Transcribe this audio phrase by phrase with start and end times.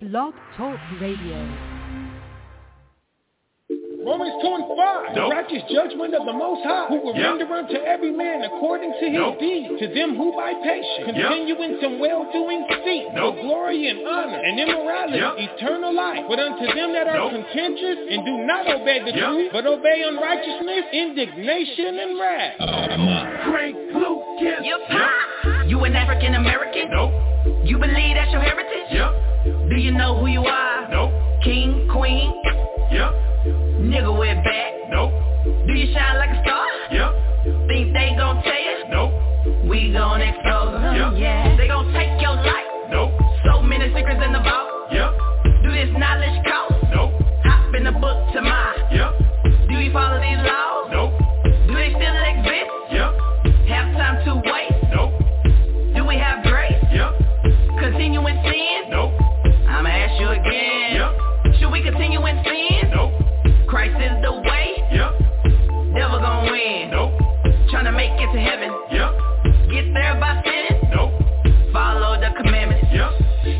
[0.00, 1.40] Blog Talk Radio.
[4.04, 5.14] Romans 2 and 5.
[5.16, 7.26] The righteous judgment of the Most High, who will Yep.
[7.40, 9.38] render unto every man according to his Nope.
[9.40, 9.78] deed.
[9.80, 11.16] To them who by patience Yep.
[11.16, 13.34] continue in some well-doing seek Nope.
[13.34, 15.38] for glory and honor and immorality, Yep.
[15.58, 16.24] eternal life.
[16.28, 17.32] But unto them that are Nope.
[17.32, 19.26] contentious and do not obey the Yep.
[19.26, 22.56] truth, but obey unrighteousness, indignation, and wrath.
[23.50, 23.90] Frank
[24.40, 24.64] Lucas.
[24.64, 25.66] You pop.
[25.66, 26.90] You an African American?
[26.90, 27.12] Nope.
[27.64, 28.88] You believe that's your heritage?
[28.90, 29.68] Yep.
[29.70, 30.88] Do you know who you are?
[30.90, 31.12] Nope.
[31.44, 32.32] King, queen,
[32.90, 33.10] Yep.
[33.86, 34.72] nigga with back.
[34.90, 35.12] Nope.
[35.66, 36.66] Do you shine like a star?
[36.90, 37.66] Yep.
[37.68, 38.76] Think they gon' tell you?
[38.90, 39.12] Nope.
[39.68, 40.94] We gon' expose them.
[40.96, 41.12] Yep.
[41.20, 41.56] Yeah.
[41.56, 42.66] They gon' take your life.
[42.90, 43.12] Nope.
[43.44, 44.90] So many secrets in the vault.
[44.92, 45.10] Yep.
[45.62, 46.74] Do this knowledge cost?
[46.94, 47.12] Nope.
[47.44, 48.78] Hop in the book to mine.
[48.90, 49.12] Yep.
[49.70, 50.88] Do we follow these laws?
[50.90, 51.12] Nope.
[51.68, 52.55] Do they still exist?
[66.56, 66.90] Win.
[66.90, 67.12] Nope.
[67.68, 68.72] Tryna make it to heaven.
[68.90, 69.12] Yep.
[69.68, 70.88] Get there by sinning.
[70.94, 71.12] Nope.
[71.72, 72.88] Follow the commandments.
[72.92, 73.12] Yep.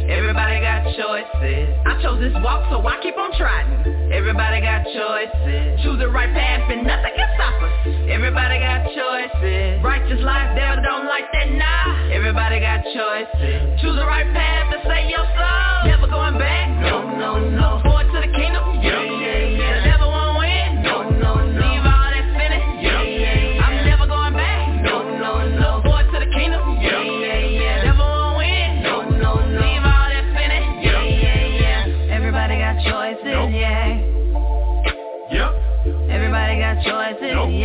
[0.09, 1.69] Everybody got choices.
[1.85, 3.69] I chose this walk, so I keep on trying.
[4.13, 5.83] Everybody got choices.
[5.83, 7.73] Choose the right path and nothing can stop us.
[8.09, 9.83] Everybody got choices.
[9.85, 12.15] Righteous life, devil don't like that, nah.
[12.15, 13.79] Everybody got choices.
[13.83, 15.91] Choose the right path to save your soul.
[15.91, 16.71] Never going back.
[16.81, 17.83] No, no, no.
[17.85, 18.81] Forward to the kingdom.
[18.83, 19.16] Yeah,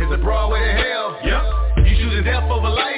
[0.00, 1.18] Is a broad way to hell?
[1.24, 1.86] Yep.
[1.86, 2.97] You choosing death over life?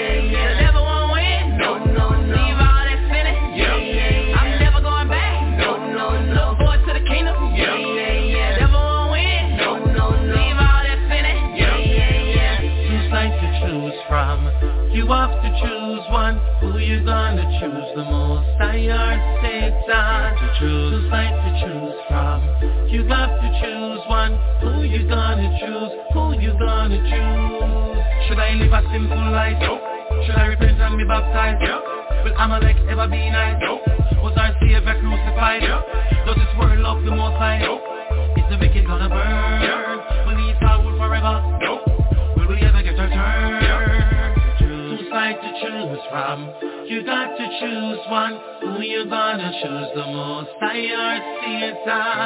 [17.01, 18.45] Who you gonna choose the most?
[18.61, 19.73] I or Satan
[20.37, 21.01] to choose.
[21.01, 22.37] Two sides to choose from.
[22.93, 24.37] You have to choose one.
[24.61, 25.91] Who you gonna choose?
[26.13, 28.29] Who you gonna choose?
[28.29, 29.57] Should I live a simple life?
[29.61, 29.81] Nope.
[30.27, 31.65] Should I repent and be baptized?
[31.65, 31.81] Yep.
[32.23, 33.57] Will Amalek ever be nice?
[33.61, 33.81] Nope.
[34.21, 35.63] Was our Savior crucified?
[35.63, 35.81] Yep.
[36.27, 37.65] Does this world love the most high?
[37.65, 37.81] Nope.
[38.37, 39.61] Is the wicked gonna burn?
[39.65, 40.27] Yep.
[40.29, 41.41] Will Esau rule forever?
[41.65, 41.90] Nope.
[45.41, 46.53] Two sides to choose from.
[46.87, 48.39] You got to choose one.
[48.61, 50.49] Who you gonna choose the most?
[50.61, 51.75] I or Satan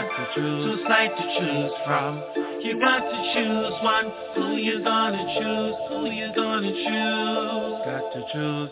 [0.10, 0.66] to choose.
[0.66, 2.24] Two sides to choose from.
[2.62, 4.12] You got to choose one.
[4.36, 5.76] Who you gonna choose?
[5.90, 7.86] Who you gonna choose?
[7.86, 8.70] Got to choose.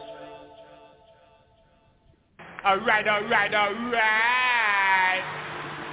[2.66, 5.22] All right, all right, all right.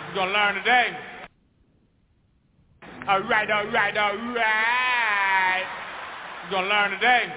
[0.09, 0.97] We're gonna learn today.
[3.09, 5.65] All right, all right, all right.
[6.45, 7.33] We're gonna learn today.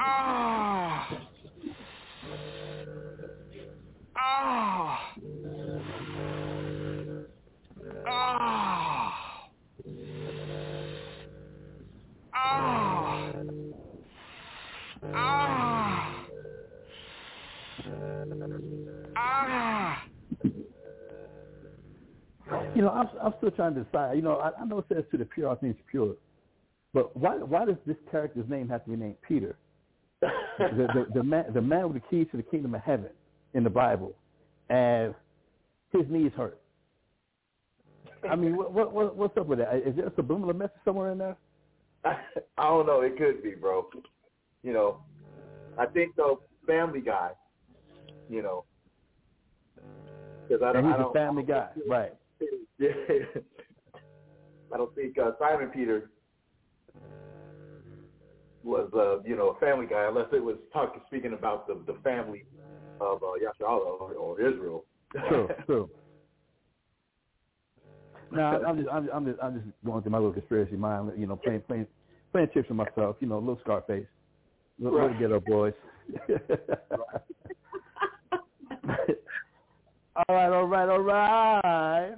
[0.00, 1.08] Ah.
[4.16, 4.98] Ah.
[8.06, 9.14] Ah.
[12.34, 12.74] Ah.
[15.14, 15.64] Ah.
[19.16, 20.04] Ah.
[22.74, 24.16] You know, I'm, I'm still trying to decide.
[24.16, 26.16] You know, I, I know it says to the pure, all things pure.
[26.92, 29.56] But why, why does this character's name have to be named Peter?
[30.58, 33.10] The, the, the man the man with the keys to the kingdom of heaven
[33.54, 34.14] in the Bible,
[34.68, 35.14] and
[35.92, 36.60] his knees hurt.
[38.28, 39.74] I mean, what, what, what what's up with that?
[39.76, 41.36] Is there a subliminal message somewhere in there?
[42.04, 42.16] I
[42.58, 43.00] don't know.
[43.00, 43.88] It could be, bro.
[44.62, 44.98] You know,
[45.78, 47.30] I think though, Family Guy.
[48.30, 48.64] You know,
[50.48, 50.76] because I don't.
[50.76, 52.12] And he's I don't, a family guy, right?
[52.76, 52.90] Yeah.
[54.72, 56.10] I don't think uh, Simon Peter
[58.64, 61.98] was, uh, you know, a family guy, unless it was talking, speaking about the the
[62.00, 62.44] family
[63.00, 64.84] of uh, Yashala or, or Israel.
[65.28, 65.90] True, true.
[68.30, 71.12] No, I'm just, I'm, I'm just, I'm just going through my little conspiracy mind.
[71.16, 71.86] You know, playing, playing,
[72.32, 73.16] playing chips with myself.
[73.20, 74.06] You know, little Scarface,
[74.78, 75.20] little, Right.
[75.20, 75.74] little Geto Boys.
[80.16, 82.14] all right, all right, all right.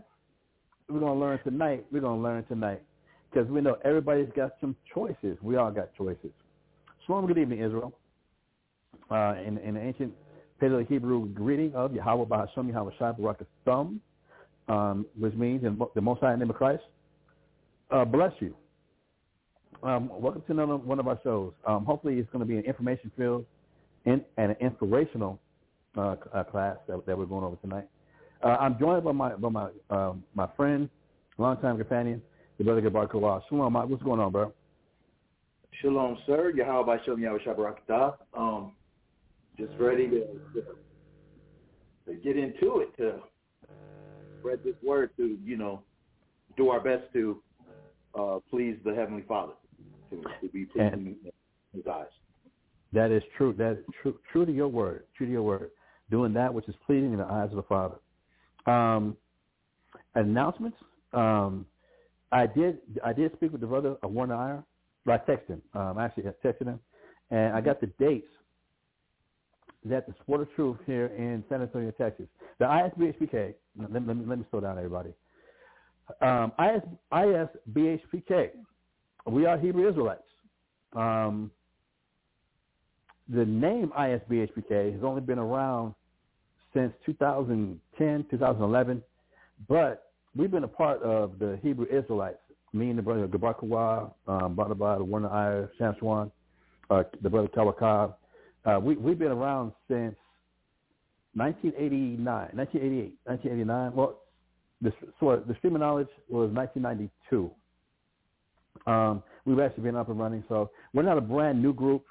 [0.89, 1.85] We're gonna learn tonight.
[1.91, 2.83] We're gonna learn tonight
[3.37, 5.37] because we know everybody's got some choices.
[5.43, 6.31] We all got choices.
[7.05, 7.93] Shalom, good evening, Israel.
[9.11, 10.15] Uh, in, in ancient
[10.61, 14.01] Paleo Hebrew greeting of Yahweh Bahasham Yahweh Shai Barak Thumb,
[14.69, 16.83] um, which means in the Most High name of Christ,
[17.91, 18.55] uh, bless you.
[19.83, 21.53] Um, welcome to another one of our shows.
[21.67, 23.45] Um, hopefully, it's going to be an information filled
[24.07, 25.39] and, and an inspirational
[25.99, 27.87] uh, uh, class that, that we're going over tonight.
[28.43, 30.89] Uh, I'm joined by my by my um, my friend,
[31.37, 32.23] longtime companion,
[32.59, 33.43] the brother Gabar Kawah.
[33.49, 33.89] Shalom, Mike.
[33.89, 34.53] What's going on, bro?
[35.83, 36.53] Shalom, sir.
[36.55, 38.15] Yahweh Shalom Yahweh Shabbarakatah.
[38.37, 38.73] Um,
[39.59, 40.21] just ready to,
[40.55, 40.63] to
[42.07, 43.21] to get into it to
[44.39, 45.83] spread this word to you know
[46.57, 47.43] do our best to
[48.19, 49.53] uh, please the Heavenly Father
[50.11, 51.33] to, to be pleasing in
[51.75, 52.07] His eyes.
[52.93, 53.55] That is true.
[53.59, 54.19] That is true.
[54.33, 55.05] True to your word.
[55.17, 55.71] True to your word.
[56.11, 57.97] Doing that which is pleasing in the eyes of the Father.
[58.67, 59.17] Um,
[60.15, 60.77] announcements.
[61.13, 61.67] Um,
[62.33, 62.79] I did.
[63.05, 64.65] I did speak with the brother of Warner Iron.
[65.07, 65.63] I texted him.
[65.75, 66.81] Um, actually, texted him,
[67.31, 68.27] and I got the dates
[69.85, 72.27] that the Sword of Truth here in San Antonio, Texas,
[72.59, 73.55] the ISBHPK.
[73.79, 75.11] Let me, let me, let me slow down, everybody.
[76.21, 76.83] Um, IS,
[77.13, 78.51] ISBHPK.
[79.27, 80.23] We are Hebrew Israelites.
[80.95, 81.51] Um,
[83.29, 85.95] the name ISBHPK has only been around
[86.73, 89.03] since 2010, 2011,
[89.69, 90.06] but
[90.37, 92.39] we've been a part of the Hebrew Israelites.
[92.73, 96.31] Me and the brother Gabar Kawa, um, the Warner Iyer, Shamswan,
[96.91, 98.15] uh, the brother Kawakab.
[98.65, 100.17] Uh, we, we've been around since
[101.35, 103.95] 1989, 1988, 1989.
[103.95, 104.21] Well,
[104.83, 107.51] the, so the stream of knowledge was 1992.
[108.87, 112.05] Um, we've actually been up and running, so we're not a brand new group.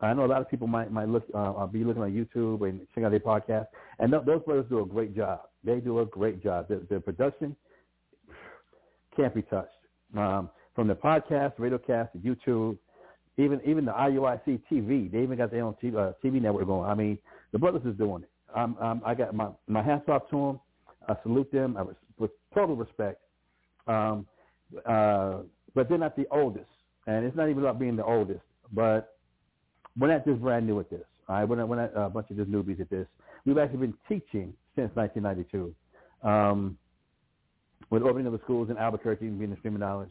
[0.00, 2.80] I know a lot of people might might look uh, be looking on YouTube and
[2.94, 3.66] check out their podcast,
[3.98, 5.40] and th- those brothers do a great job.
[5.64, 6.68] They do a great job.
[6.68, 7.56] Their, their production
[9.16, 9.72] can't be touched.
[10.16, 12.78] Um, from the podcast, radio cast, YouTube,
[13.36, 16.88] even even the IUIC TV, they even got their own TV, uh, TV network going.
[16.88, 17.18] I mean,
[17.52, 18.30] the brothers is doing it.
[18.54, 20.60] I'm, I got my my hats off to them.
[21.08, 21.76] I salute them.
[21.76, 23.20] I res- with total respect.
[23.86, 24.26] Um,
[24.86, 25.38] uh,
[25.74, 26.70] but they're not the oldest,
[27.06, 28.40] and it's not even about being the oldest.
[28.72, 29.16] But
[29.98, 31.04] we're not just brand new at this.
[31.28, 33.06] All right, we're not, we're not a bunch of just newbies at this.
[33.44, 35.74] We've actually been teaching since 1992.
[36.28, 36.78] Um,
[37.90, 40.10] with opening of the schools in Albuquerque, being the stream of knowledge,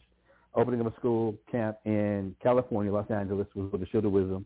[0.54, 4.44] opening of a school camp in California, Los Angeles, with, with the Shield of Wisdom,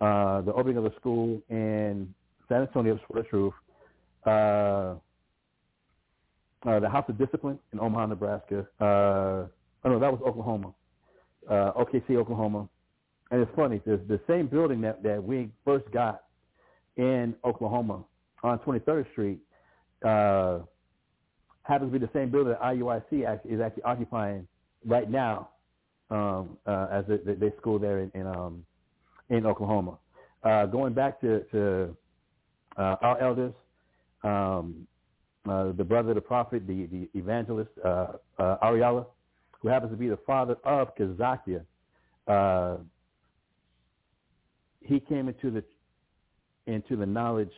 [0.00, 2.14] uh, the opening of a school in
[2.48, 3.52] San Antonio, for the truth,
[4.26, 4.94] uh,
[6.66, 8.66] uh, the House of Discipline in Omaha, Nebraska.
[8.80, 9.48] Uh, oh
[9.84, 10.72] no, that was Oklahoma,
[11.50, 12.66] uh, OKC, Oklahoma.
[13.30, 16.22] And it's funny, the, the same building that, that we first got
[16.96, 18.04] in Oklahoma
[18.42, 19.40] on 23rd Street
[20.04, 20.58] uh,
[21.62, 24.46] happens to be the same building that IUIC is actually occupying
[24.86, 25.48] right now
[26.10, 28.64] um, uh, as they, they, school there in in, um,
[29.28, 29.98] in Oklahoma.
[30.42, 31.96] Uh, going back to, to
[32.76, 33.52] uh, our elders,
[34.24, 34.86] um,
[35.48, 39.06] uh, the brother the prophet, the, the evangelist, uh, uh, Ariella,
[39.60, 41.62] who happens to be the father of Kazakia,
[44.82, 45.62] he came into the
[46.66, 47.52] into the knowledge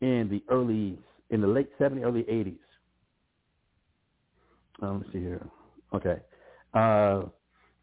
[0.00, 0.98] in the early
[1.32, 2.58] in the late 70s, early 80s.
[4.80, 5.46] Um, let me see here.
[5.94, 6.16] Okay,
[6.74, 7.22] uh,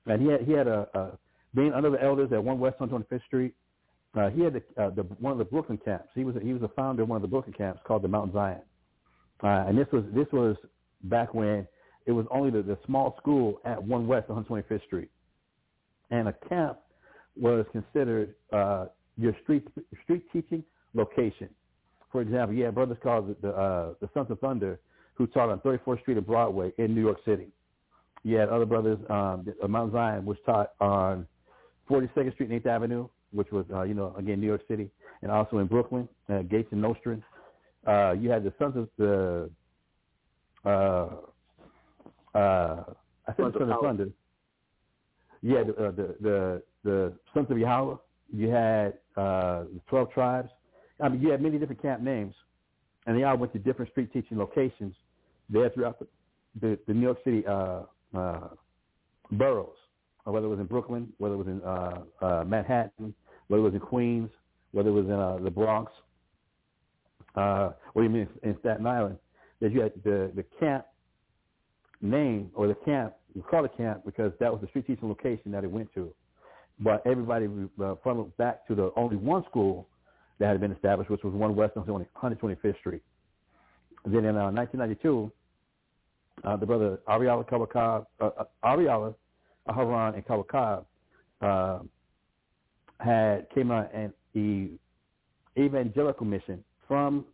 [0.06, 1.18] and he had he had a, a
[1.54, 3.54] being under the elders at One West 125th Street.
[4.18, 6.10] Uh, he had the, uh, the one of the Brooklyn camps.
[6.16, 8.34] He was he was a founder of one of the Brooklyn camps called the Mount
[8.34, 8.62] Zion,
[9.44, 10.56] uh, and this was this was
[11.04, 11.68] back when
[12.06, 15.10] it was only the, the small school at One West 125th Street,
[16.10, 16.80] and a camp
[17.40, 18.88] was considered uh,
[19.18, 19.68] your street
[20.04, 20.64] street teaching
[20.96, 21.50] location.
[22.12, 24.80] For example, you had brothers called the the, uh, the Sons of Thunder,
[25.14, 27.48] who taught on 34th Street and Broadway in New York City.
[28.24, 29.00] You had other brothers.
[29.10, 31.28] Um, Mount Zion was taught on
[31.90, 34.90] 42nd Street and 8th Avenue, which was, uh, you know, again, New York City,
[35.22, 37.24] and also in Brooklyn, uh, Gates and Nostrand.
[37.88, 39.50] Uh, you had the Sons of the,
[40.66, 41.10] uh,
[42.38, 42.84] uh,
[43.28, 43.82] I think Sons of Sons of.
[43.82, 44.10] Thunder.
[45.42, 47.96] Yeah, the, uh, the the the Sons of Yahweh.
[48.34, 50.50] You had uh, the Twelve Tribes.
[51.02, 52.36] I mean, you had many different camp names,
[53.06, 54.94] and they all went to different street teaching locations
[55.50, 56.08] there throughout the,
[56.60, 57.84] the, the New York City uh,
[58.16, 58.50] uh,
[59.32, 59.78] boroughs,
[60.26, 63.14] or whether it was in Brooklyn, whether it was in uh, uh, Manhattan,
[63.48, 64.30] whether it was in Queens,
[64.72, 65.92] whether it was in uh, the Bronx,
[67.36, 69.18] uh, or even in, in Staten Island.
[69.62, 70.86] That you had the the camp
[72.02, 73.14] name or the camp.
[73.36, 76.14] We call it camp because that was the street teaching location that it went to.
[76.80, 77.48] But everybody
[77.84, 79.88] uh, funneled back to the only one school
[80.40, 83.02] that had been established, which was one West on 125th Street.
[84.06, 85.32] Then in uh, 1992,
[86.44, 89.14] uh, the brother Ariala Kawakab, uh, uh, Ariala
[89.68, 90.86] Aharon and Kawakab
[91.42, 91.80] uh,
[93.00, 94.72] had came out and the
[95.58, 97.26] evangelical mission from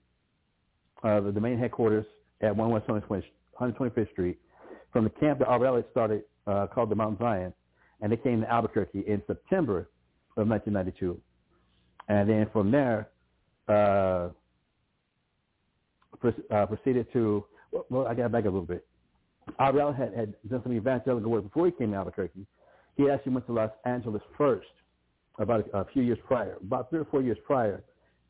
[1.03, 2.05] uh, the, the main headquarters
[2.41, 4.39] at 1 West 125th Street
[4.91, 7.53] from the camp that Ariala started uh, called the Mount Zion,
[8.01, 9.89] and they came to Albuquerque in September
[10.37, 11.19] of 1992.
[12.07, 13.09] And then from there,
[13.67, 14.29] uh,
[16.19, 17.45] pr- uh, proceeded to,
[17.89, 18.85] well, I got back a little bit.
[19.59, 22.45] Ariel had, had done some evangelical work before he came to Albuquerque.
[22.97, 24.67] He actually went to Los Angeles first,
[25.39, 27.83] about a, a few years prior, about three or four years prior,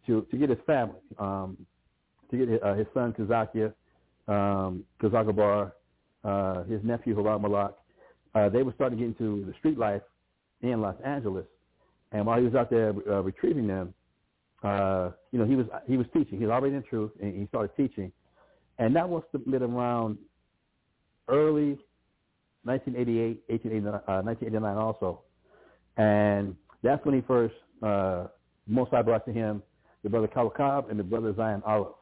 [0.07, 1.57] to, to get his family, um,
[2.31, 3.73] to get his, uh, his son Kazakia,
[4.27, 5.71] um, Kazagabar,
[6.23, 7.73] uh, his nephew Harad Malak.
[8.33, 10.01] Uh, they were starting to get into the street life
[10.61, 11.45] in Los Angeles.
[12.15, 13.93] And while he was out there uh, retrieving them,
[14.63, 16.39] uh, you know, he was he was teaching.
[16.39, 18.09] He was already in truth, and he started teaching.
[18.79, 20.17] And that was submitted around
[21.27, 21.77] early
[22.63, 25.23] 1988, 1889, uh, 1989 also.
[25.97, 27.53] And that's when he first,
[27.83, 28.27] uh,
[28.67, 29.61] brought to him
[30.03, 31.95] the brother Kawakab and the brother Zion Olive.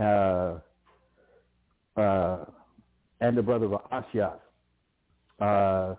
[0.00, 0.58] Uh,
[2.00, 2.44] uh,
[3.20, 4.38] and the brother Ashias.
[5.40, 5.96] Uh,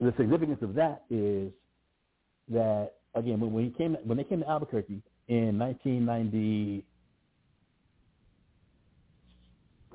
[0.00, 1.52] the significance of that is
[2.48, 6.84] that again when, when he came when they came to Albuquerque in 1990,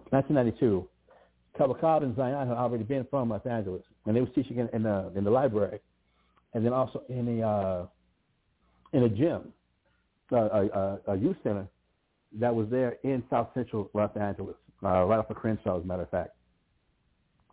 [0.10, 0.88] 1992,
[1.60, 4.84] Kawakab and Zion had already been from Los Angeles, and they was teaching in, in
[4.84, 5.80] the in the library,
[6.54, 7.86] and then also in a uh,
[8.94, 9.52] in a gym,
[10.32, 11.68] uh, a, a, a youth center
[12.40, 15.88] that was there in South Central Los Angeles, uh, right off of Crenshaw, as a
[15.88, 16.32] matter of fact.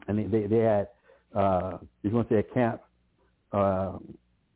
[0.06, 0.88] And they they, they had
[1.34, 2.80] uh, if you want to say a camp,
[3.52, 3.98] uh,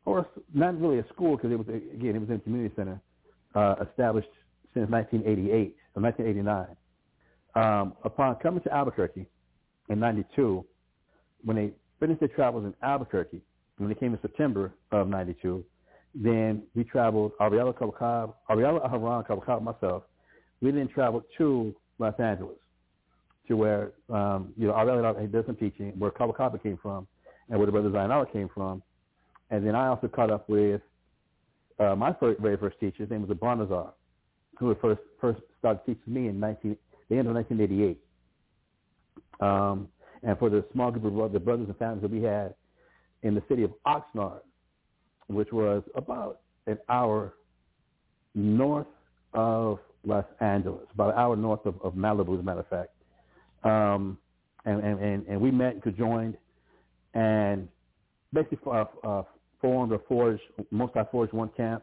[0.04, 3.00] or not really a school because it was again it was in a community center
[3.54, 4.28] uh, established
[4.74, 6.66] since 1988 or 1989.
[7.54, 9.26] Um, upon coming to Albuquerque
[9.88, 10.64] in '92,
[11.44, 13.40] when they finished their travels in Albuquerque,
[13.78, 15.64] when they came in September of '92,
[16.14, 20.04] then we traveled Ariella Kawakab, Ariella Aharon Kawakab, myself.
[20.60, 22.56] We then traveled to Los Angeles
[23.48, 27.06] to where um, you know Ariella had done some teaching, where Kawakaba came from,
[27.48, 28.82] and where the brother Zainala came from,
[29.50, 30.80] and then I also caught up with
[31.78, 32.98] uh, my first, very first teacher.
[32.98, 33.90] His name was Abranazar,
[34.58, 36.76] who had first first started teaching me in 19,
[37.08, 37.98] the end of 1988.
[39.40, 39.88] Um,
[40.22, 42.54] and for the small group of the brothers and families that we had
[43.22, 44.40] in the city of Oxnard,
[45.28, 47.34] which was about an hour
[48.34, 48.86] north
[49.34, 52.90] of Los Angeles, about an hour north of, of Malibu, as a matter of fact.
[53.64, 54.18] Um,
[54.64, 56.36] and, and, and, and we met and conjoined
[57.14, 57.68] and
[58.32, 59.22] basically uh, uh,
[59.60, 61.82] formed or forged, most I forged one camp.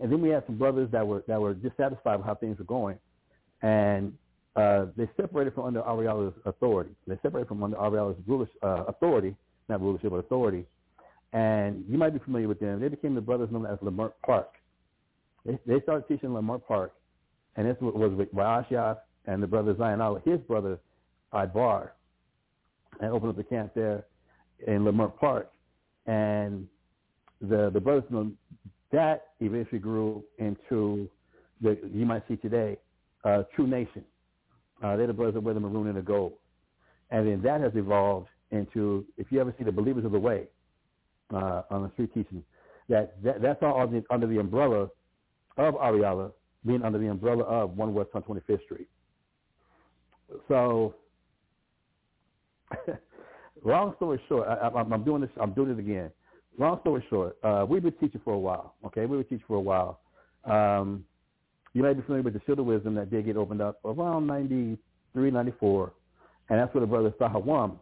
[0.00, 2.66] And then we had some brothers that were that were dissatisfied with how things were
[2.66, 2.98] going,
[3.62, 4.12] and
[4.54, 6.90] uh, they separated from under Ariela's authority.
[7.06, 9.34] They separated from under Ariela's rulership, uh, authority,
[9.70, 10.66] not rulership, but authority.
[11.32, 12.78] And you might be familiar with them.
[12.78, 14.48] They became the brothers known as Leimert Park.
[15.46, 16.92] They, they started teaching Leimert Park,
[17.56, 20.78] and this was with Raashias and the brother Zion his brother
[21.36, 21.90] Ibar,
[23.00, 24.04] and opened up the camp there
[24.66, 25.50] in Leimert Park.
[26.06, 26.66] And
[27.40, 28.36] the the brothers from
[28.92, 31.08] that eventually grew into
[31.60, 32.78] the you might see today
[33.24, 34.04] uh, True Nation.
[34.82, 36.34] Uh, they're the brothers that wear the maroon and the gold,
[37.10, 40.46] and then that has evolved into if you ever see the Believers of the Way
[41.34, 42.42] uh, on the street teaching,
[42.88, 44.88] that, that that's all under, under the umbrella
[45.56, 46.32] of Ariala,
[46.64, 48.88] being under the umbrella of One West on 25th Street.
[50.48, 50.94] So,
[53.64, 55.30] long story short, I, I'm, I'm doing this.
[55.40, 56.10] I'm doing it again.
[56.58, 58.74] Long story short, uh, we've been teaching for a while.
[58.86, 60.00] Okay, we were teaching for a while.
[60.44, 61.04] Um,
[61.74, 64.26] you might be familiar with the Shield of Wisdom that did get opened up around
[64.26, 65.92] 93, 94.
[66.48, 67.78] And that's where the brother Sahawam,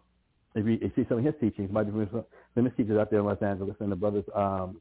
[0.57, 2.25] if you, if you see some of his teachings, might be familiar with
[2.55, 4.81] some of his teachers out there in Los Angeles, and the brothers um,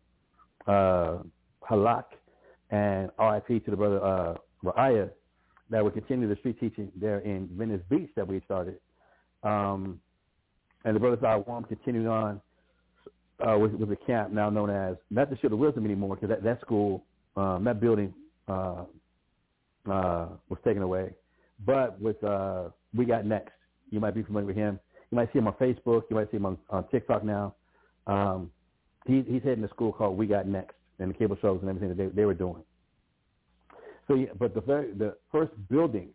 [0.65, 1.17] uh,
[1.69, 2.05] Halak
[2.71, 5.11] and RIP to the brother uh, Ra'aya
[5.69, 8.77] that would continue the street teaching there in Venice Beach that we started.
[9.43, 9.99] Um,
[10.85, 12.41] and the brothers Sahawam continued on
[13.45, 16.29] uh, with, with the camp now known as not the Shield of Wisdom anymore because
[16.29, 17.03] that, that school,
[17.35, 18.13] um, that building
[18.47, 18.83] uh,
[19.89, 21.11] uh, was taken away.
[21.65, 23.53] But with uh, We Got Next,
[23.89, 24.79] you might be familiar with him.
[25.11, 26.03] You might see him on Facebook.
[26.09, 27.55] You might see him on, on TikTok now.
[28.07, 28.51] Um,
[29.05, 31.89] he, he's heading a school called We Got Next and the cable shows and everything
[31.89, 32.63] that they, they were doing.
[34.07, 36.09] So, yeah, but the very, the first building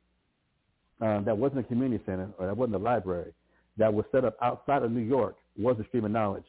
[1.00, 3.32] um, that wasn't a community center or that wasn't a library
[3.76, 6.44] that was set up outside of New York was the Stream of Knowledge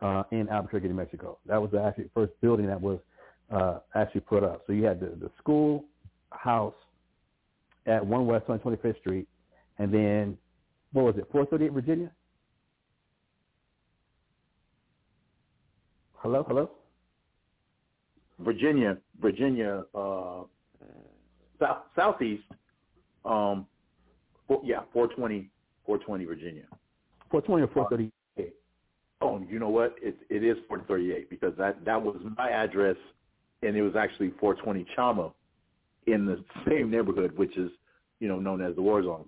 [0.00, 1.38] uh, in Albuquerque, New Mexico.
[1.46, 3.00] That was the actually first building that was
[3.50, 4.62] uh, actually put up.
[4.66, 5.84] So you had the, the school
[6.30, 6.74] house
[7.86, 9.28] at One West 125th Street,
[9.78, 10.38] and then
[10.92, 12.10] what was it, 438 Virginia?
[16.16, 16.70] Hello, hello.
[18.38, 20.42] Virginia, Virginia, uh,
[21.58, 22.44] south, southeast.
[23.24, 23.66] Um,
[24.50, 25.48] four, yeah, 420,
[25.86, 26.64] 420 Virginia.
[27.30, 28.54] 420 or 438?
[29.22, 29.94] Oh, you know what?
[30.02, 32.96] It it is 438 because that that was my address,
[33.62, 35.32] and it was actually 420 Chama,
[36.06, 37.70] in the same neighborhood, which is
[38.18, 39.26] you know known as the war zone.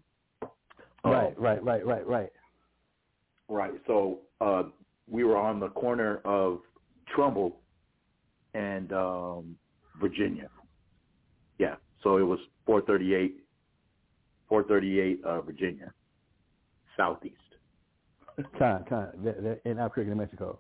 [1.05, 2.33] Right, right, right, right, right.
[3.49, 3.73] Right.
[3.87, 4.65] So uh,
[5.11, 6.61] we were on the corner of
[7.15, 7.57] Trumbull
[8.55, 9.57] and um,
[10.01, 10.49] Virginia.
[11.59, 11.75] Yeah.
[12.03, 13.42] So it was 438,
[14.53, 15.95] 438 uh, Virginia,
[16.95, 17.37] southeast.
[18.59, 19.09] Kind, kind,
[19.65, 20.59] in Albuquerque, New Mexico.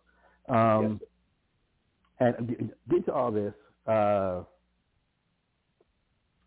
[0.48, 0.98] Um,
[2.20, 2.34] Yes.
[2.38, 3.52] And get to all this,
[3.86, 4.42] uh,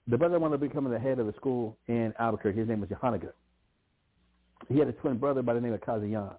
[0.07, 2.57] the brother wanted to become the head of the school in Albuquerque.
[2.57, 3.31] His name was Yohanaga.
[4.69, 6.35] He had a twin brother by the name of Kazian.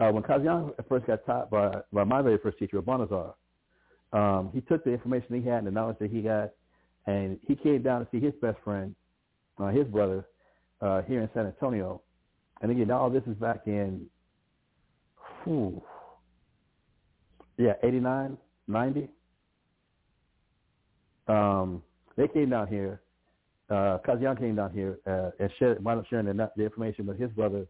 [0.00, 3.34] Uh, when Kazian first got taught by, by my very first teacher, Bonazar,
[4.12, 6.50] um, he took the information he had and the knowledge that he got,
[7.06, 8.94] and he came down to see his best friend,
[9.58, 10.26] uh, his brother,
[10.80, 12.02] uh, here in San Antonio.
[12.60, 14.06] And again, all this is back in,
[15.44, 15.82] whew,
[17.56, 19.08] yeah, 89, 90.
[21.26, 21.82] Um,
[22.16, 23.00] they came down here.
[23.68, 27.18] Uh, Kazian came down here uh, and shared, wound up sharing the, the information with
[27.18, 27.66] his brother,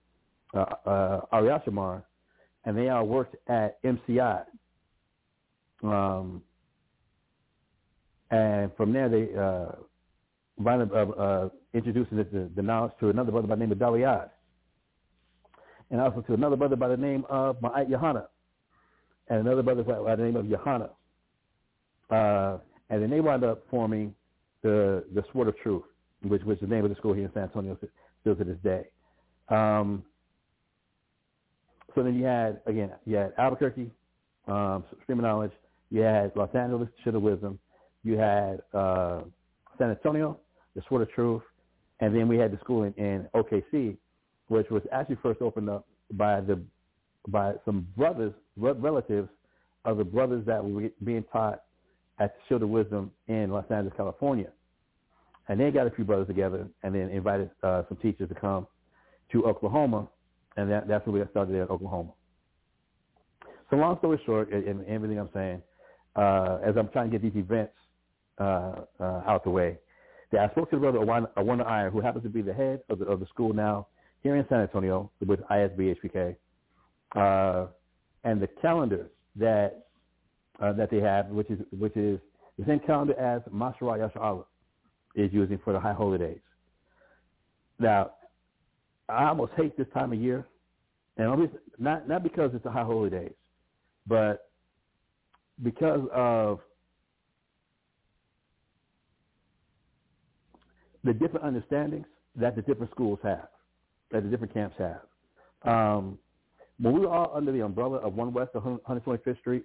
[0.54, 2.02] uh, uh, Ariashamar,
[2.64, 4.44] and they all worked at MCI.
[5.82, 6.42] Um,
[8.30, 9.72] and from there, they uh,
[10.66, 14.30] up uh, uh, introducing the, the, knowledge to another brother by the name of Dawiyad,
[15.90, 18.26] and also to another brother by the name of Ma'at Yohana,
[19.28, 20.90] and another brother by, the name of Yohana.
[22.10, 22.58] Uh,
[22.90, 24.14] and then they wound up forming
[24.62, 25.82] the the Sword of Truth,
[26.22, 27.78] which was the name of the school here in San Antonio
[28.20, 28.84] still to this day.
[29.48, 30.02] Um,
[31.94, 33.90] so then you had again, you had Albuquerque,
[34.46, 35.52] um, Stream of Knowledge.
[35.90, 37.58] You had Los Angeles, Shield of Wisdom.
[38.04, 39.20] You had uh,
[39.78, 40.38] San Antonio,
[40.74, 41.42] the Sword of Truth,
[42.00, 43.96] and then we had the school in, in OKC,
[44.48, 46.60] which was actually first opened up by the
[47.26, 49.28] by some brothers, relatives
[49.84, 51.62] of the brothers that were being taught
[52.18, 54.48] at the Shield of Wisdom in Los Angeles, California.
[55.48, 58.66] And they got a few brothers together and then invited uh, some teachers to come
[59.32, 60.08] to Oklahoma,
[60.56, 62.12] and that, that's where we started there in Oklahoma.
[63.70, 65.62] So long story short, and, and everything I'm saying,
[66.16, 67.74] uh, as I'm trying to get these events
[68.38, 69.78] uh, uh, out the way,
[70.32, 72.98] that I spoke to the brother Awana, Iron, who happens to be the head of
[72.98, 73.86] the, of the school now
[74.22, 76.36] here in San Antonio with ISB HPK,
[77.16, 77.68] uh,
[78.24, 79.86] and the calendars that
[80.60, 82.18] uh, that they have, which is which is
[82.58, 84.44] the same calendar as Masharah Yasha Allah
[85.14, 86.40] is using for the high holidays.
[87.78, 88.12] Now,
[89.08, 90.46] I almost hate this time of year,
[91.16, 93.32] and not not because it's the high holidays,
[94.06, 94.50] but
[95.62, 96.60] because of
[101.08, 102.04] the different understandings
[102.36, 103.48] that the different schools have,
[104.12, 105.00] that the different camps have.
[105.62, 106.18] Um,
[106.78, 109.64] when we were all under the umbrella of One West, 125th Street,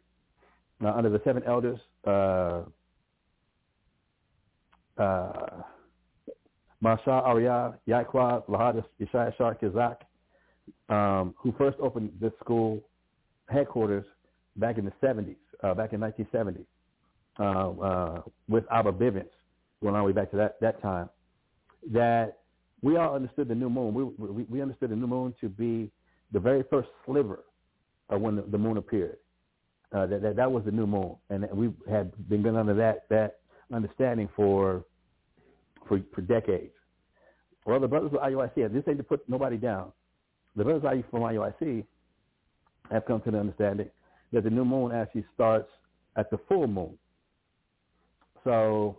[0.83, 2.61] uh, under the seven elders, uh,
[4.97, 5.63] uh,
[6.79, 9.97] Masha Arya, Yaqua, Lahad, Ishaya Shar
[10.89, 12.81] um, who first opened this school
[13.49, 14.05] headquarters
[14.55, 16.65] back in the 70s, uh, back in 1970,
[17.37, 19.25] uh, uh, with Abba Bivens,
[19.81, 21.09] going all the way back to that, that time,
[21.91, 22.39] that
[22.81, 23.93] we all understood the new moon.
[23.93, 25.91] We, we, we understood the new moon to be
[26.31, 27.43] the very first sliver
[28.09, 29.17] of when the, the moon appeared.
[29.93, 33.07] Uh, that, that that was the new moon, and we had been going under that
[33.09, 33.41] that
[33.71, 34.83] understanding for
[35.87, 36.73] for, for decades.
[37.65, 39.91] Well, the brothers of IUIC, this ain't to put nobody down.
[40.55, 41.85] The brothers from IUIC
[42.91, 43.89] have come to the understanding
[44.31, 45.69] that the new moon actually starts
[46.15, 46.97] at the full moon.
[48.43, 48.97] So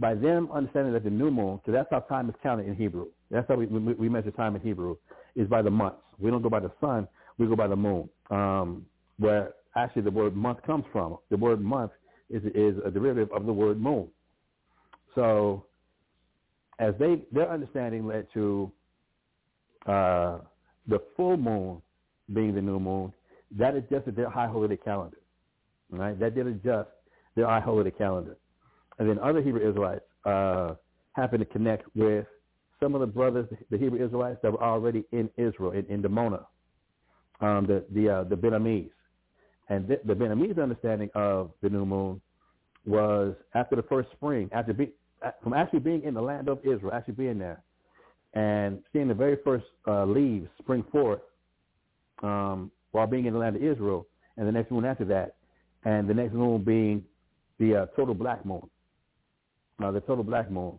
[0.00, 3.06] by them understanding that the new moon, because that's how time is counted in Hebrew.
[3.30, 4.96] That's how we, we, we measure time in Hebrew,
[5.36, 5.98] is by the months.
[6.18, 7.06] We don't go by the sun,
[7.38, 8.08] we go by the moon.
[8.30, 8.86] Um,
[9.18, 11.18] where actually the word month comes from.
[11.30, 11.92] The word month
[12.30, 14.08] is, is a derivative of the word moon.
[15.14, 15.66] So
[16.78, 18.72] as they their understanding led to
[19.86, 20.38] uh,
[20.88, 21.82] the full moon
[22.32, 23.12] being the new moon,
[23.58, 25.18] that adjusted their high holiday calendar.
[25.90, 26.18] Right?
[26.18, 26.88] That did adjust
[27.34, 28.36] their high holiday calendar.
[29.00, 30.74] And then other Hebrew Israelites uh,
[31.14, 32.26] happened to connect with
[32.78, 36.04] some of the brothers, the Hebrew Israelites that were already in Israel, in, in
[37.40, 38.90] um, the the uh, the Benamis.
[39.70, 42.20] And the, the Benamis understanding of the new moon
[42.86, 44.90] was after the first spring, after be,
[45.42, 47.62] from actually being in the land of Israel, actually being there,
[48.34, 51.20] and seeing the very first uh, leaves spring forth
[52.22, 55.36] um, while being in the land of Israel, and the next moon after that,
[55.84, 57.02] and the next moon being
[57.58, 58.68] the uh, total black moon,
[59.82, 60.78] uh, the total black moon,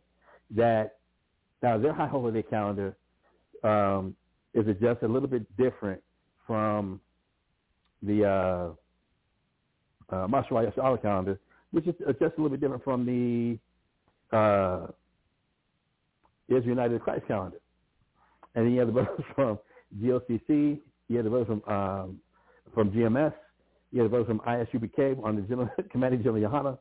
[0.51, 0.97] that
[1.61, 2.95] now their high holiday calendar
[3.63, 4.15] um,
[4.53, 6.01] is just a little bit different
[6.45, 6.99] from
[8.03, 11.39] the uh, uh, Mashua calendar,
[11.71, 13.57] which is just a little bit different from the
[14.35, 14.87] uh,
[16.47, 17.59] Israel United Christ calendar.
[18.55, 19.59] And then you have the brothers from
[20.01, 22.19] GLCC, you have the brothers from um,
[22.73, 23.33] from GMS,
[23.91, 26.77] you have the brothers from ISUPK on the General, Commanding General Yohana,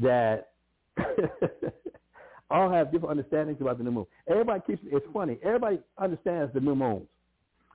[0.00, 0.50] that
[2.50, 4.06] all have different understandings about the new moon.
[4.28, 5.38] Everybody keeps it's funny.
[5.42, 7.06] Everybody understands the new moons.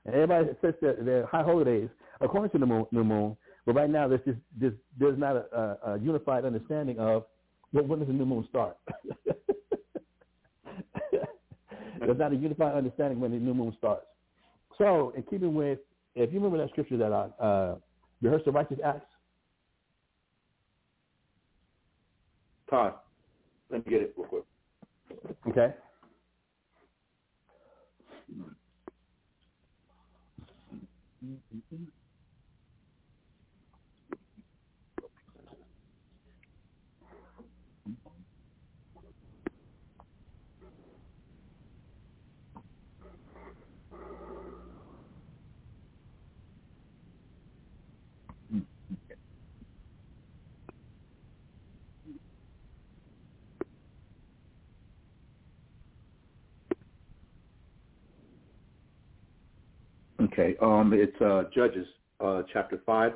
[0.05, 1.89] And everybody sets their, their high holidays
[2.21, 3.37] according to the moon, new moon.
[3.65, 7.25] But right now, there's just there's, there's not a, a, a unified understanding of
[7.71, 8.77] well, when does the new moon start?
[11.99, 14.05] there's not a unified understanding when the new moon starts.
[14.77, 15.79] So, in keeping with,
[16.15, 17.75] if you remember that scripture that I uh,
[18.21, 19.05] rehearsed the righteous acts.
[22.69, 22.93] Todd,
[23.73, 24.45] let me get it real quick.
[25.49, 25.75] Okay.
[31.25, 32.02] Mm-hmm.
[60.33, 60.55] Okay.
[60.61, 61.87] Um, it's uh, Judges
[62.19, 63.13] uh, chapter five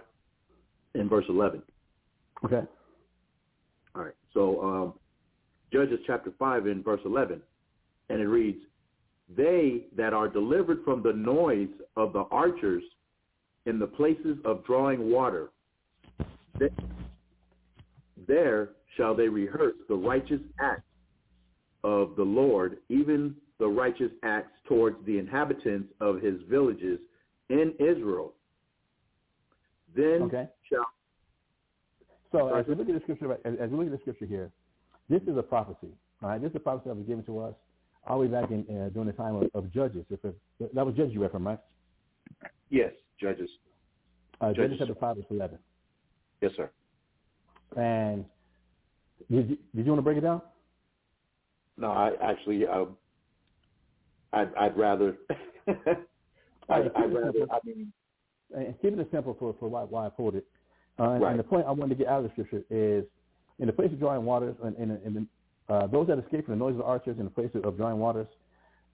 [0.93, 1.63] and verse eleven.
[2.45, 2.61] Okay.
[3.95, 4.13] All right.
[4.33, 4.93] So um,
[5.73, 7.41] Judges chapter five and verse eleven,
[8.09, 8.59] and it reads,
[9.35, 12.83] "They that are delivered from the noise of the archers
[13.65, 15.49] in the places of drawing water,
[18.27, 20.83] there shall they rehearse the righteous acts
[21.83, 26.99] of the Lord, even the righteous acts towards the inhabitants of his villages
[27.49, 28.33] in Israel.
[29.95, 30.47] Then okay.
[30.69, 30.85] shall.
[32.31, 34.51] So as we look at the scripture, as we look at the scripture here,
[35.09, 35.93] this is a prophecy.
[36.21, 37.53] All right, this is a prophecy that was given to us
[38.05, 40.05] all the way back in uh, during the time of, of Judges.
[40.09, 40.35] If it,
[40.73, 41.59] that was Judges you read from, right?
[42.69, 43.49] Yes, Judges.
[44.41, 45.57] Uh, Judges chapter five verse eleven.
[46.41, 46.69] Yes, sir.
[47.75, 48.25] And
[49.31, 50.41] did you, did you want to break it down?
[51.77, 52.85] No, I actually, uh,
[54.33, 55.15] I'd, I'd rather.
[56.69, 57.45] I'd, I'd rather.
[57.51, 57.91] I mean,
[58.55, 60.45] and keep it simple for for why, why I pulled it.
[60.99, 61.31] Uh, and, right.
[61.31, 63.05] and the point I wanted to get out of the scripture is
[63.59, 65.27] in the place of drawing waters, and, and, and
[65.69, 67.99] uh, those that escape from the noise of the archers in the place of drawing
[67.99, 68.27] waters,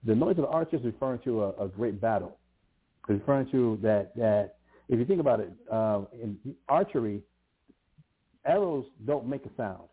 [0.04, 2.36] the noise of the archers is referring to a, a great battle.
[3.08, 4.56] It's referring to that that
[4.88, 7.22] if you think about it, um, in archery,
[8.44, 9.84] arrows don't make a sound.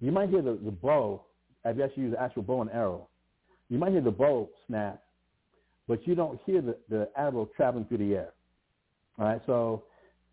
[0.00, 1.24] You might hear the, the bow,
[1.64, 3.08] if you actually use the actual bow and arrow,
[3.68, 5.02] you might hear the bow snap,
[5.86, 8.32] but you don't hear the, the arrow traveling through the air.
[9.18, 9.84] All right, so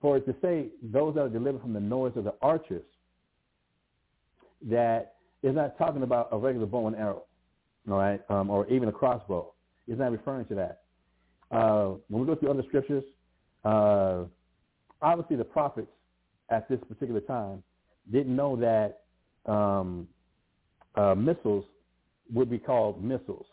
[0.01, 2.83] for it to say those that are delivered from the noise of the archers,
[4.69, 7.23] that is not talking about a regular bow and arrow,
[7.89, 9.51] all right, um, or even a crossbow.
[9.87, 10.81] It's not referring to that.
[11.51, 13.03] Uh, when we go through other scriptures,
[13.65, 14.23] uh,
[15.01, 15.91] obviously the prophets
[16.49, 17.63] at this particular time
[18.11, 19.01] didn't know that
[19.51, 20.07] um,
[20.95, 21.65] uh, missiles
[22.31, 23.45] would be called missiles.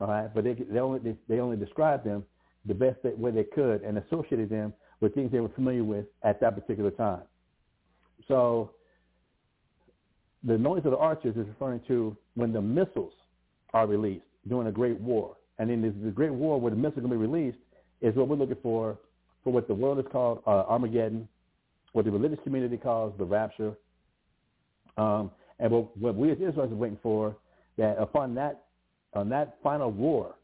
[0.00, 2.24] All right, but they they only they, they only described them
[2.66, 6.40] the best way they could and associated them with things they were familiar with at
[6.40, 7.22] that particular time.
[8.28, 8.72] So
[10.44, 13.12] the noise of the archers is referring to when the missiles
[13.72, 15.36] are released during a great war.
[15.58, 17.58] And in this, the great war where the missiles are going to be released
[18.00, 18.98] is what we're looking for
[19.42, 21.28] for what the world is called uh, Armageddon,
[21.92, 23.74] what the religious community calls the rapture,
[24.96, 27.36] um, and what, what we as Israelites are waiting for,
[27.78, 28.65] that upon that
[29.16, 30.34] on that final war,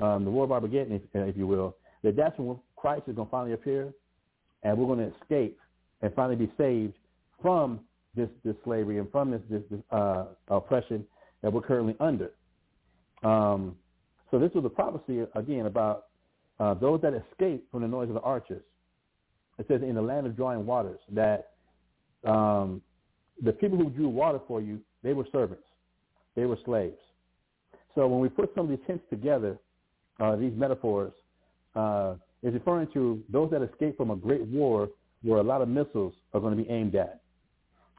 [0.00, 3.26] um, the war of Armageddon, if, if you will, that that's when Christ is going
[3.26, 3.92] to finally appear,
[4.62, 5.58] and we're going to escape
[6.02, 6.94] and finally be saved
[7.42, 7.80] from
[8.14, 11.04] this, this slavery and from this, this, this uh, oppression
[11.42, 12.30] that we're currently under.
[13.22, 13.76] Um,
[14.30, 16.06] so this was a prophecy, again, about
[16.58, 18.62] uh, those that escape from the noise of the archers.
[19.58, 21.50] It says in the land of drawing waters that
[22.24, 22.80] um,
[23.42, 25.64] the people who drew water for you, they were servants.
[26.34, 26.98] They were slaves.
[27.94, 29.58] So when we put some of these hints together,
[30.20, 31.12] uh, these metaphors,
[31.74, 34.88] uh, is referring to those that escape from a great war
[35.22, 37.20] where a lot of missiles are going to be aimed at.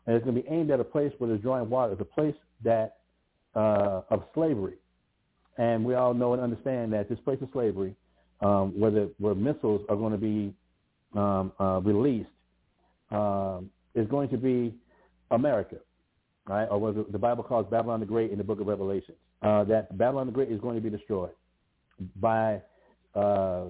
[0.05, 1.93] And it's going to be aimed at a place where there's drawing water.
[1.93, 2.97] It's a place that
[3.55, 4.75] uh, of slavery.
[5.57, 7.95] And we all know and understand that this place of slavery,
[8.41, 10.53] um, where, the, where missiles are going to be
[11.13, 12.29] um, uh, released,
[13.11, 14.73] um, is going to be
[15.29, 15.75] America,
[16.47, 16.65] right?
[16.65, 19.17] Or what the Bible calls Babylon the Great in the book of Revelations.
[19.41, 21.31] Uh, that Babylon the Great is going to be destroyed
[22.17, 22.61] by
[23.15, 23.65] uh,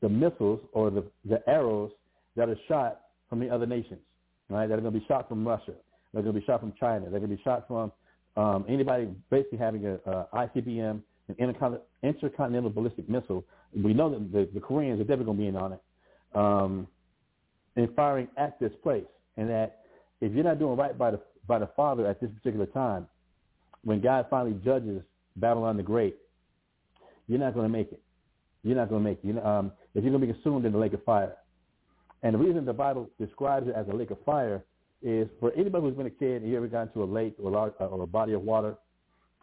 [0.00, 1.90] the missiles or the, the arrows
[2.36, 4.00] that are shot from the other nations,
[4.48, 4.68] right?
[4.68, 5.72] That are going to be shot from Russia.
[6.12, 7.10] They're going to be shot from China.
[7.10, 7.90] They're going to be shot from
[8.36, 11.54] um, anybody basically having a, ICBM, an
[12.02, 13.44] intercontinental ballistic missile.
[13.74, 15.82] We know that the, the Koreans are definitely going to be in on it,
[16.34, 16.86] um,
[17.76, 19.04] and firing at this place.
[19.36, 19.80] And that
[20.20, 23.06] if you're not doing right by the by the Father at this particular time,
[23.86, 25.00] when God finally judges
[25.36, 26.16] Babylon the Great,
[27.28, 28.02] you're not going to make it.
[28.64, 29.26] You're not going to make it.
[29.28, 31.36] You know, um, if you're going to be consumed in the lake of fire.
[32.24, 34.64] And the reason the Bible describes it as a lake of fire
[35.02, 37.48] is for anybody who's been a kid and you ever gone to a lake or
[37.48, 38.74] a, large, uh, or a body of water,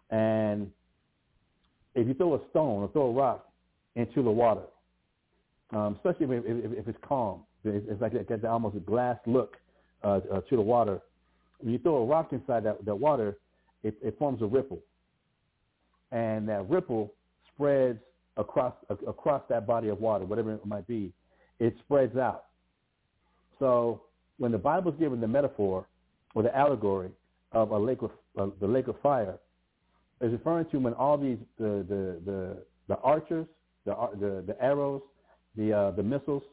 [0.10, 0.69] and
[1.95, 3.47] if you throw a stone or throw a rock
[3.95, 4.63] into the water,
[5.71, 9.56] um, especially if, if, if, it's calm, it's, it's like got almost a glass look
[10.03, 10.99] uh, uh, to the water.
[11.60, 13.38] When you throw a rock inside that, that water,
[13.84, 14.80] it, it forms a ripple,
[16.12, 17.13] and that ripple
[17.54, 18.00] spreads
[18.38, 18.74] across
[19.08, 21.12] across that body of water, whatever it might be.
[21.60, 22.46] It spreads out.
[23.60, 24.02] So
[24.38, 25.86] when the Bible is given the metaphor
[26.34, 27.12] or the allegory
[27.52, 29.38] of a lake of uh, the lake of fire,
[30.22, 33.46] is referring to when all these the the the, the archers,
[33.86, 35.02] the, the the arrows,
[35.56, 36.43] the uh, the missiles,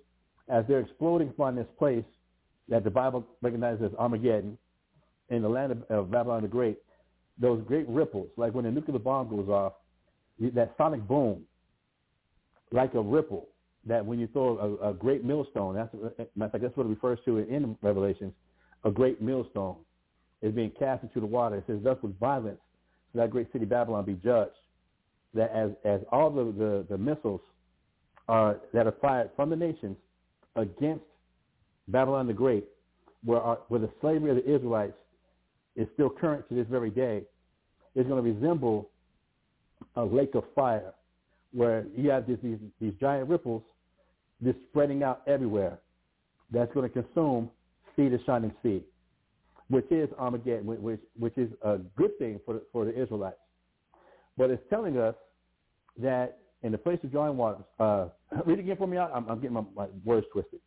[0.49, 2.05] as they're exploding upon this place
[2.69, 4.57] that the Bible recognizes as Armageddon
[5.31, 6.79] in the land of, of Babylon the Great,
[7.41, 9.73] those great ripples, like when a nuclear bomb goes off,
[10.39, 11.43] that sonic boom,
[12.71, 13.49] like a ripple,
[13.87, 17.19] that when you throw a, a great millstone, that's, uh, uh, that's what it refers
[17.25, 18.33] to in Revelations,
[18.85, 19.77] a great millstone
[20.43, 21.57] is being cast into the water.
[21.57, 22.61] It says, thus with violence,
[23.13, 24.53] so that great city Babylon be judged.
[25.35, 27.41] That as, as all the, the, the missiles
[28.29, 29.97] are, that are fired from the nations
[30.57, 31.05] against
[31.89, 32.65] Babylon the Great,
[33.25, 34.95] where, our, where the slavery of the Israelites
[35.81, 37.23] is still current to this very day,
[37.95, 38.91] is going to resemble
[39.97, 40.93] a lake of fire
[41.53, 42.39] where you have these,
[42.81, 43.63] these, giant ripples
[44.45, 45.79] just spreading out everywhere
[46.53, 47.51] that's going to consume
[47.97, 48.83] sea to shining sea,
[49.69, 53.39] which is Armageddon, which, which is a good thing for for the Israelites.
[54.37, 55.15] But it's telling us
[55.99, 58.09] that in the place of drawing waters, uh,
[58.47, 59.11] read again for me out.
[59.15, 60.61] I'm, I'm getting my, my, words twisted.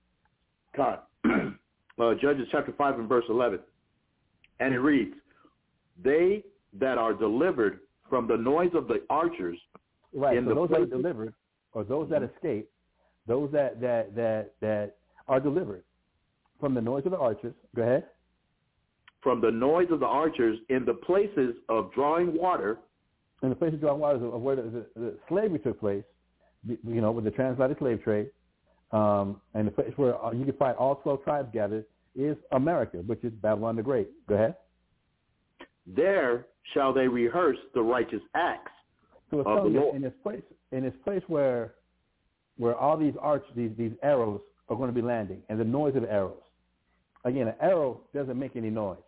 [0.76, 1.00] God.
[1.26, 3.60] uh, Judges chapter 5 and verse 11.
[4.64, 5.14] And it reads,
[6.02, 6.44] They
[6.80, 9.58] that are delivered from the noise of the archers
[10.14, 10.38] Right.
[10.46, 11.34] so those that are delivered,
[11.74, 12.70] or those that escape,
[13.28, 14.96] those that that that that
[15.28, 15.84] are delivered
[16.60, 17.54] from the noise of the archers.
[17.76, 18.06] Go ahead.
[19.22, 22.78] From the noise of the archers in the places of drawing water.
[23.42, 26.04] In the places of drawing water of where the, the, the slavery took place,
[26.68, 28.30] you know, with the transatlantic slave trade,
[28.92, 33.24] um, and the place where you can find all 12 tribes gathered is America, which
[33.24, 34.10] is Babylon the Great.
[34.28, 34.56] Go ahead.
[35.86, 38.72] There shall they rehearse the righteous acts
[39.34, 41.74] so it's telling you in this place, in this place where,
[42.58, 45.96] where all these arch, these these arrows are going to be landing, and the noise
[45.96, 46.38] of arrows.
[47.26, 49.00] Again, an arrow doesn't make any noise,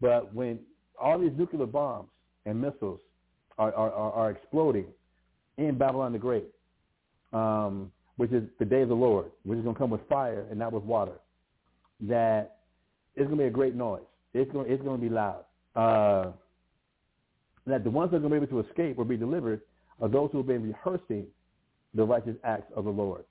[0.00, 0.58] but when
[0.98, 2.08] all these nuclear bombs
[2.46, 3.00] and missiles
[3.58, 4.86] are are, are, are exploding
[5.58, 6.48] in Babylon the Great,
[7.34, 10.46] um, which is the day of the Lord, which is going to come with fire
[10.48, 11.18] and not with water,
[12.02, 12.58] that
[13.14, 14.02] it's going to be a great noise.
[14.34, 15.44] It's going it's to be loud.
[15.76, 16.32] Uh,
[17.66, 19.60] that the ones that are going to be able to escape or be delivered
[20.00, 21.26] are those who have been rehearsing
[21.94, 23.24] the righteous acts of the Lord.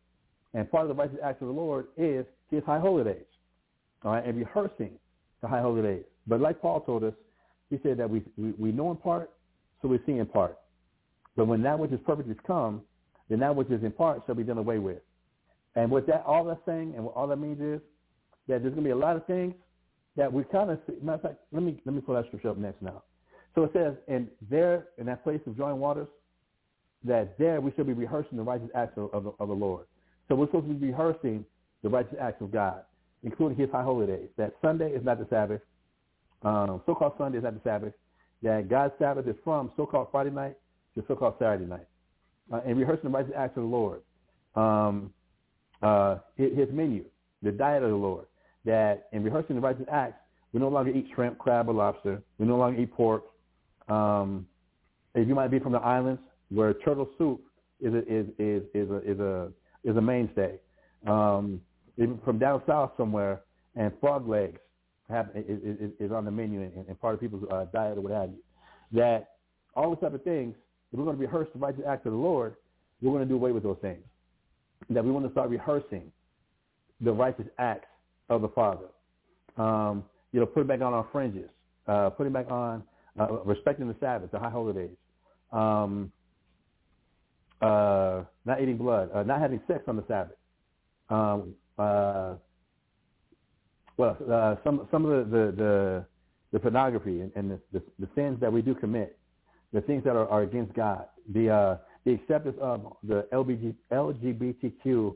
[0.53, 3.25] And part of the righteous acts of the Lord is his high holy days.
[4.03, 4.91] All right, and rehearsing
[5.41, 6.03] the high holy days.
[6.27, 7.13] But like Paul told us,
[7.69, 9.31] he said that we, we, we know in part,
[9.81, 10.57] so we see in part.
[11.36, 12.81] But when that which is perfect is come,
[13.29, 14.99] then that which is in part shall be done away with.
[15.75, 17.79] And what that all that's saying and what all that means is
[18.47, 19.54] that there's going to be a lot of things
[20.17, 20.93] that we kind of see.
[21.01, 23.04] Matter of fact, let me let me pull that scripture up next now.
[23.56, 26.08] So it says, and there in that place of joint waters,
[27.04, 29.86] that there we shall be rehearsing the righteous acts of, of, the, of the Lord.
[30.27, 31.45] So we're supposed to be rehearsing
[31.84, 32.84] the righteous acts of God,
[33.23, 34.30] including His high holy days.
[34.38, 35.62] That Sunday is not the Sabbath.
[36.43, 37.93] Um, so-called Sunday is not the Sabbath.
[38.43, 40.56] That God's Sabbath is from so-called Friday night
[40.95, 41.88] to so-called Saturday night,
[42.51, 44.01] uh, and rehearsing the righteous acts of the Lord.
[44.56, 45.13] Um,
[45.82, 47.06] uh, his menu,
[47.41, 48.25] the diet of the Lord.
[48.65, 50.19] That in rehearsing the righteous acts,
[50.54, 52.21] we no longer eat shrimp, crab, or lobster.
[52.38, 53.24] We no longer eat pork.
[53.88, 54.45] Um,
[55.15, 57.41] if you might be from the islands where turtle soup
[57.80, 59.52] is a, is is is a is a
[59.84, 60.60] is a mainstay.
[61.08, 61.62] Um,
[61.97, 63.41] even from down south somewhere,
[63.76, 64.60] and frog legs
[65.10, 68.12] have is, is, on the menu and, and part of people's uh, diet or what
[68.13, 68.38] have you.
[68.93, 69.36] That
[69.76, 70.56] all those type of things,
[70.91, 72.56] if we're going to rehearse the righteous acts of the Lord,
[73.02, 74.04] we're going to do away with those things.
[74.89, 76.12] That we want to start rehearsing
[77.02, 77.88] the righteous acts
[78.32, 78.88] of the Father.
[79.58, 81.50] Um, you know, putting back on our fringes,
[81.88, 82.84] uh, putting back on
[83.20, 84.96] uh, respecting the Sabbath, the high holidays,
[85.52, 86.12] um,
[87.62, 90.38] uh, not eating blood, uh, not having sex on the Sabbath.
[91.10, 92.36] Um, uh,
[93.98, 96.06] well, uh, some some of the the, the,
[96.54, 99.20] the pornography and, and the, the, the sins that we do commit,
[99.74, 105.15] the things that are, are against God, the uh, the acceptance of the LBG, LGBTQ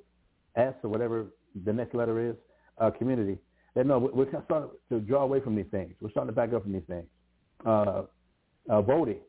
[0.58, 1.28] S or whatever
[1.64, 2.36] the next letter is
[2.78, 3.38] uh, community.
[3.76, 5.94] That no, we're starting to draw away from these things.
[6.00, 7.06] We're starting to back up from these things.
[7.66, 8.04] Uh,
[8.70, 9.20] uh, voting,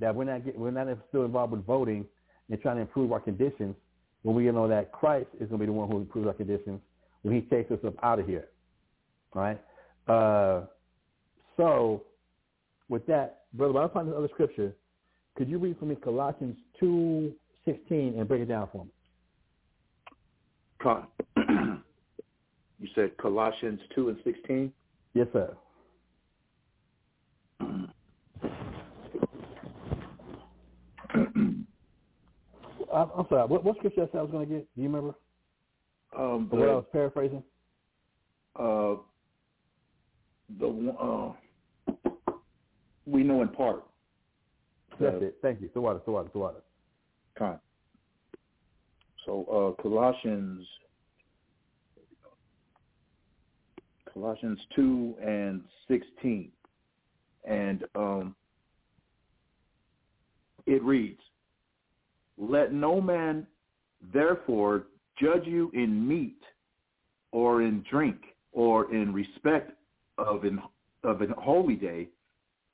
[0.00, 2.04] that we're not get, we're not still involved with voting
[2.50, 3.74] and trying to improve our conditions
[4.22, 6.80] when we know that Christ is going to be the one who improves our conditions
[7.22, 8.48] when He takes us up out of here.
[9.34, 9.60] All right.
[10.08, 10.66] Uh,
[11.56, 12.02] so,
[12.88, 14.74] with that, brother, when I find this other scripture,
[15.36, 17.32] could you read for me Colossians two
[17.64, 18.90] sixteen and break it down for me?
[22.80, 24.72] You said Colossians two and sixteen.
[25.14, 25.56] Yes, sir.
[32.92, 33.46] I'm sorry.
[33.46, 34.74] What, what scripture I was going to get?
[34.74, 35.14] Do you remember?
[36.16, 37.42] Um, the, what I was paraphrasing?
[38.56, 38.96] Uh,
[40.58, 41.32] the uh,
[43.06, 43.84] we know in part.
[44.98, 45.36] That's it.
[45.40, 45.70] Thank you.
[45.72, 46.00] The water.
[46.04, 46.28] The water.
[46.32, 46.62] The water.
[47.38, 47.58] Con.
[49.24, 50.66] So uh, Colossians,
[54.12, 56.50] Colossians two and sixteen,
[57.44, 58.34] and um,
[60.66, 61.20] it reads,
[62.38, 63.46] "Let no man
[64.12, 64.86] therefore
[65.20, 66.40] judge you in meat,
[67.32, 68.18] or in drink,
[68.52, 69.72] or in respect
[70.18, 70.60] of an
[71.04, 72.08] of an holy day,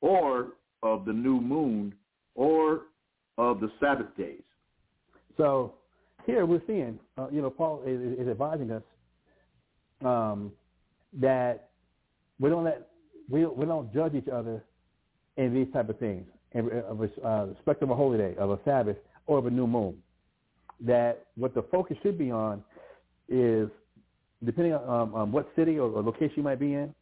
[0.01, 0.49] or
[0.83, 1.95] of the new moon,
[2.35, 2.83] or
[3.39, 4.43] of the Sabbath days."
[5.37, 5.75] So
[6.25, 8.83] here we're seeing, uh, you know, Paul is, is advising us
[10.05, 10.53] um,
[11.21, 11.71] that
[12.39, 12.89] we don't let
[13.29, 14.65] we we don't judge each other
[15.37, 18.59] in these type of things, in of uh, respect of a holy day, of a
[18.65, 19.97] Sabbath, or of a new moon.
[20.81, 22.63] That what the focus should be on
[23.29, 23.69] is,
[24.45, 26.95] depending on um, um, what city or, or location you might be in,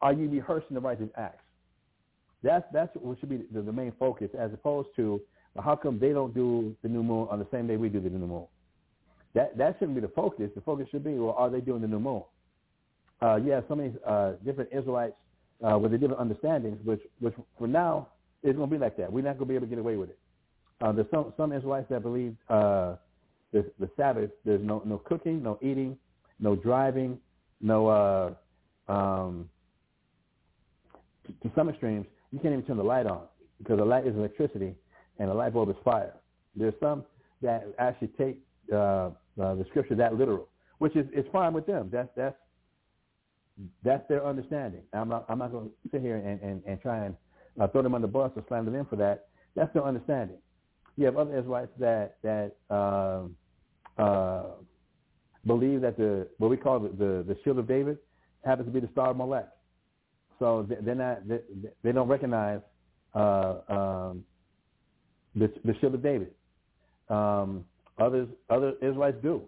[0.00, 1.42] are you rehearsing the righteous acts?
[2.42, 5.20] That's that's what should be the, the main focus, as opposed to
[5.54, 8.00] well, how come they don't do the new moon on the same day we do
[8.00, 8.46] the new moon?
[9.34, 10.50] That that shouldn't be the focus.
[10.54, 12.22] The focus should be, well, are they doing the new moon?
[13.22, 15.14] Uh, you have so many uh, different Israelites
[15.66, 18.08] uh, with the different understandings, which which for now
[18.42, 19.10] is going to be like that.
[19.10, 20.18] We're not going to be able to get away with it.
[20.80, 22.96] Uh, there's some some Israelites that believe uh,
[23.52, 24.30] the the Sabbath.
[24.44, 25.96] There's no no cooking, no eating,
[26.40, 27.18] no driving,
[27.60, 27.88] no.
[27.88, 28.34] Uh,
[28.92, 29.48] um,
[31.26, 33.22] to, to some extremes, you can't even turn the light on
[33.58, 34.74] because the light is electricity
[35.18, 36.14] and the light bulb is fire.
[36.54, 37.04] There's some
[37.42, 38.38] that actually take
[38.72, 40.48] uh, uh, the scripture that literal,
[40.78, 41.88] which is, is fine with them.
[41.90, 42.36] That's that's
[43.82, 44.82] that's their understanding.
[44.92, 47.16] I'm not I'm not going to sit here and, and, and try and
[47.60, 49.28] uh, throw them on the bus or slander them in for that.
[49.54, 50.36] That's their understanding.
[50.96, 53.22] You have other Israelites that that uh,
[54.00, 54.44] uh,
[55.46, 57.98] believe that the what we call the, the, the shield of David
[58.44, 59.48] happens to be the star of Molech.
[60.38, 61.40] So they're not they,
[61.82, 62.60] they don't recognize
[63.14, 64.24] uh, um,
[65.34, 66.32] the, the shield of David.
[67.08, 67.64] Um,
[67.98, 69.42] others, other Israelites do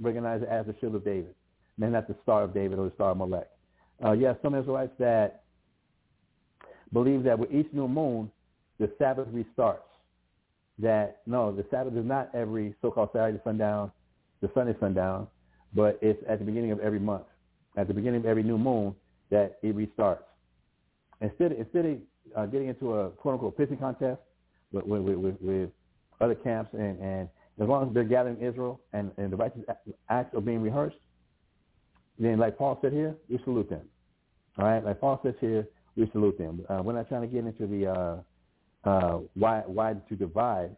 [0.00, 1.34] recognize it as the shield of David,
[1.80, 3.48] and not the star of David or the star of Molech.
[4.04, 5.44] Uh, you some Israelites that
[6.92, 8.30] believe that with each new moon,
[8.78, 9.78] the Sabbath restarts.
[10.78, 13.90] That no, the Sabbath is not every so-called Saturday sundown,
[14.42, 15.26] the Sunday sundown,
[15.74, 17.24] but it's at the beginning of every month,
[17.76, 18.94] at the beginning of every new moon
[19.30, 20.18] that it restarts.
[21.20, 21.98] instead instead of
[22.36, 24.20] uh, getting into a quote unquote pissing contest
[24.72, 25.70] with with, with, with
[26.20, 27.28] other camps, and, and
[27.60, 29.62] as long as they're gathering Israel and, and the righteous
[30.10, 30.96] acts are being rehearsed,
[32.18, 33.82] then like Paul said here, we salute them.
[34.58, 36.64] All right, like Paul says here, we salute them.
[36.68, 40.76] Uh, we're not trying to get into the uh, uh, why why to divide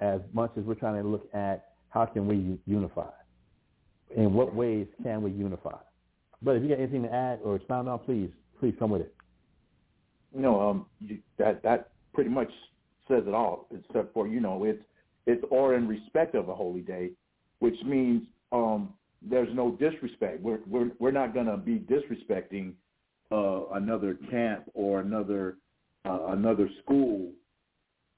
[0.00, 3.10] as much as we're trying to look at how can we unify.
[4.16, 5.76] In what ways can we unify?
[6.42, 9.14] But if you got anything to add or expound on, please, please come with it.
[10.34, 12.50] You know, um, you, that that pretty much
[13.08, 14.82] says it all, except for you know it's
[15.26, 17.10] it's or in respect of a holy day,
[17.58, 20.40] which means um, there's no disrespect.
[20.40, 22.72] We're we're we're not going to be disrespecting
[23.30, 25.56] uh, another camp or another
[26.04, 27.30] uh, another school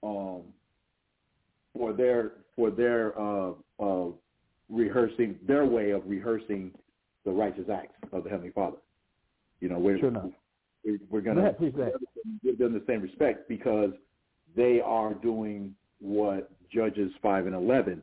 [0.03, 0.43] um,
[1.77, 4.09] for their for their uh, uh,
[4.69, 6.71] rehearsing their way of rehearsing
[7.25, 8.79] the righteous acts of the Heavenly Father.
[9.61, 10.13] You know, we're sure
[10.85, 11.93] we're, we're going to
[12.45, 13.91] give them the same respect because
[14.57, 18.03] they are doing what Judges five and eleven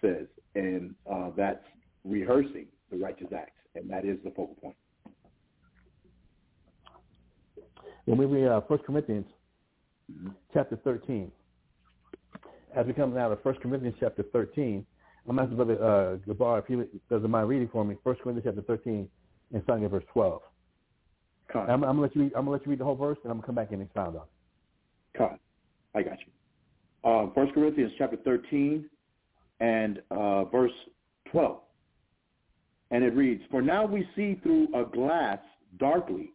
[0.00, 1.64] says, and uh, that's
[2.04, 4.76] rehearsing the righteous acts, and that is the focal point.
[8.04, 9.26] When we read uh, 1 Corinthians
[10.10, 10.30] mm-hmm.
[10.54, 11.30] chapter 13,
[12.74, 14.84] as we come now to 1 Corinthians chapter 13,
[15.28, 18.62] I'm asking Brother uh, Gabar if he doesn't mind reading for me 1 Corinthians chapter
[18.62, 19.08] 13
[19.52, 20.40] and starting at verse 12.
[21.54, 22.22] I'm, I'm, gonna let you.
[22.22, 23.80] Read, I'm gonna let you read the whole verse, and I'm gonna come back and
[23.80, 25.18] expound on it.
[25.18, 25.38] Cut.
[25.94, 27.10] I got you.
[27.10, 28.88] Uh, 1 Corinthians chapter 13
[29.60, 30.72] and uh, verse
[31.30, 31.58] 12.
[32.90, 35.38] And it reads, For now we see through a glass
[35.78, 36.32] darkly,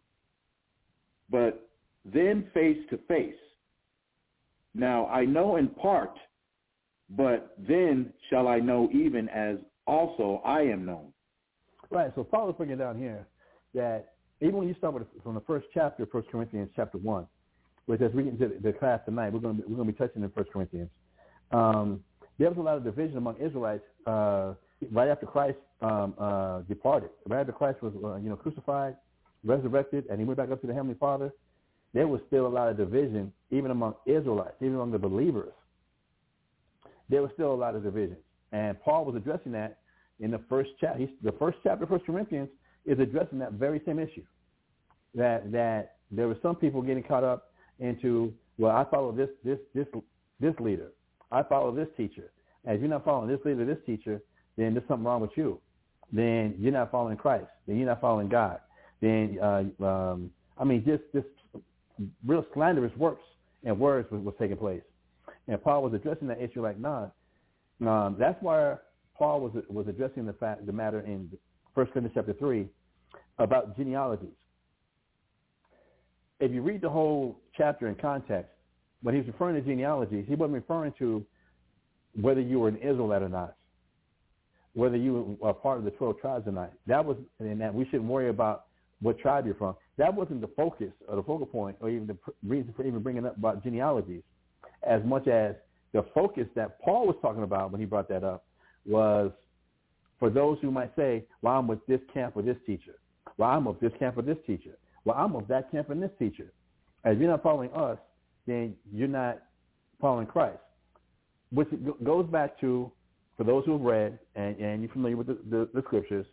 [1.29, 1.67] but
[2.05, 3.33] then face to face.
[4.75, 6.15] Now I know in part,
[7.09, 11.13] but then shall I know even as also I am known.
[11.89, 12.11] Right.
[12.15, 13.27] So Paul is down here
[13.75, 17.27] that even when you start with from the first chapter First Corinthians chapter one,
[17.85, 19.97] which as we get into the class tonight, we're going to we're going to be
[19.97, 20.89] touching in First Corinthians.
[21.51, 22.03] Um,
[22.39, 24.53] there was a lot of division among Israelites uh,
[24.91, 27.09] right after Christ um, uh, departed.
[27.27, 28.95] Right after Christ was uh, you know crucified,
[29.43, 31.31] resurrected, and he went back up to the heavenly Father
[31.93, 35.53] there was still a lot of division, even among Israelites, even among the believers.
[37.09, 38.17] There was still a lot of division.
[38.51, 39.79] And Paul was addressing that
[40.19, 41.07] in the first chapter.
[41.21, 42.49] The first chapter First Corinthians
[42.85, 44.23] is addressing that very same issue.
[45.13, 49.59] That that there were some people getting caught up into, well, I follow this this
[49.75, 49.87] this
[50.39, 50.91] this leader.
[51.31, 52.31] I follow this teacher.
[52.65, 54.21] As you're not following this leader, this teacher,
[54.57, 55.59] then there's something wrong with you.
[56.13, 57.47] Then you're not following Christ.
[57.67, 58.59] Then you're not following God.
[59.01, 61.27] Then uh, um, I mean, just just
[62.25, 63.23] real slanderous works
[63.63, 64.83] and words was, was taking place.
[65.47, 67.07] And Paul was addressing that issue like, nah.
[67.81, 68.75] Um, that's why
[69.17, 71.29] Paul was was addressing the fact the matter in
[71.73, 72.67] First Corinthians chapter three
[73.39, 74.29] about genealogies.
[76.39, 78.51] If you read the whole chapter in context,
[79.01, 81.25] when he was referring to genealogies, he wasn't referring to
[82.21, 83.55] whether you were an Israelite or not,
[84.73, 86.73] whether you are part of the twelve tribes or not.
[86.87, 88.65] That was, and that we shouldn't worry about
[89.01, 89.75] what tribe you're from.
[89.97, 92.17] That wasn't the focus or the focal point or even the
[92.47, 94.23] reason for even bringing up about genealogies
[94.87, 95.55] as much as
[95.93, 98.45] the focus that Paul was talking about when he brought that up
[98.85, 99.31] was
[100.19, 102.95] for those who might say, well, I'm with this camp or this teacher.
[103.37, 104.77] Well, I'm of this camp or this teacher.
[105.05, 106.51] Well, I'm of that camp and this teacher.
[107.05, 107.97] If you're not following us,
[108.47, 109.41] then you're not
[109.99, 110.59] following Christ.
[111.51, 111.67] Which
[112.03, 112.91] goes back to,
[113.43, 116.25] for those who have read and, and you're familiar with the, the, the scriptures,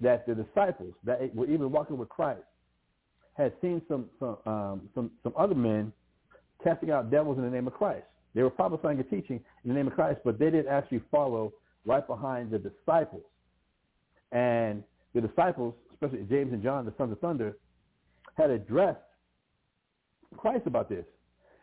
[0.00, 2.42] that the disciples that were even walking with Christ
[3.34, 5.92] had seen some some um, some some other men
[6.62, 8.04] casting out devils in the name of Christ.
[8.34, 11.52] They were prophesying and teaching in the name of Christ, but they didn't actually follow
[11.84, 13.24] right behind the disciples.
[14.32, 14.82] And
[15.14, 17.56] the disciples, especially James and John, the sons of thunder,
[18.36, 18.98] had addressed
[20.36, 21.04] Christ about this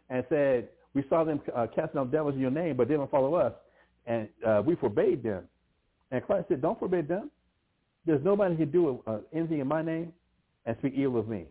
[0.10, 3.10] and said, we saw them uh, casting out devils in your name, but they don't
[3.10, 3.54] follow us.
[4.06, 5.44] And uh, we forbade them.
[6.12, 7.30] And Christ said, don't forbid them.
[8.06, 10.14] There's nobody who can do uh, anything in my name
[10.66, 11.46] and speak evil of me.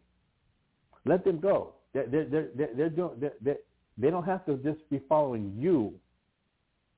[1.05, 1.74] Let them go.
[1.94, 3.57] They're, they're, they're, they're they're, they're,
[3.96, 5.94] they don't have to just be following you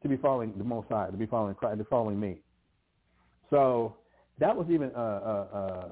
[0.02, 2.38] to be following the Most High, to be following Christ, to following me.
[3.50, 3.96] So
[4.38, 5.88] that was even uh, uh,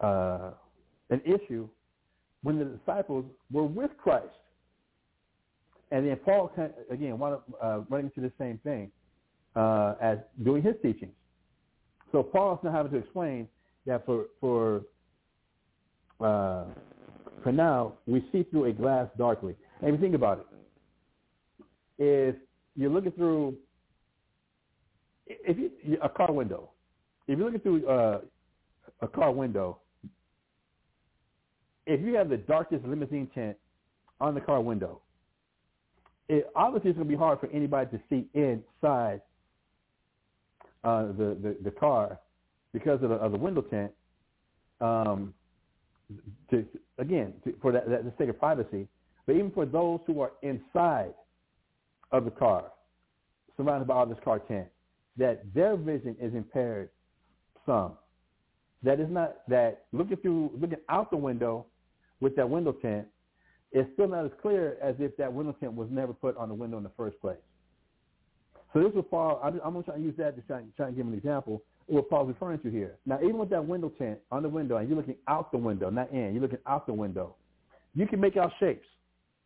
[0.00, 0.50] uh, uh,
[1.10, 1.68] an issue
[2.42, 4.26] when the disciples were with Christ.
[5.96, 6.52] And then Paul,
[6.90, 8.90] again, wound up uh, running into the same thing
[9.54, 11.14] uh, as doing his teachings.
[12.12, 13.48] So Paul is now having to explain
[13.86, 14.82] that for for
[16.20, 16.64] uh,
[17.42, 19.56] for now we see through a glass darkly.
[19.80, 21.64] And if you think about it,
[21.98, 22.36] if
[22.74, 23.56] you're looking through
[25.26, 26.72] if you, a car window,
[27.26, 28.20] if you're looking through uh,
[29.00, 29.78] a car window,
[31.86, 33.56] if you have the darkest limousine tint
[34.20, 35.00] on the car window,
[36.28, 39.20] it obviously it's going to be hard for anybody to see inside
[40.84, 42.18] uh, the, the the car
[42.72, 43.92] because of the, of the window tint.
[44.80, 45.34] Um,
[46.50, 46.64] to
[46.98, 48.86] again to, for that, that the sake of privacy,
[49.26, 51.14] but even for those who are inside
[52.12, 52.64] of the car,
[53.56, 54.68] surrounded by all this car tint,
[55.16, 56.90] that their vision is impaired
[57.64, 57.92] some.
[58.82, 61.66] That is not that looking through looking out the window
[62.20, 63.06] with that window tint
[63.72, 66.54] is still not as clear as if that window tint was never put on the
[66.54, 67.36] window in the first place.
[68.72, 69.40] So this would fall.
[69.42, 71.94] I'm going to try to use that to try, try and give an example of
[71.94, 72.96] what Paul's referring to here.
[73.06, 75.88] Now, even with that window tint on the window, and you're looking out the window,
[75.88, 77.36] not in, you're looking out the window,
[77.94, 78.86] you can make out shapes.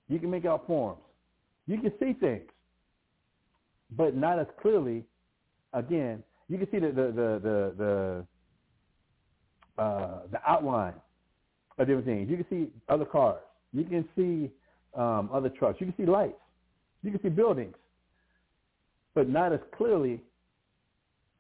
[0.09, 0.99] You can make out forms.
[1.67, 2.51] You can see things,
[3.97, 5.05] but not as clearly.
[5.73, 7.75] Again, you can see the the the the
[9.77, 10.95] the, uh, the outline
[11.79, 12.29] of different things.
[12.29, 13.41] You can see other cars.
[13.73, 14.51] You can see
[14.95, 15.81] um, other trucks.
[15.81, 16.35] You can see lights.
[17.03, 17.77] You can see buildings,
[19.15, 20.21] but not as clearly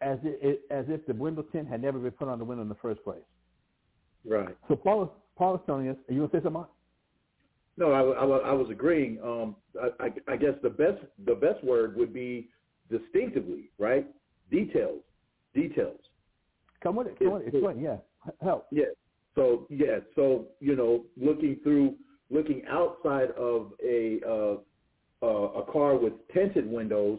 [0.01, 2.68] as it, as if the window tint had never been put on the window in
[2.68, 3.18] the first place.
[4.26, 4.57] Right.
[4.68, 5.97] So Paul is, Paul is telling us.
[6.09, 6.64] Are you want to say something?
[7.76, 9.18] No, I, I, I was agreeing.
[9.22, 12.49] Um, I, I, I guess the best the best word would be
[12.91, 14.07] distinctively, right?
[14.51, 15.01] Details,
[15.55, 15.99] details.
[16.83, 17.18] Come with it.
[17.18, 17.55] Come with it.
[17.55, 17.81] Explain.
[17.81, 17.97] Yeah.
[18.43, 18.66] Help.
[18.70, 18.85] Yeah.
[19.35, 20.01] So yeah.
[20.14, 21.95] So you know, looking through,
[22.31, 24.57] looking outside of a uh,
[25.22, 27.18] uh, a car with tinted windows,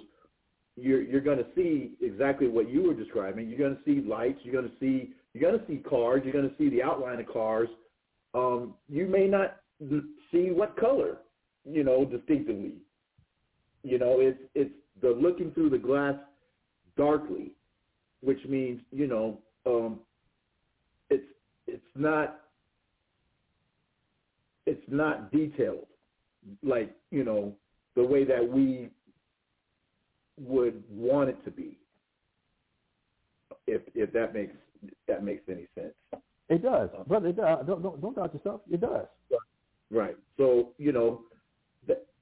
[0.75, 3.49] you're you're going to see exactly what you were describing.
[3.49, 4.39] You're going to see lights.
[4.43, 6.21] You're going to see you're going to see cars.
[6.23, 7.69] You're going to see the outline of cars.
[8.33, 9.57] Um, you may not
[10.31, 11.17] see what color,
[11.65, 12.75] you know, distinctively.
[13.83, 16.15] You know, it's it's the looking through the glass
[16.97, 17.51] darkly,
[18.21, 19.99] which means you know um,
[21.09, 21.25] it's
[21.67, 22.41] it's not
[24.65, 25.87] it's not detailed
[26.63, 27.53] like you know
[27.95, 28.89] the way that we
[30.39, 31.77] would want it to be.
[33.67, 34.55] If if that makes
[35.07, 35.93] that makes any sense.
[36.49, 37.03] It does, uh-huh.
[37.07, 37.29] brother.
[37.29, 37.65] It does.
[37.65, 38.61] Don't don't, don't doubt yourself.
[38.69, 39.05] It does.
[39.89, 40.17] Right.
[40.37, 41.21] So you know,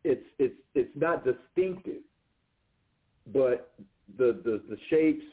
[0.03, 2.01] it's it's it's not distinctive,
[3.33, 3.71] but
[4.17, 5.25] the the the shapes,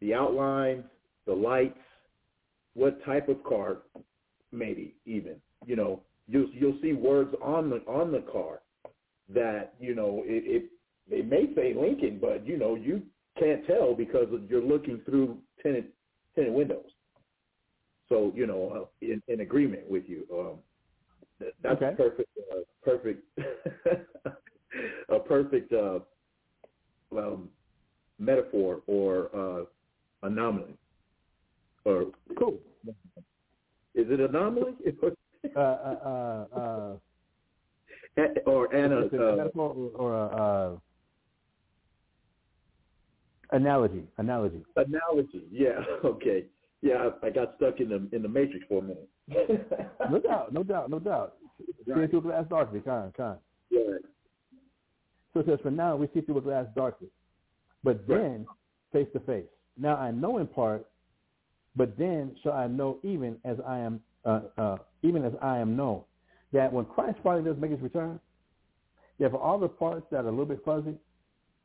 [0.00, 0.84] the outlines,
[1.26, 1.78] the lights,
[2.74, 3.78] what type of car,
[4.52, 8.60] maybe even you know you'll you'll see words on the on the car
[9.28, 10.70] that you know it, it
[11.08, 13.02] they may say Lincoln, but you know you
[13.38, 15.86] can't tell because you're looking through tenant
[16.34, 16.90] tenant windows.
[18.08, 20.26] So you know, uh, in, in agreement with you.
[20.32, 20.58] Um,
[21.62, 21.94] that's okay.
[21.96, 23.24] perfect, uh, perfect,
[25.08, 25.98] a perfect uh,
[27.16, 27.48] um,
[28.18, 29.64] metaphor or uh,
[30.22, 30.76] anomaly.
[31.84, 32.06] Or
[32.38, 32.58] cool.
[33.94, 34.74] Is it anomaly?
[35.56, 36.96] uh, uh, uh,
[38.46, 39.08] or an uh,
[39.94, 40.76] or a
[43.56, 44.04] analogy.
[44.18, 44.64] Analogy.
[44.76, 45.44] Analogy.
[45.50, 45.80] Yeah.
[46.04, 46.44] Okay.
[46.82, 49.08] Yeah, I, I got stuck in the in the matrix for a minute.
[50.10, 51.36] no doubt, no doubt, no doubt.
[51.86, 52.04] Right.
[52.04, 53.38] See through a glass darkly, kind, kind.
[53.70, 53.96] Yeah.
[55.32, 57.08] So it says, for now we see through a glass darkly,
[57.82, 58.46] but then
[58.92, 59.46] face to face.
[59.78, 60.86] Now I know in part,
[61.74, 65.76] but then shall I know even as I am, uh, uh, even as I am
[65.76, 66.02] known.
[66.52, 68.20] That when Christ finally does make his return,
[69.18, 70.94] that for all the parts that are a little bit fuzzy,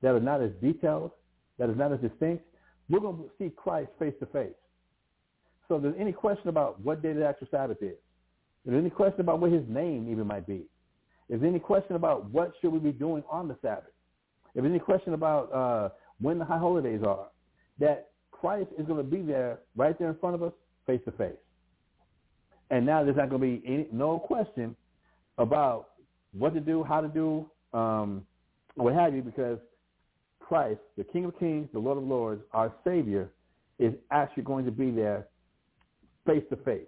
[0.02, 1.12] that are not as detailed,
[1.58, 2.44] that is not as distinct,
[2.90, 4.56] we're going to see Christ face to face.
[5.68, 7.98] So if there's any question about what day the actual Sabbath is,
[8.66, 10.66] if there's any question about what his name even might be,
[11.30, 13.92] if there's any question about what should we be doing on the Sabbath,
[14.56, 15.90] if there's any question about uh,
[16.20, 17.28] when the high holidays are,
[17.80, 20.54] that Christ is going to be there right there in front of us,
[20.88, 21.38] face to face.
[22.70, 24.76] And now there's not going to be any, no question
[25.38, 25.90] about
[26.38, 28.26] what to do, how to do, um,
[28.76, 29.58] what have you, because
[30.40, 33.30] Christ, the King of Kings, the Lord of Lords, our Savior,
[33.80, 35.28] is actually going to be there
[36.26, 36.88] face to face.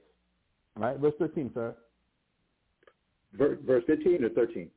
[0.75, 0.97] Right?
[0.97, 1.75] Verse 13, sir.
[3.33, 4.69] Verse, verse 15 or 13?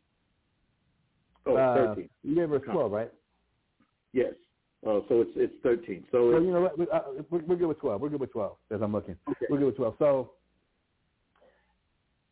[1.46, 2.08] Oh, uh, 13.
[2.22, 3.12] You gave verse 12, right?
[4.12, 4.32] Yes.
[4.86, 6.04] Uh, so it's it's 13.
[6.12, 6.78] So it's, you know what?
[6.78, 7.00] We, uh,
[7.30, 8.00] we're, we're good with 12.
[8.00, 9.16] We're good with 12 as I'm looking.
[9.28, 9.46] Okay.
[9.48, 9.94] We're good with 12.
[9.98, 10.32] So,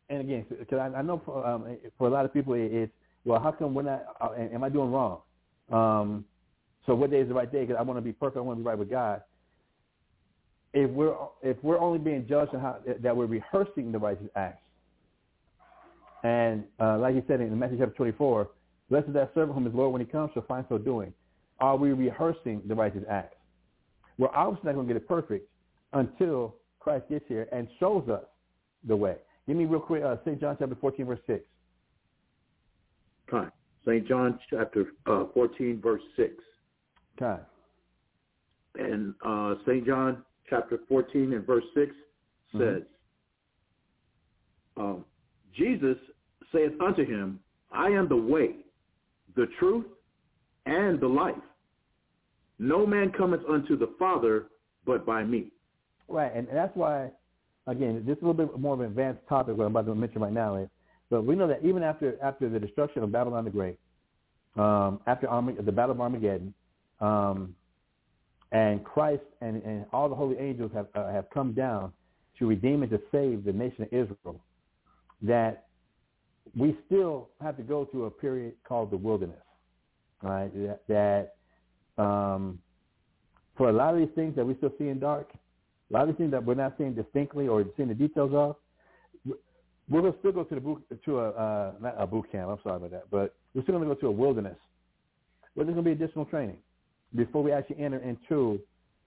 [0.09, 2.93] and again, because I, I know for, um, for a lot of people, it, it's,
[3.25, 5.21] well, how come we're not, uh, am I doing wrong?
[5.71, 6.25] Um,
[6.87, 7.61] so what day is the right day?
[7.65, 8.39] Because I want to be perfect.
[8.39, 9.23] I want to be right with God.
[10.75, 14.63] If we're if we're only being judged on how that we're rehearsing the righteous acts,
[16.25, 18.49] and uh, like he said in Matthew chapter 24,
[18.89, 21.13] blessed is that servant whom his Lord when he comes shall find so doing.
[21.61, 23.37] Are we rehearsing the righteous acts?
[24.19, 25.49] We're obviously not going to get it perfect
[25.93, 28.25] until Christ gets here and shows us
[28.87, 29.17] the way.
[29.47, 30.41] Give me real quick, uh, St.
[30.41, 31.41] John chapter 14, verse 6.
[33.31, 33.51] Fine.
[33.87, 34.07] St.
[34.07, 36.31] John chapter uh, 14, verse 6.
[37.21, 37.43] Okay.
[38.79, 39.85] And uh, St.
[39.87, 41.93] John chapter 14 and verse 6
[42.55, 42.75] Mm-hmm.
[42.75, 42.83] says,
[44.77, 45.05] um,
[45.57, 45.97] Jesus
[46.53, 47.41] saith unto him,
[47.71, 48.57] I am the way,
[49.37, 49.87] the truth,
[50.67, 51.35] and the life.
[52.59, 54.47] No man cometh unto the Father
[54.85, 55.51] but by me.
[56.09, 57.11] Right, and that's why,
[57.67, 59.95] again, this is a little bit more of an advanced topic what I'm about to
[59.95, 60.57] mention right now.
[60.57, 60.69] Is,
[61.11, 63.79] but we know that even after after the destruction of Babylon the Great,
[64.57, 65.27] um, after
[65.63, 66.55] the Battle of Armageddon,
[67.01, 67.55] um,
[68.53, 71.93] and Christ and, and all the holy angels have uh, have come down
[72.39, 74.41] to redeem and to save the nation of Israel,
[75.23, 75.67] that
[76.57, 79.37] we still have to go through a period called the wilderness,
[80.23, 80.51] right?
[80.55, 81.35] That,
[81.97, 82.59] that um,
[83.57, 85.31] for a lot of these things that we still see in dark,
[85.93, 88.57] a lot of things that we're not seeing distinctly or seeing the details of,
[89.89, 92.49] we're going to still go to the boot, to a uh, not a boot camp.
[92.51, 94.57] I'm sorry about that, but we're still going to go to a wilderness
[95.55, 96.57] where there's going to be additional training
[97.15, 98.59] before we actually enter into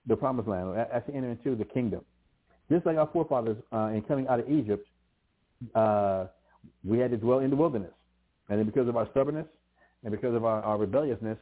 [0.08, 2.02] the promised land, or actually enter into the kingdom.
[2.72, 4.88] Just like our forefathers uh, in coming out of Egypt,
[5.74, 6.26] uh,
[6.84, 7.94] we had to dwell in the wilderness,
[8.50, 9.48] and then because of our stubbornness
[10.04, 11.38] and because of our, our rebelliousness,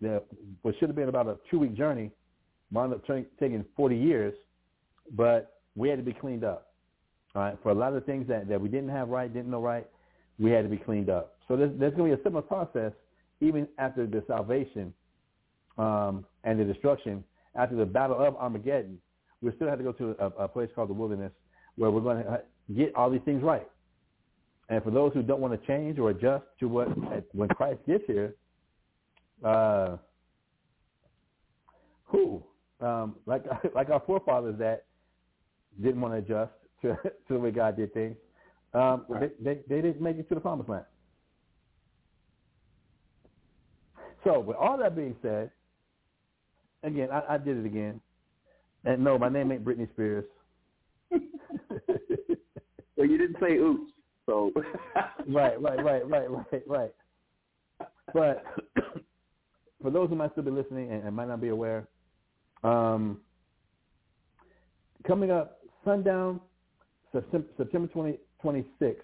[0.00, 0.22] the,
[0.62, 2.10] what should have been about a two-week journey
[2.72, 4.34] wound up t- taking 40 years,
[5.12, 6.68] but we had to be cleaned up.
[7.34, 9.60] All right, for a lot of things that, that we didn't have right, didn't know
[9.60, 9.86] right,
[10.38, 11.36] we had to be cleaned up.
[11.48, 12.92] So there's, there's going to be a similar process
[13.40, 14.92] even after the salvation
[15.78, 17.24] um, and the destruction,
[17.56, 18.98] after the battle of Armageddon.
[19.42, 21.32] We still have to go to a, a place called the wilderness
[21.76, 22.40] where we're going to
[22.74, 23.66] get all these things right.
[24.68, 26.88] And for those who don't want to change or adjust to what
[27.34, 28.34] when Christ gets here,
[29.44, 29.96] uh,
[32.04, 32.42] who
[32.80, 33.44] um, like
[33.74, 34.84] like our forefathers that
[35.82, 36.52] didn't want to adjust
[36.82, 38.16] to, to the way God did things,
[38.74, 39.32] um, right.
[39.42, 40.84] they, they they didn't make it to the promised land.
[44.24, 45.50] So, with all that being said,
[46.82, 48.00] again, I, I did it again.
[48.84, 50.24] And no, my name ain't Britney Spears.
[51.10, 51.20] well,
[52.98, 53.92] you didn't say oops,
[54.26, 54.52] so.
[55.28, 56.92] right, right, right, right, right, right.
[58.12, 58.44] But
[59.82, 61.86] for those who might still be listening and, and might not be aware,
[62.62, 63.20] um,
[65.06, 65.53] coming up
[65.84, 66.40] sundown,
[67.12, 68.96] September 20, 26th,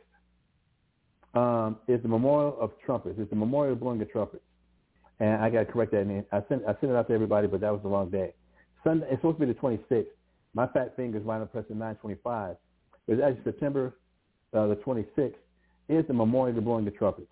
[1.34, 3.16] um, is the Memorial of Trumpets.
[3.18, 4.42] It's the Memorial of Blowing of Trumpets.
[5.20, 6.24] And I got to correct that name.
[6.32, 8.32] I sent I sent it out to everybody, but that was the wrong day.
[8.82, 10.06] Sunday, it's supposed to be the 26th.
[10.54, 12.56] My fat fingers wind up pressing 925.
[13.06, 13.94] It's actually September
[14.54, 15.34] uh, the 26th
[15.88, 17.28] is the Memorial of Blowing the Trumpets.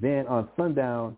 [0.00, 1.16] Then on sundown,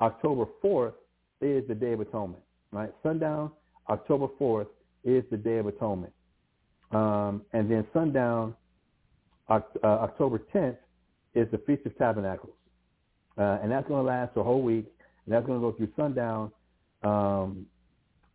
[0.00, 0.94] October 4th
[1.40, 2.42] is the Day of Atonement.
[2.72, 2.92] Right?
[3.02, 3.52] Sundown,
[3.88, 4.66] October 4th
[5.04, 6.12] is the Day of Atonement.
[6.92, 8.54] Um, and then sundown,
[9.48, 10.76] uh, October 10th
[11.34, 12.52] is the Feast of Tabernacles.
[13.36, 14.86] Uh, and that's going to last a whole week.
[15.26, 16.52] And that's going to go through sundown
[17.02, 17.66] um,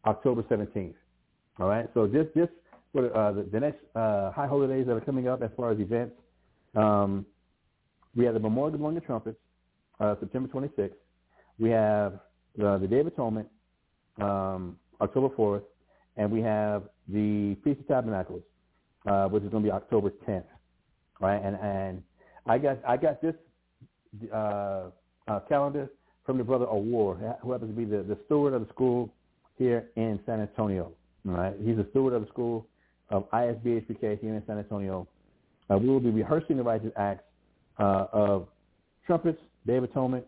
[0.06, 0.94] October 17th.
[1.60, 1.88] All right.
[1.94, 2.52] So just just
[2.98, 6.16] uh, the, the next uh, high holidays that are coming up as far as events,
[6.76, 7.26] um,
[8.16, 9.38] we have the Memorial of the Trumpets,
[10.00, 10.92] uh, September 26th.
[11.60, 12.14] We have
[12.64, 13.48] uh, the Day of Atonement,
[14.20, 15.64] um, October 4th,
[16.20, 18.44] and we have the Feast of Tabernacles,
[19.08, 20.44] uh, which is going to be October 10th.
[21.20, 21.42] Right.
[21.44, 22.04] And and
[22.46, 23.36] I got I got this
[24.34, 24.90] uh,
[25.28, 25.90] uh, calendar
[26.26, 29.14] from the brother Awar, who happens to be the, the steward of the school
[29.58, 30.92] here in San Antonio.
[31.26, 32.66] Right, he's the steward of the school
[33.10, 35.08] of ISBHPK here in San Antonio.
[35.70, 37.24] Uh, we will be rehearsing the righteous acts
[37.78, 38.48] uh, of
[39.06, 40.26] trumpets, Day of Atonement,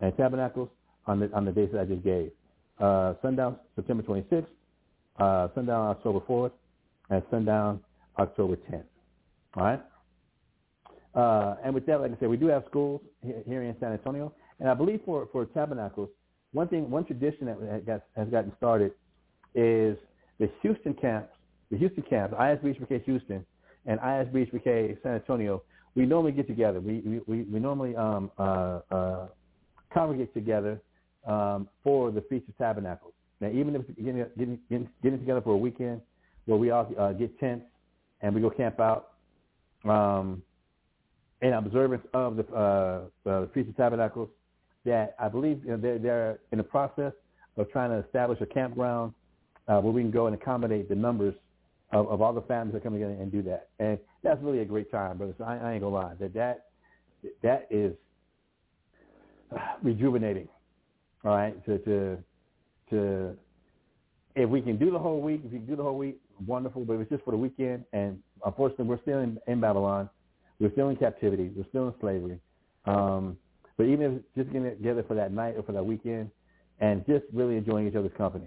[0.00, 0.68] and tabernacles
[1.06, 2.30] on the on the dates that I just gave.
[2.78, 4.46] Uh, sundown September 26th,
[5.18, 6.52] uh, sundown October 4th,
[7.10, 7.80] and sundown
[8.18, 8.84] October 10th.
[9.56, 9.82] All right.
[11.14, 14.32] Uh, and with that, like I said, we do have schools here in San Antonio,
[14.60, 16.10] and I believe for for tabernacles,
[16.52, 18.92] one thing, one tradition that has gotten started
[19.54, 19.96] is
[20.38, 21.32] the Houston camps,
[21.70, 23.44] the Houston camps, ISBHPK Houston
[23.86, 25.62] and ISBHPK San Antonio.
[25.94, 26.80] We normally get together.
[26.80, 29.26] We we we normally um, uh, uh,
[29.92, 30.80] congregate together
[31.26, 33.14] um, for the Feast of Tabernacles.
[33.40, 36.00] Now, even if getting getting getting, together for a weekend
[36.46, 37.66] where we all uh, get tents
[38.22, 39.12] and we go camp out.
[39.84, 40.42] Um,
[41.42, 44.28] in observance of the, uh, the Feast of Tabernacles,
[44.84, 47.12] that I believe you know, they're, they're in the process
[47.56, 49.12] of trying to establish a campground
[49.68, 51.34] uh, where we can go and accommodate the numbers
[51.92, 53.68] of, of all the families that come together and do that.
[53.78, 55.34] And that's really a great time, brother.
[55.38, 56.66] So I, I ain't gonna lie that that
[57.42, 57.94] that is
[59.82, 60.48] rejuvenating.
[61.24, 62.18] All right, to to
[62.90, 63.36] to
[64.36, 66.84] if we can do the whole week, if you can do the whole week, wonderful,
[66.84, 67.84] but it was just for the weekend.
[67.92, 70.10] And unfortunately, we're still in, in Babylon.
[70.60, 71.50] We're still in captivity.
[71.56, 72.38] We're still in slavery.
[72.84, 73.38] Um,
[73.78, 76.30] but even if just getting together for that night or for that weekend,
[76.80, 78.46] and just really enjoying each other's company,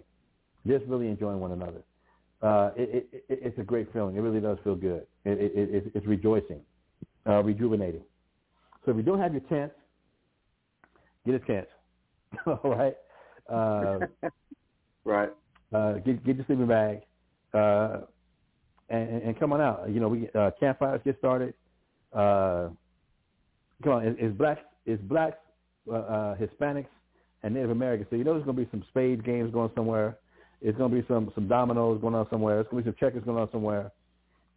[0.68, 1.82] just really enjoying one another,
[2.44, 4.16] uh, it, it, it, it's a great feeling.
[4.16, 5.08] It really does feel good.
[5.26, 6.62] It, it, it, it's rejoicing,
[7.28, 8.04] uh, rejuvenating.
[8.86, 9.72] So if you don't have your tent,
[11.26, 11.68] get a tent.
[12.46, 12.96] All right.
[13.52, 14.00] Uh,
[15.06, 15.30] right.
[15.74, 17.02] Uh, get get your sleeping bag,
[17.54, 18.02] uh,
[18.89, 19.89] and, and come on out.
[19.89, 21.54] You know, we uh, campfires get started.
[22.12, 22.70] Uh,
[23.84, 25.38] come on, it's, it's blacks, it's blacks,
[25.91, 26.88] uh, uh, Hispanics,
[27.43, 28.08] and Native Americans.
[28.10, 30.18] So you know there's going to be some spades games going somewhere.
[30.62, 32.60] It's going to be some some dominoes going on somewhere.
[32.60, 33.91] It's going to be some checkers going on somewhere.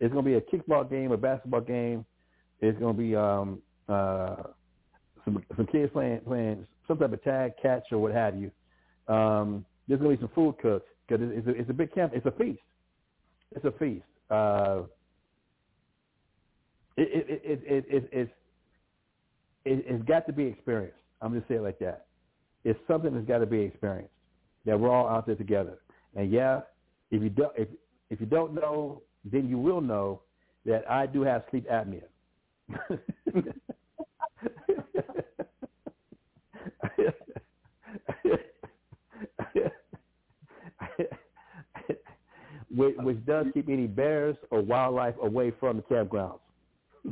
[0.01, 2.05] It's going to be a kickball game, a basketball game.
[2.61, 4.36] It's going to be um, uh,
[5.24, 8.51] some some kids playing playing some type of tag, catch, or what have you.
[9.09, 12.12] Um, there's going to be some food cooked because it's, it's, a, big camp.
[12.14, 12.61] It's a feast.
[13.55, 14.05] It's a feast.
[14.30, 14.82] Uh,
[16.96, 18.32] it, it, it, it, it, it's,
[19.64, 20.96] it, it's got to be experienced.
[21.20, 22.07] I'm just saying it like that.
[22.64, 24.12] It's something that's got to be experienced.
[24.64, 25.78] That we're all out there together.
[26.14, 26.61] And yeah,
[27.11, 27.68] if you don't, if
[28.11, 30.22] if you don't know, then you will know
[30.64, 32.05] that I do have sleep apnea.
[42.75, 46.39] which, which does keep any bears or wildlife away from the campgrounds.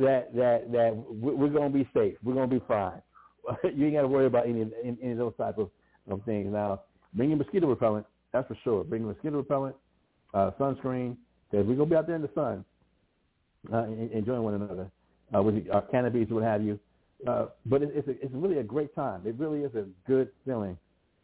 [0.00, 2.14] that that that we're to be safe.
[2.22, 3.02] We're to be fine.
[3.74, 5.70] you ain't got to worry about any, any of those type of,
[6.10, 6.52] of things.
[6.52, 6.82] Now,
[7.14, 8.06] bring your mosquito repellent.
[8.32, 8.84] That's for sure.
[8.84, 9.76] Bring your mosquito repellent,
[10.34, 11.16] uh, sunscreen,
[11.50, 12.64] because we're to be out there in the sun,
[13.72, 14.90] uh, enjoying one another
[15.34, 16.78] uh, with our canopies, what have you.
[17.26, 19.22] Uh, but it, it's a, it's really a great time.
[19.24, 20.76] It really is a good feeling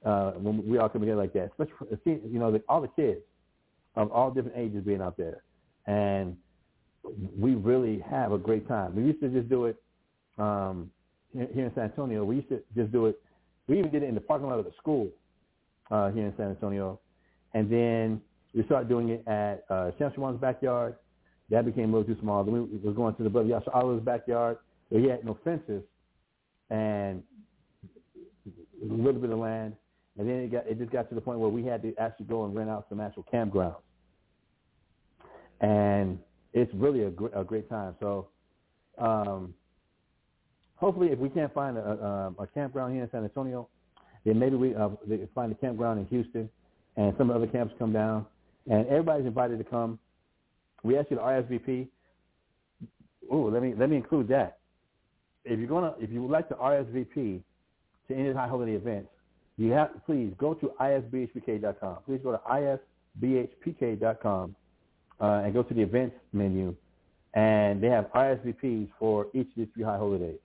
[0.04, 1.50] uh, when we all come together like that.
[1.52, 3.20] Especially for, you know the, all the kids
[3.96, 5.42] of all different ages being out there,
[5.86, 6.36] and
[7.38, 8.96] we really have a great time.
[8.96, 9.76] We used to just do it
[10.36, 10.90] um,
[11.32, 12.24] here in San Antonio.
[12.24, 13.20] We used to just do it.
[13.68, 15.08] We even did it in the parking lot of the school
[15.90, 16.98] uh, here in San Antonio,
[17.52, 18.20] and then
[18.52, 20.96] we started doing it at uh, Shamshawan's backyard.
[21.50, 22.42] That became a little too small.
[22.42, 24.58] Then we was going to the brother Yasha Allah's backyard
[24.90, 25.82] he had no fences
[26.70, 27.22] and
[28.90, 29.74] a little bit of land.
[30.18, 32.26] And then it got it just got to the point where we had to actually
[32.26, 33.76] go and rent out some actual campgrounds.
[35.60, 36.18] And
[36.52, 37.96] it's really a, gr- a great time.
[37.98, 38.28] So
[38.98, 39.54] um,
[40.76, 43.68] hopefully, if we can't find a, a, a campground here in San Antonio,
[44.24, 44.90] then maybe we uh,
[45.34, 46.48] find a campground in Houston,
[46.96, 48.24] and some of the other camps come down,
[48.70, 49.98] and everybody's invited to come.
[50.84, 51.88] We asked you to RSVP.
[53.30, 54.58] Oh, let me let me include that
[55.44, 57.40] if you're gonna if you would like to RSVP
[58.08, 59.08] to any of the high holiday events,
[59.56, 61.98] you have please go to isbhpk.com.
[62.06, 62.78] Please go to
[63.20, 64.56] isbhpk.com
[65.20, 66.74] uh, and go to the events menu,
[67.34, 70.38] and they have RSVPs for each of these three high holidays.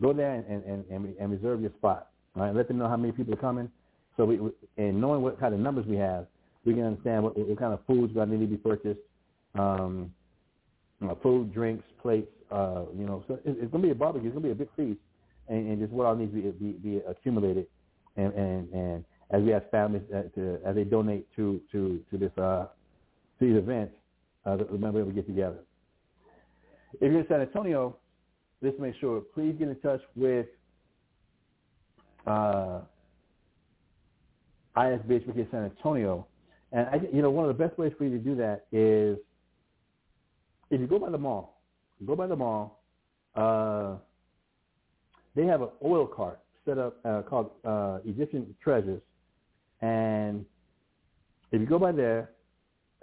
[0.00, 2.08] Go there and and, and, and reserve your spot.
[2.36, 3.70] All right, let them know how many people are coming.
[4.16, 4.38] So we
[4.76, 6.26] and knowing what kind of numbers we have,
[6.64, 9.00] we can understand what, what kind of foods are going to need to be purchased,
[9.56, 10.12] um,
[11.00, 14.28] you know, food, drinks, plates, uh, you know, so it's, it's to be a barbecue.
[14.28, 15.00] It's to be a big feast,
[15.48, 17.66] and, and just what all needs to be, be, be accumulated,
[18.16, 22.18] and, and and as we have families uh, to, as they donate to to to
[22.18, 22.66] this uh,
[23.38, 23.94] to these events,
[24.46, 25.58] uh, remember we get together.
[26.94, 27.96] If you're in San Antonio,
[28.62, 30.46] just make sure please get in touch with
[32.26, 32.80] uh,
[34.76, 36.26] ISBHPK San Antonio,
[36.72, 39.18] and I, you know one of the best ways for you to do that is
[40.70, 41.53] if you go by the mall
[42.06, 42.82] go by the mall.
[43.34, 43.96] Uh,
[45.34, 49.02] they have an oil cart set up uh, called uh, Egyptian Treasures,
[49.80, 50.44] and
[51.50, 52.30] if you go by there,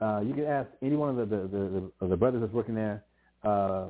[0.02, 2.76] uh, you can ask any one of the the, the, the, the brothers that's working
[2.76, 3.04] there,
[3.44, 3.88] uh,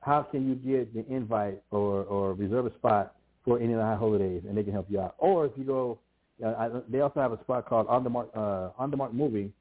[0.00, 3.14] how can you get the invite or, or reserve a spot
[3.44, 5.14] for any of the high holidays, and they can help you out.
[5.18, 5.98] Or if you go,
[6.44, 9.12] uh, I, they also have a spot called On the Mark uh, On the Mark
[9.12, 9.52] Movie,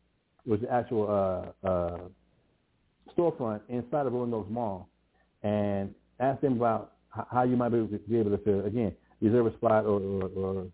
[0.46, 1.98] which is actual uh, uh,
[3.18, 4.86] storefront inside of one of those malls
[5.44, 9.48] and ask them about how you might be able to, be able to again, reserve
[9.48, 10.68] a spot or, or, or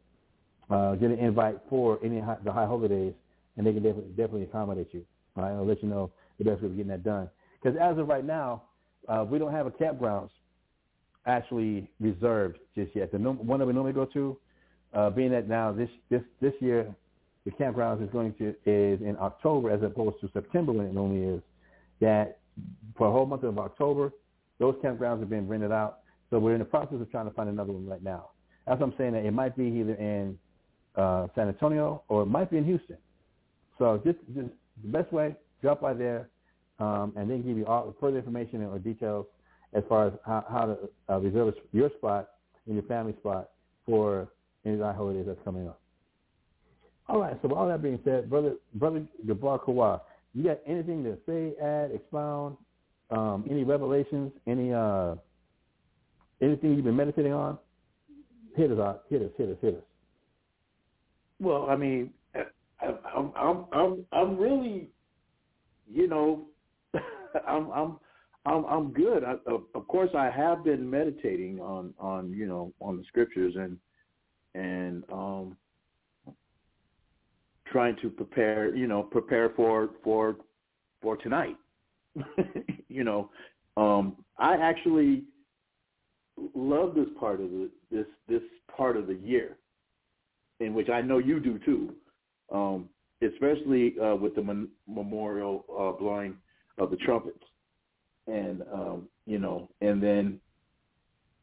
[0.70, 3.14] uh, get an invite for any high, the high holidays,
[3.58, 5.06] and they can definitely, definitely accommodate you.
[5.38, 7.30] All right, I'll let you know the best way of getting that done.
[7.62, 8.64] Because as of right now,
[9.08, 10.30] uh, we don't have a campgrounds
[11.26, 13.12] actually reserved just yet.
[13.12, 14.38] The one that we normally go to,
[14.94, 16.94] uh, being that now this this this year,
[17.46, 21.36] the campgrounds is going to is in October as opposed to September when it normally
[21.36, 21.42] is
[22.02, 22.40] that
[22.98, 24.12] for a whole month of October,
[24.60, 26.00] those campgrounds have been rented out.
[26.30, 28.30] So we're in the process of trying to find another one right now.
[28.66, 29.14] That's what I'm saying.
[29.14, 30.38] That it might be either in
[30.96, 32.98] uh, San Antonio, or it might be in Houston.
[33.78, 34.50] So just, just
[34.84, 36.30] the best way, drop by there,
[36.80, 39.26] um, and then give you all further information or details
[39.74, 42.30] as far as how, how to uh, reserve your spot
[42.68, 43.50] in your family spot
[43.86, 44.30] for
[44.66, 45.80] any of the holidays that's coming up.
[47.08, 47.38] All right.
[47.42, 49.64] So with all that being said, brother, brother Gabar
[50.36, 52.58] you got anything to say, add, expound,
[53.10, 55.16] um, any revelations, any uh,
[56.42, 57.58] anything you've been meditating on?
[58.56, 58.98] Hit us.
[59.10, 59.32] Hit us.
[59.38, 59.58] Hit us.
[59.62, 59.84] Hit us.
[61.40, 62.12] Well, I mean,
[62.82, 64.90] I'm I'm I'm I'm really,
[65.92, 66.46] you know,
[67.48, 68.00] I'm I'm
[68.46, 69.24] I'm I'm good.
[69.24, 73.78] I, of course, I have been meditating on on you know on the scriptures and
[74.54, 75.58] and um
[77.76, 80.38] trying to prepare you know prepare for for
[81.02, 81.58] for tonight.
[82.88, 83.30] you know,
[83.76, 85.26] um I actually
[86.54, 88.42] love this part of the this this
[88.78, 89.58] part of the year,
[90.62, 91.96] in which I know you do too,
[92.50, 92.88] um,
[93.22, 96.36] especially uh, with the mon- memorial uh, blowing
[96.78, 97.44] of the trumpets,
[98.28, 100.40] and um, you know, and then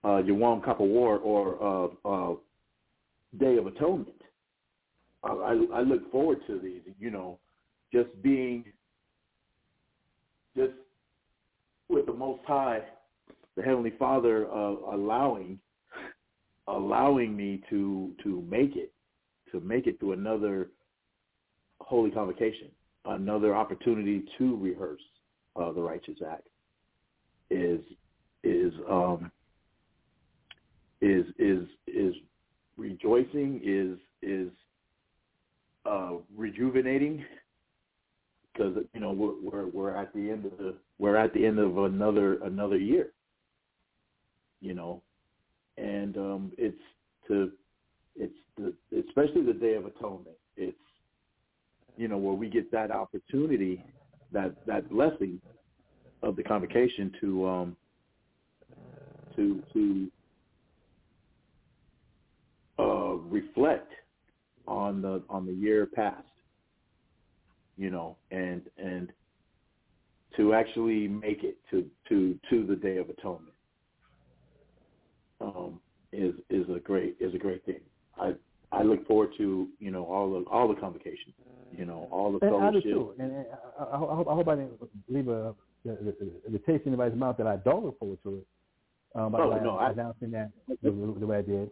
[0.02, 2.36] uh, Yom Kippur or uh, uh,
[3.38, 4.21] Day of Atonement.
[5.24, 6.80] I, I, look forward to these.
[6.98, 7.38] You know,
[7.92, 8.64] just being
[10.56, 10.72] just
[11.88, 12.80] with the Most High
[13.56, 15.58] the Heavenly Father uh, allowing
[16.68, 18.92] allowing me to to make it
[19.50, 20.68] to make it through another
[21.80, 22.68] holy convocation,
[23.04, 25.02] another opportunity to rehearse
[25.56, 26.48] uh, the Righteous Act
[27.50, 27.80] is
[28.42, 29.30] is um,
[31.00, 32.14] is is is
[32.76, 34.50] rejoicing is is
[35.86, 37.24] uh, rejuvenating
[38.52, 41.58] because you know we're, we're we're at the end of the we're at the end
[41.58, 43.12] of another another year
[44.62, 45.02] you know,
[45.76, 46.78] and um, it's
[47.28, 47.50] to
[48.16, 48.72] it's the
[49.06, 50.36] especially the Day of Atonement.
[50.56, 50.76] It's
[51.98, 53.84] you know where we get that opportunity,
[54.32, 55.40] that that blessing
[56.22, 57.76] of the convocation to um,
[59.36, 60.10] to to
[62.78, 63.90] uh, reflect
[64.66, 66.24] on the on the year past,
[67.76, 69.12] you know, and and
[70.36, 73.54] to actually make it to to to the Day of Atonement
[75.40, 75.80] um,
[76.12, 77.80] is is a great is a great thing.
[78.18, 78.34] I
[78.70, 81.34] I look forward to you know all the all the convocations,
[81.76, 82.60] you know all the fellowship.
[82.60, 83.14] And I do too.
[83.18, 83.46] And, and
[83.78, 85.54] I, I, hope, I hope I didn't leave a
[85.84, 88.46] the, the, the taste in anybody's mouth that I don't look forward to it.
[89.14, 90.50] Um, by oh, no, I, announcing that
[90.82, 91.70] the, the way I did.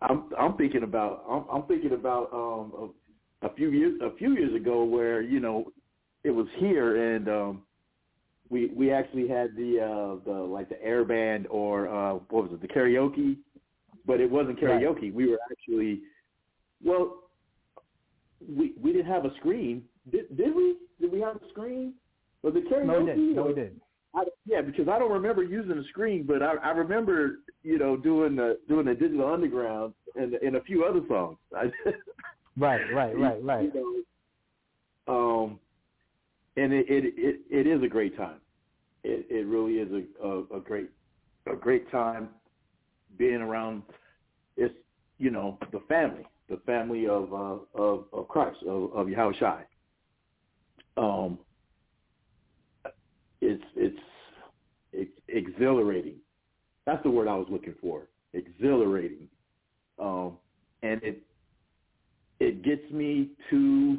[0.00, 2.92] I'm I'm thinking about I'm, I'm thinking about um
[3.42, 5.72] a, a few years a few years ago where you know
[6.24, 7.62] it was here and um
[8.50, 12.52] we we actually had the uh the like the air band or uh what was
[12.52, 13.36] it the karaoke?
[14.06, 15.02] But it wasn't karaoke.
[15.02, 15.14] Right.
[15.14, 16.00] we were actually
[16.82, 17.24] well
[18.40, 19.82] we we didn't have a screen.
[20.10, 20.76] Did did we?
[21.00, 21.94] Did we have a screen?
[22.42, 23.87] Was it karaoke no we did no we did I,
[24.48, 28.36] yeah because I don't remember using a screen but I I remember you know doing
[28.36, 31.38] the doing the digital underground and and a few other songs
[32.56, 34.04] right right right right you
[35.06, 35.58] know, um
[36.58, 38.40] and it, it it it is a great time.
[39.04, 40.90] It it really is a, a, a great
[41.50, 42.30] a great time
[43.16, 43.82] being around.
[44.56, 44.74] It's
[45.18, 49.64] you know the family, the family of uh, of of Christ of of Yahushua.
[50.96, 51.38] Um,
[53.40, 53.98] it's it's it's
[55.28, 56.16] exhilarating.
[56.86, 58.08] That's the word I was looking for.
[58.34, 59.28] Exhilarating,
[59.98, 60.36] um,
[60.82, 61.22] and it
[62.40, 63.98] it gets me to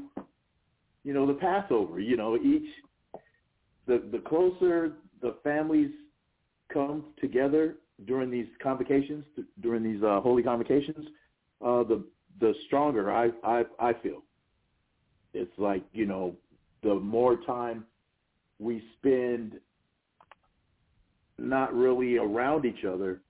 [1.03, 1.99] you know, the Passover.
[1.99, 2.67] You know, each
[3.87, 5.91] the the closer the families
[6.71, 7.75] come together
[8.05, 9.25] during these convocations,
[9.61, 11.07] during these uh, holy convocations,
[11.65, 12.03] uh, the
[12.39, 14.23] the stronger I, I I feel.
[15.33, 16.35] It's like you know,
[16.83, 17.85] the more time
[18.59, 19.53] we spend
[21.41, 23.21] not really around each other,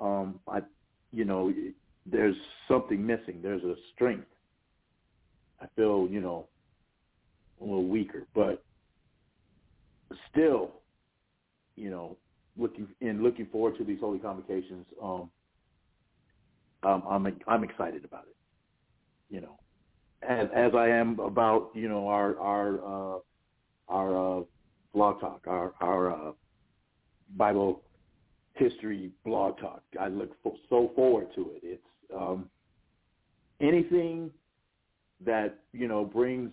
[0.00, 0.60] um, I,
[1.12, 1.52] you know,
[2.06, 2.36] there's
[2.68, 3.40] something missing.
[3.42, 4.26] There's a strength.
[5.60, 6.48] I feel, you know,
[7.60, 8.62] a little weaker, but
[10.30, 10.72] still,
[11.76, 12.16] you know,
[12.56, 14.86] looking and looking forward to these holy convocations.
[15.02, 15.30] Um,
[16.82, 18.36] um, I'm I'm excited about it.
[19.28, 19.58] You know,
[20.22, 23.18] as as I am about you know our our uh,
[23.88, 24.42] our uh,
[24.94, 26.32] blog talk, our our uh,
[27.36, 27.82] Bible
[28.54, 29.82] history blog talk.
[29.98, 30.30] I look
[30.68, 31.60] so forward to it.
[31.62, 31.82] It's
[32.16, 32.48] um,
[33.60, 34.30] anything
[35.24, 36.52] that you know brings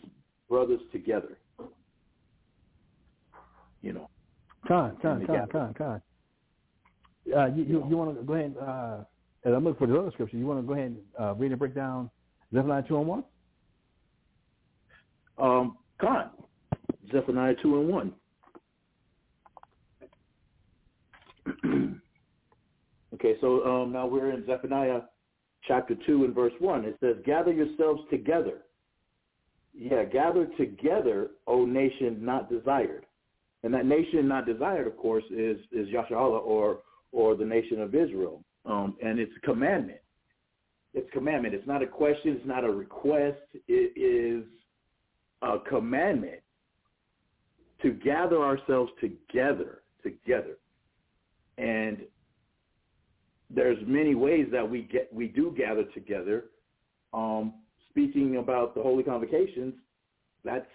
[0.49, 1.37] brothers together.
[3.81, 4.09] You know.
[4.67, 6.01] Con, con, con, con, con.
[7.35, 8.97] Uh, you you, you want to go ahead and uh,
[9.47, 11.51] as I'm looking for the other scripture, you want to go ahead and uh, read
[11.51, 12.09] and break down
[12.53, 13.23] Zephaniah 2 and 1?
[15.37, 16.29] Um, Con,
[17.11, 18.13] Zephaniah 2 and 1.
[23.13, 25.01] okay, so um, now we're in Zephaniah
[25.67, 26.85] chapter 2 and verse 1.
[26.85, 28.59] It says, Gather yourselves together.
[29.73, 33.05] Yeah, gather together, O nation not desired.
[33.63, 36.79] And that nation not desired, of course, is is Yasharallah or
[37.11, 38.43] or the nation of Israel.
[38.65, 39.99] Um, and it's a commandment.
[40.93, 41.53] It's commandment.
[41.53, 42.35] It's not a question.
[42.37, 43.39] It's not a request.
[43.67, 44.45] It is
[45.41, 46.41] a commandment
[47.81, 50.57] to gather ourselves together, together.
[51.57, 51.99] And
[53.49, 56.45] there's many ways that we get we do gather together.
[57.13, 57.53] Um,
[57.89, 59.73] speaking about the holy convocations,
[60.43, 60.65] that's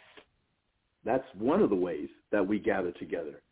[1.05, 3.43] that's one of the ways that we gather together.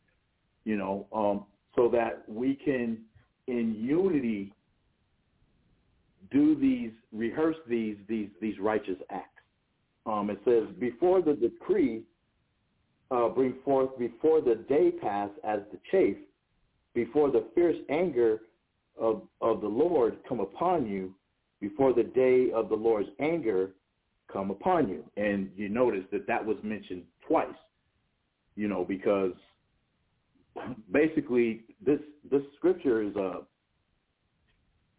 [0.65, 1.45] You know, um,
[1.77, 2.99] so that we can,
[3.47, 4.53] in unity,
[6.31, 9.27] do these, rehearse these these these righteous acts.
[10.07, 12.03] Um, it says, before the decree
[13.11, 16.17] uh, bring forth, before the day pass as the chafe,
[16.95, 18.41] before the fierce anger
[18.99, 21.15] of, of the Lord come upon you,
[21.61, 23.71] before the day of the Lord's anger
[24.33, 25.05] come upon you.
[25.17, 27.49] And you notice that that was mentioned twice,
[28.57, 29.33] you know, because
[30.93, 33.43] basically this this scripture is a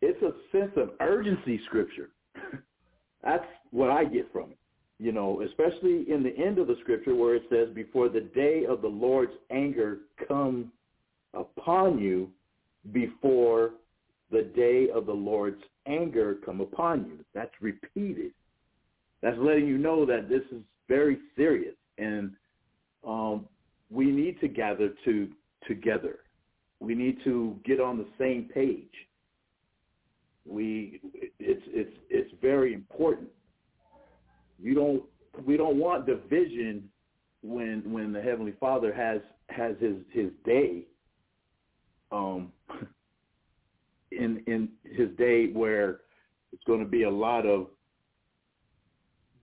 [0.01, 2.09] it's a sense of urgency scripture.
[3.23, 4.57] That's what I get from it.
[4.99, 8.65] You know, especially in the end of the scripture where it says, before the day
[8.65, 10.71] of the Lord's anger come
[11.33, 12.29] upon you,
[12.91, 13.71] before
[14.31, 17.23] the day of the Lord's anger come upon you.
[17.33, 18.31] That's repeated.
[19.21, 22.31] That's letting you know that this is very serious, and
[23.07, 23.45] um,
[23.89, 25.29] we need to gather to
[25.67, 26.19] together.
[26.79, 28.91] We need to get on the same page.
[30.45, 30.99] We
[31.39, 33.29] it's it's it's very important.
[34.59, 35.03] You don't
[35.45, 36.89] we don't want division
[37.43, 40.85] when when the heavenly Father has has his his day
[42.11, 42.51] um
[44.11, 46.01] in in his day where
[46.53, 47.67] it's going to be a lot of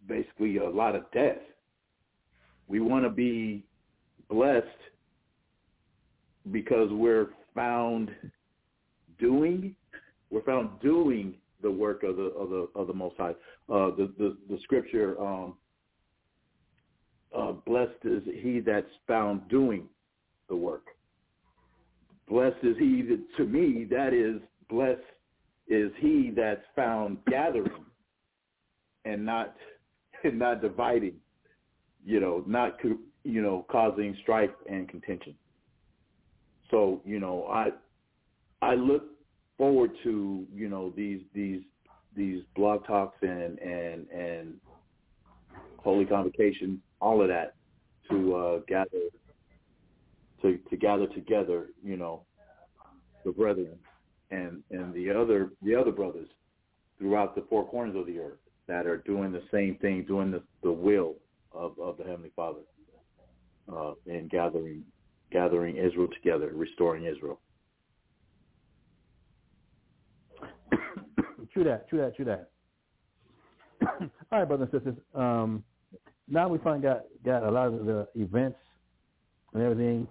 [0.07, 1.39] basically a lot of death.
[2.67, 3.65] We want to be
[4.29, 4.67] blessed
[6.51, 8.11] because we're found
[9.19, 9.75] doing
[10.31, 13.31] we're found doing the work of the of the of the Most High.
[13.71, 15.55] Uh, the, the the scripture, um,
[17.37, 19.85] uh, blessed is he that's found doing
[20.49, 20.85] the work.
[22.29, 25.01] Blessed is he that to me that is blessed
[25.67, 27.85] is he that's found gathering
[29.05, 29.55] and not
[30.25, 31.15] and not dividing,
[32.05, 32.79] you know, not
[33.25, 35.35] you know causing strife and contention.
[36.71, 37.69] So you know, I
[38.63, 39.05] I look
[39.57, 41.63] forward to you know these these
[42.15, 44.55] these blog talks and and and
[45.79, 47.55] holy convocation, all of that
[48.11, 48.99] to uh, gather
[50.43, 52.23] to to gather together, you know,
[53.25, 53.79] the brethren
[54.31, 56.29] and and the other the other brothers
[56.99, 60.43] throughout the four corners of the earth that are doing the same thing, doing the
[60.63, 61.15] the will
[61.53, 62.61] of of the heavenly Father,
[63.73, 64.85] uh, and gathering
[65.31, 67.41] gathering Israel together, restoring Israel.
[71.53, 72.51] true that, true that, true that.
[74.33, 75.05] All right, brothers and sisters.
[75.15, 75.65] Um,
[76.29, 78.59] now we finally got got a lot of the events
[79.55, 80.07] and everything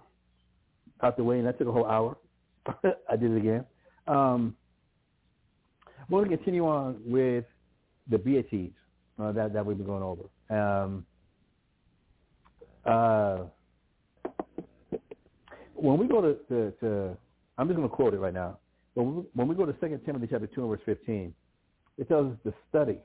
[1.02, 2.18] out the way, and that took a whole hour.
[3.10, 3.66] I did it again.
[4.08, 4.56] Um,
[6.10, 7.46] we're going to continue on with
[8.10, 8.72] the Beaties
[9.20, 10.24] uh, that that we've been going over.
[10.50, 11.06] Um,
[12.86, 13.44] uh,
[15.76, 17.18] when we go to, to, to
[17.58, 18.60] I'm just going to quote it right now.
[18.94, 21.34] When we, when we go to 2 Timothy chapter 2 and verse 15,
[21.98, 22.98] it tells us to study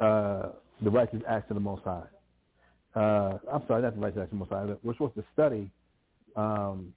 [0.00, 0.50] uh,
[0.82, 2.02] the righteous acts of the Most High.
[2.94, 4.66] Uh, I'm sorry, not the righteous acts of the Most High.
[4.66, 5.70] But we're supposed to study
[6.36, 6.92] um,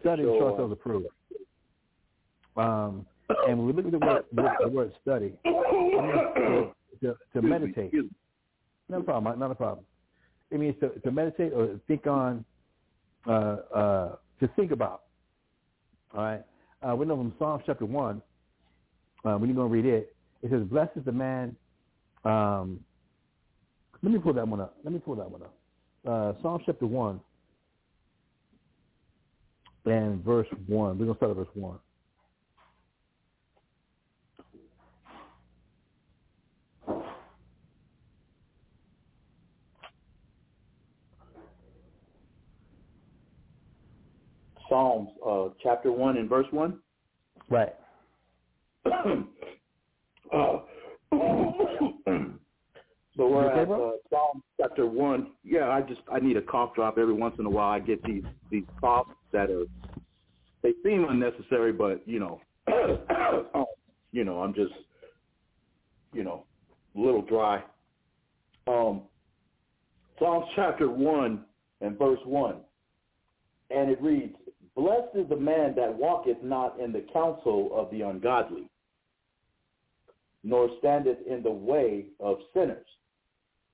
[0.00, 0.32] study sure.
[0.32, 1.06] and show ourselves approved.
[2.56, 3.06] Um,
[3.48, 4.24] and when we look at the word,
[4.60, 7.92] the word study, to, to, to meditate,
[8.88, 9.84] No problem, not a problem.
[10.50, 12.44] It means to, to meditate or think on,
[13.26, 15.02] uh, uh, to think about.
[16.14, 16.42] All right.
[16.82, 18.20] Uh, we know from Psalms chapter one.
[19.24, 21.54] Uh, when you're going to read it, it says, "Blessed is the man."
[22.24, 22.80] Um,
[24.02, 24.76] let me pull that one up.
[24.82, 25.54] Let me pull that one up.
[26.06, 27.20] Uh, Psalms chapter one
[29.84, 30.98] and verse one.
[30.98, 31.78] We're going to start at verse one.
[44.70, 46.78] Psalms uh, chapter 1 and verse 1.
[47.50, 47.74] Right.
[48.86, 50.58] uh,
[53.20, 55.26] so we're okay, at uh, Psalm chapter 1.
[55.44, 57.70] Yeah, I just I need a cough drop every once in a while.
[57.70, 59.64] I get these these coughs that are
[60.62, 62.40] they seem unnecessary, but you know,
[64.12, 64.72] you know, I'm just
[66.12, 66.44] you know,
[66.96, 67.62] a little dry.
[68.66, 69.02] Um,
[70.18, 71.44] Psalms chapter 1
[71.80, 72.56] and verse 1.
[73.70, 74.34] And it reads,
[74.76, 78.68] Blessed is the man that walketh not in the counsel of the ungodly,
[80.42, 82.86] nor standeth in the way of sinners,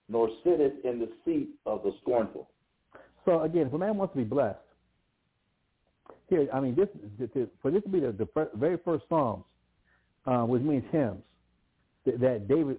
[0.09, 2.48] nor sitteth in the seat of the scornful.
[3.24, 4.59] So again, if a man wants to be blessed,
[6.28, 6.88] here, I mean, this
[7.62, 9.44] for this to be the, the very first Psalms,
[10.26, 11.22] uh, which means hymns,
[12.04, 12.78] that, that David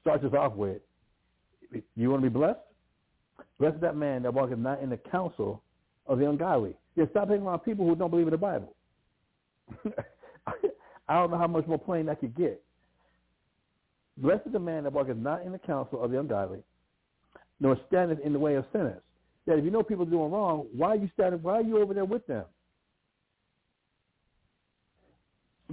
[0.00, 0.80] starts us off with.
[1.96, 2.58] You want to be blessed?
[3.58, 5.62] Blessed that man that walketh not in the counsel
[6.06, 6.74] of the ungodly.
[6.96, 8.74] Just stop hanging around people who don't believe in the Bible.
[11.08, 12.62] I don't know how much more plain that could get.
[14.16, 16.60] Blessed is the man that walketh not in the counsel of the ungodly,
[17.58, 19.00] nor standeth in the way of sinners.
[19.46, 21.42] That if you know people doing wrong, why are you standing?
[21.42, 22.44] Why are you over there with them?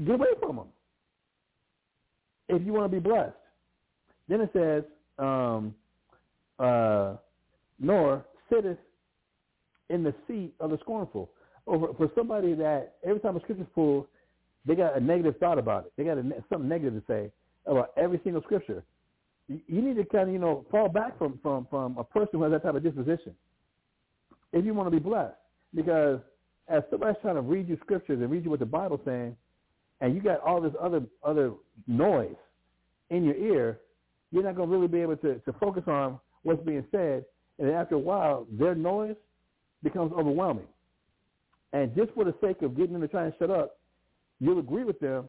[0.05, 0.67] Get away from them.
[2.49, 3.35] If you want to be blessed,
[4.29, 4.83] then it says,
[5.19, 5.75] um,
[6.59, 7.15] uh,
[7.79, 8.77] nor sitteth
[9.89, 11.29] in the seat of the scornful.
[11.65, 14.07] Over for somebody that every time a scripture's pulled,
[14.65, 15.93] they got a negative thought about it.
[15.97, 17.31] They got a, something negative to say
[17.68, 18.84] about every single scripture.
[19.47, 22.43] You, need to kind of you know fall back from from from a person who
[22.43, 23.34] has that type of disposition
[24.53, 25.36] if you want to be blessed,
[25.76, 26.20] because
[26.68, 29.36] as somebody's trying to read you scriptures and read you what the Bible's saying,
[30.01, 31.51] and you got all this other other
[31.88, 32.36] noise
[33.09, 33.80] in your ear,
[34.32, 37.26] you're not going to really be able to, to focus on what's being said.
[37.59, 39.15] And after a while, their noise
[39.82, 40.68] becomes overwhelming.
[41.74, 43.80] And just for the sake of getting them to try and shut up,
[44.39, 45.28] you'll agree with them,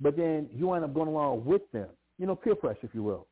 [0.00, 1.88] but then you wind up going along with them.
[2.18, 3.26] You know, peer pressure, if you will.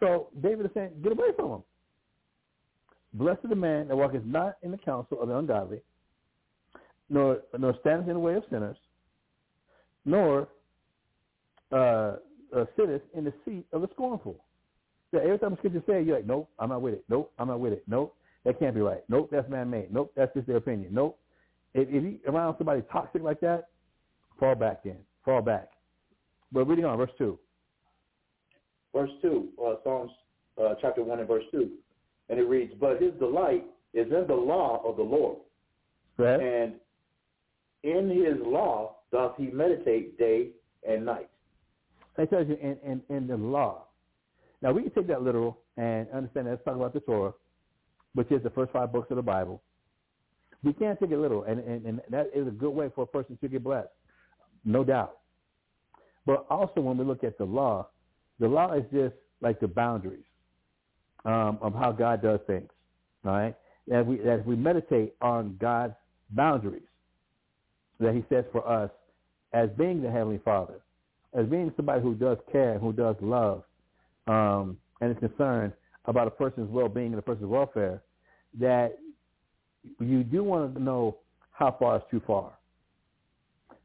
[0.00, 1.62] So David is saying, get away from them.
[3.14, 5.80] Blessed is the man that walketh not in the counsel of the ungodly,
[7.10, 8.76] nor nor standeth in the way of sinners,
[10.04, 10.48] nor
[11.72, 12.16] uh,
[12.56, 14.42] uh, sitteth in the seat of the scornful.
[15.10, 17.04] So every time the scripture say, you're like, nope, I'm not with it.
[17.10, 17.84] Nope, I'm not with it.
[17.86, 19.02] Nope, that can't be right.
[19.10, 19.92] Nope, that's man-made.
[19.92, 20.94] Nope, that's just their opinion.
[20.94, 21.18] Nope.
[21.74, 23.68] If, if you around somebody toxic like that,
[24.40, 24.96] fall back then.
[25.24, 25.68] Fall back.
[26.50, 27.38] But reading on, verse 2.
[28.94, 30.10] Verse 2, uh, Psalms
[30.62, 31.70] uh, chapter 1 and verse 2.
[32.28, 33.64] And it reads, But his delight
[33.94, 35.38] is in the law of the Lord.
[36.40, 36.74] And
[37.82, 40.48] in his law doth he meditate day
[40.88, 41.28] and night.
[42.18, 43.84] It tells you in, in, in the law.
[44.60, 46.50] Now, we can take that literal and understand that.
[46.52, 47.32] Let's talk about the Torah,
[48.14, 49.62] which is the first five books of the Bible.
[50.62, 53.06] We can't take it literal, and, and, and that is a good way for a
[53.06, 53.88] person to get blessed,
[54.64, 55.18] no doubt.
[56.26, 57.88] But also when we look at the law,
[58.38, 60.24] the law is just like the boundaries
[61.24, 62.70] um, of how God does things,
[63.24, 63.54] all right?
[63.92, 65.94] As we, as we meditate on God's
[66.30, 66.82] boundaries
[67.98, 68.90] that he sets for us
[69.52, 70.80] as being the Heavenly Father,
[71.34, 73.64] as being somebody who does care, who does love,
[74.26, 75.72] um, and is concerned
[76.04, 78.02] about a person's well-being and a person's welfare,
[78.58, 78.98] that
[80.00, 81.18] you do want to know
[81.52, 82.52] how far is too far.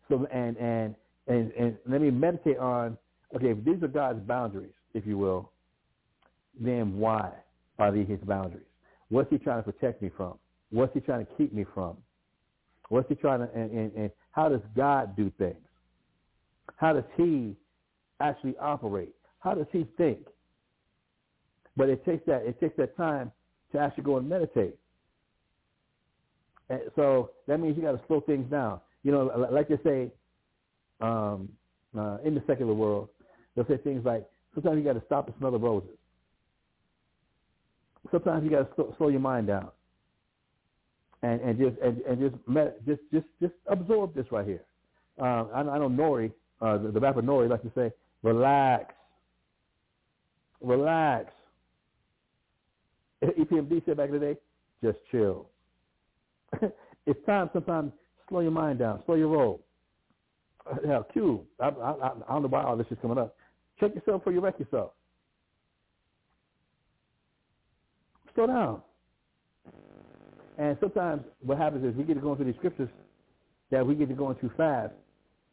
[0.10, 0.96] And and
[1.28, 2.98] and and let me meditate on
[3.36, 5.52] okay, if these are God's boundaries, if you will,
[6.60, 7.32] then why
[7.80, 8.64] are these his boundaries?
[9.10, 10.36] What's he trying to protect me from?
[10.70, 11.98] What's he trying to keep me from?
[12.90, 15.56] What's he trying to and, and, and how does God do things?
[16.78, 17.56] How does he
[18.20, 19.14] actually operate?
[19.40, 20.20] How does he think?
[21.76, 23.32] But it takes that it takes that time
[23.72, 24.78] to actually go and meditate.
[26.70, 28.80] And so that means you got to slow things down.
[29.04, 30.12] You know, like they say
[31.02, 31.50] um,
[31.98, 33.10] uh, in the secular world,
[33.56, 35.90] they'll say things like, sometimes you got to stop and smell the roses.
[38.12, 39.70] Sometimes you got to slow, slow your mind down,
[41.24, 44.64] and and just and, and just med- just just just absorb this right here.
[45.20, 47.92] Uh, I, I know Nori, uh, the, the rapper Nori, likes to say,
[48.24, 48.94] "Relax,
[50.62, 51.32] relax."
[53.22, 54.38] EPMD said back in the day,
[54.82, 55.50] "Just chill."
[57.06, 57.92] it's time sometimes
[58.30, 59.62] slow your mind down, slow your roll.
[60.86, 63.36] Hell, Q, I, I, I don't know why all this is coming up.
[63.80, 64.92] Check yourself before you wreck yourself.
[68.36, 68.82] Slow down.
[70.58, 72.90] And sometimes what happens is we get to going through these scriptures
[73.72, 74.94] that we get to going too fast,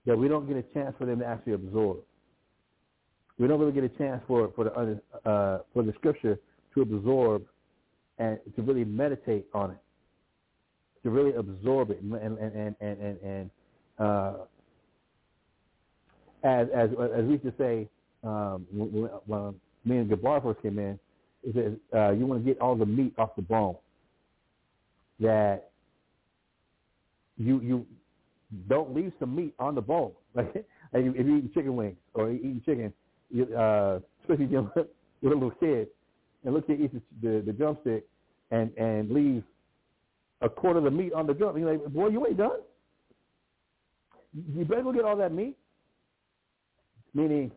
[0.07, 1.99] that we don't get a chance for them to actually absorb.
[3.39, 4.71] We don't really get a chance for for the
[5.29, 6.39] uh, for the scripture
[6.75, 7.45] to absorb
[8.19, 9.79] and to really meditate on it.
[11.05, 13.51] To really absorb it and and and and and, and
[13.99, 14.33] uh,
[16.43, 17.89] as as as we used to say
[18.25, 19.55] um, when, when
[19.85, 20.99] me and Gabar first came in,
[21.45, 23.77] is that uh, you want to get all the meat off the bone.
[25.21, 25.71] That
[27.37, 27.87] you you
[28.69, 30.13] don't leave some meat on the bone.
[30.93, 32.93] Like, if you're eating chicken wings or eating chicken,
[33.29, 34.87] you, uh, especially if you're with
[35.25, 35.89] a little kid,
[36.45, 38.07] and look at eat the, the, the drumstick
[38.53, 39.43] and and leave
[40.45, 41.57] a quarter of the meat on the drum.
[41.57, 42.61] You're like, boy, you ain't done.
[44.53, 45.57] You better go get all that meat.
[47.15, 47.51] Meaning,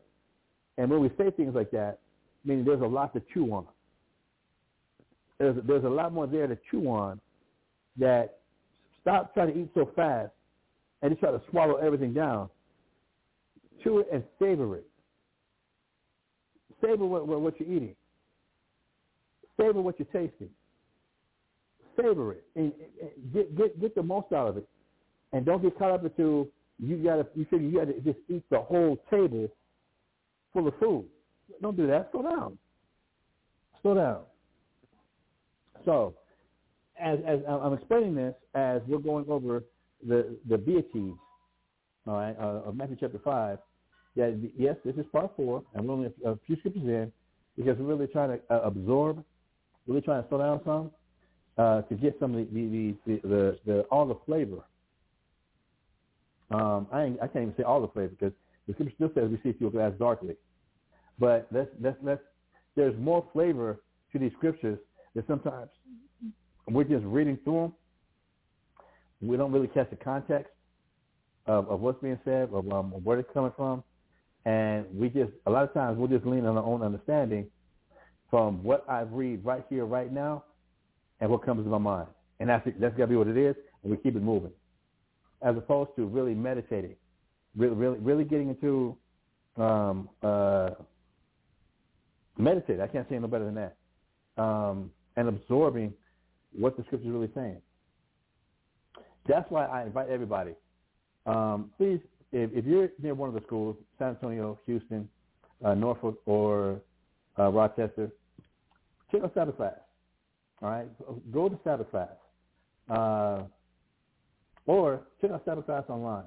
[0.77, 1.99] and when we say things like that,
[2.45, 3.65] meaning there's a lot to chew on.
[5.37, 7.19] There's there's a lot more there to chew on.
[7.97, 8.37] That
[9.01, 10.31] stop trying to eat so fast
[11.01, 12.49] and just try to swallow everything down.
[13.83, 14.87] Chew it and savor it.
[16.81, 17.95] Savor what, what, what you're eating.
[19.59, 20.49] Savor what you're tasting.
[21.97, 22.71] Savor it and,
[23.33, 24.67] get get get the most out of it,
[25.33, 26.47] and don't get caught up into
[26.79, 29.47] you gotta you figure you gotta just eat the whole table
[30.53, 31.05] full of food.
[31.61, 32.09] Don't do that.
[32.11, 32.57] Slow down.
[33.81, 34.19] Slow down.
[35.85, 36.13] So,
[36.99, 39.63] as as I'm explaining this, as we're going over
[40.07, 41.17] the the Beatitudes,
[42.05, 43.57] all right, uh, of Matthew chapter five,
[44.15, 47.11] yeah, yes, this is part four, and we're only a, a few scriptures in
[47.55, 49.23] because we're really trying to uh, absorb,
[49.87, 50.91] really trying to slow down some
[51.57, 54.63] uh, to get some of the the, the, the, the all the flavor.
[56.51, 58.33] Um, I I can't even say all the flavor because
[58.67, 60.35] the scripture still says we see through a glass darkly.
[61.19, 62.21] But let's let's let's
[62.75, 63.81] there's more flavor
[64.13, 64.77] to these scriptures
[65.15, 65.69] that sometimes
[66.69, 67.73] we're just reading through them.
[69.21, 70.51] We don't really catch the context
[71.47, 73.83] of, of what's being said, of um, where it's coming from,
[74.45, 77.47] and we just a lot of times we'll just lean on our own understanding
[78.29, 80.43] from what I've read right here, right now,
[81.19, 82.07] and what comes to my mind,
[82.39, 84.51] and that's that's got to be what it is, and we keep it moving,
[85.41, 86.95] as opposed to really meditating,
[87.55, 88.95] really really really getting into
[89.57, 90.69] um, uh,
[92.37, 92.79] meditate.
[92.79, 93.75] I can't say no better than that.
[94.41, 95.93] Um, and absorbing
[96.51, 97.61] what the scripture is really saying.
[99.27, 100.53] That's why I invite everybody.
[101.25, 101.99] Um, please,
[102.31, 105.09] if, if, you're near one of the schools, San Antonio, Houston,
[105.65, 106.79] uh, Norfolk, or
[107.37, 108.09] uh, Rochester,
[109.11, 109.73] check out Sabbath class.
[110.61, 110.87] All right,
[111.31, 112.09] go to Sabbath class,
[112.89, 113.43] uh,
[114.65, 116.25] or check out Sabbath class online.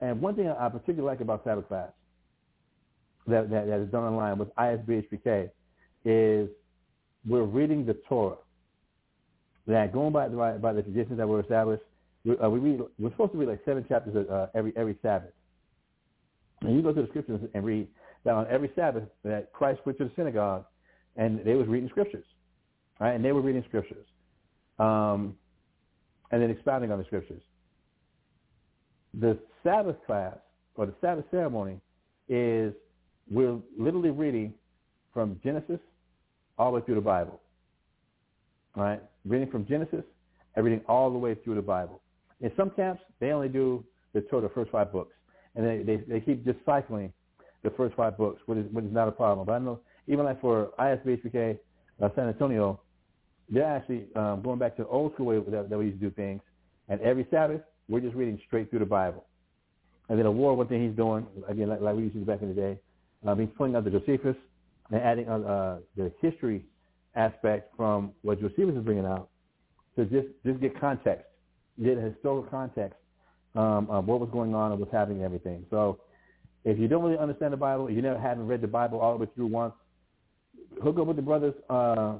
[0.00, 1.90] And one thing I particularly like about Sabbath class
[3.26, 5.50] that, that, that is done online with ISBHPK
[6.04, 6.48] is
[7.26, 8.36] we're reading the Torah.
[9.66, 11.82] That going by, by, by the traditions that were established,
[12.24, 15.32] we, uh, we read, we're supposed to read like seven chapters uh, every every Sabbath.
[16.62, 17.88] And you go to the scriptures and read
[18.24, 20.64] that on every Sabbath that Christ went to the synagogue
[21.16, 22.24] and they was reading scriptures,
[23.00, 23.12] right?
[23.12, 24.06] And they were reading scriptures,
[24.78, 25.36] um,
[26.30, 27.42] and then expounding on the scriptures.
[29.14, 30.36] The Sabbath class
[30.74, 31.80] or the Sabbath ceremony
[32.28, 32.74] is
[33.30, 34.54] we're literally reading
[35.12, 35.80] from Genesis
[36.58, 37.40] all the way through the Bible.
[38.76, 39.02] Right?
[39.24, 40.04] Reading from Genesis
[40.54, 42.02] and reading all the way through the Bible.
[42.40, 45.14] In some camps, they only do the total first five books.
[45.54, 47.12] And they, they, they keep just cycling
[47.62, 49.46] the first five books, which is, which is not a problem.
[49.46, 51.58] But I know even like for ISBHPK
[52.02, 52.80] uh, San Antonio,
[53.48, 56.10] they're actually um, going back to the old school way that, that we used to
[56.10, 56.40] do things.
[56.88, 59.24] And every Sabbath, we're just reading straight through the Bible.
[60.08, 62.26] And then a war, one thing he's doing, again, like, like we used to do
[62.26, 62.78] back in the day,
[63.26, 64.36] um, he's pulling out the Josephus
[64.90, 66.64] and adding uh, uh, the history
[67.16, 69.28] aspect from what Josephus is bringing out
[69.96, 71.24] to just just get context,
[71.82, 72.98] get a historical context
[73.54, 75.64] um, of what was going on and what's happening and everything.
[75.70, 75.98] So
[76.64, 79.24] if you don't really understand the Bible, you never haven't read the Bible all the
[79.24, 79.74] way through once,
[80.82, 82.16] hook up with the brothers uh,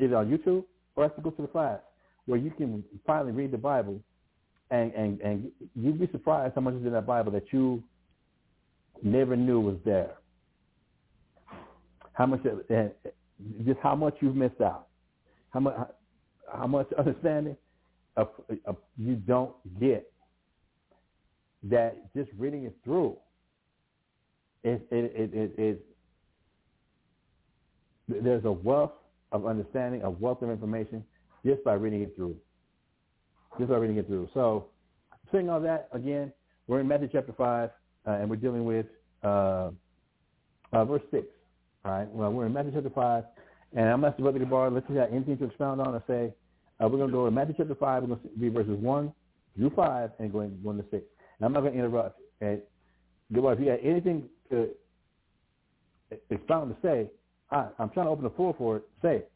[0.00, 0.64] either on YouTube
[0.96, 1.78] or to go to the class
[2.26, 4.00] where you can finally read the Bible
[4.70, 7.82] and, and, and you'd be surprised how much is in that Bible that you
[9.02, 10.14] never knew was there
[12.20, 12.88] how much uh,
[13.64, 14.88] just how much you've missed out,
[15.50, 15.74] how much
[16.52, 17.56] how much understanding
[18.18, 18.28] of,
[18.66, 20.12] of you don't get
[21.62, 23.16] that just reading it through.
[24.64, 25.86] It it it, it, it
[28.22, 28.92] there's a wealth
[29.32, 31.04] of understanding, a wealth of information
[31.44, 32.36] just by reading it through.
[33.58, 34.28] Just by reading it through.
[34.34, 34.66] So,
[35.32, 36.32] saying all that again,
[36.66, 37.70] we're in Matthew chapter five,
[38.06, 38.86] uh, and we're dealing with
[39.22, 39.70] uh,
[40.72, 41.26] uh, verse six.
[41.84, 42.08] All right.
[42.10, 43.24] Well, we're in Matthew chapter 5,
[43.74, 46.32] and I'm asking Brother Gabar, let's see if anything to expound on or say.
[46.78, 48.02] Uh, we're going to go to Matthew chapter 5.
[48.02, 49.12] We're going to read verses 1
[49.56, 50.92] through 5 and going 1 to 6.
[50.92, 51.02] And
[51.40, 52.20] I'm not going to interrupt.
[52.42, 52.60] And
[53.32, 54.68] Gabar, if you have anything to
[56.28, 57.10] expound to say,
[57.50, 58.84] I, I'm trying to open the floor for it.
[59.02, 59.32] Say it.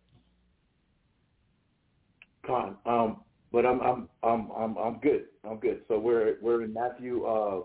[2.47, 3.23] Con, um,
[3.53, 5.27] but I'm I'm I'm I'm I'm good.
[5.49, 5.82] I'm good.
[5.89, 7.62] So we're we're in Matthew uh,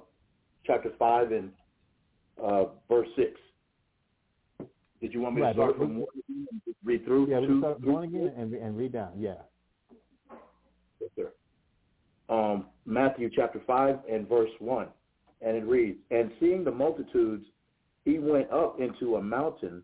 [0.66, 1.52] chapter five and
[2.42, 3.32] uh, verse six.
[5.02, 7.28] Did you want me Right, to start from one again and read through?
[7.30, 9.12] Yeah, we two start through one again and, and read down.
[9.18, 9.36] Yeah.
[11.00, 11.32] Yes, sir.
[12.30, 14.88] Um, Matthew chapter 5 and verse 1.
[15.42, 17.46] And it reads, And seeing the multitudes,
[18.06, 19.84] he went up into a mountain,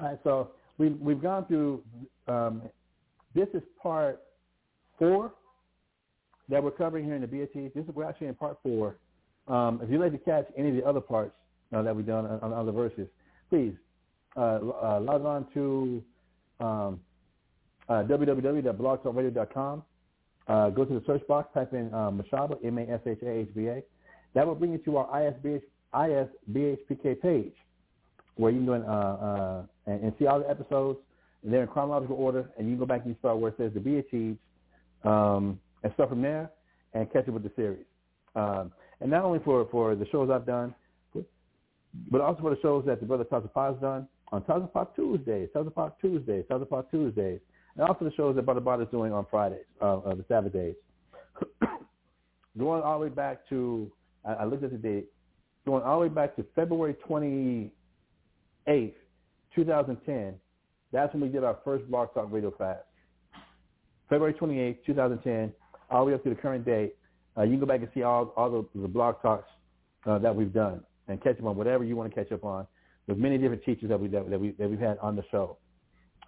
[0.00, 1.82] All right, so we've we've gone through.
[2.28, 2.62] Um,
[3.34, 4.22] this is part
[4.98, 5.32] four
[6.48, 7.74] that we're covering here in the BAT.
[7.74, 8.96] This is we're actually in part four.
[9.48, 11.32] Um, if you'd like to catch any of the other parts
[11.74, 13.08] uh, that we've done on, on other verses,
[13.50, 13.74] please
[14.36, 16.02] uh, uh, log on to
[16.60, 17.00] um,
[17.88, 19.82] uh, www.blogtalkradio.com.
[20.48, 23.82] Uh, go to the search box, type in uh, Mashahba, M-A-S-H-A-H-B-A.
[24.34, 25.62] That will bring you to our ISBH,
[25.94, 27.54] ISBHPK page
[28.36, 30.98] where you can go and, uh, uh, and, and see all the episodes.
[31.44, 33.72] They're in chronological order, and you can go back and you start where it says
[33.74, 34.38] to be achieved
[35.04, 36.50] um, and start from there
[36.94, 37.84] and catch up with the series.
[38.36, 40.74] Um, and not only for, for the shows I've done,
[42.10, 45.92] but also for the shows that the brother Tazapah has done on Tazapah Tuesdays, Tazapah
[46.00, 47.40] Tuesdays, Tazapah Tuesdays,
[47.76, 50.52] and also the shows that Brother Bart is doing on Fridays, uh, uh, the Sabbath
[50.52, 50.74] days.
[52.58, 53.90] going all the way back to,
[54.24, 55.06] I, I looked at the date,
[55.66, 56.96] going all the way back to February
[58.66, 58.94] 28th,
[59.54, 60.34] 2010,
[60.92, 62.82] that's when we did our first Blog Talk Radio Fast.
[64.08, 65.52] February 28th, 2010,
[65.90, 66.94] all the way up to the current date.
[67.36, 69.48] Uh, you can go back and see all, all the, the Blog Talks
[70.06, 72.66] uh, that we've done and catch up on whatever you want to catch up on
[73.06, 75.56] with many different teachers that, we, that, that, we, that we've had on the show.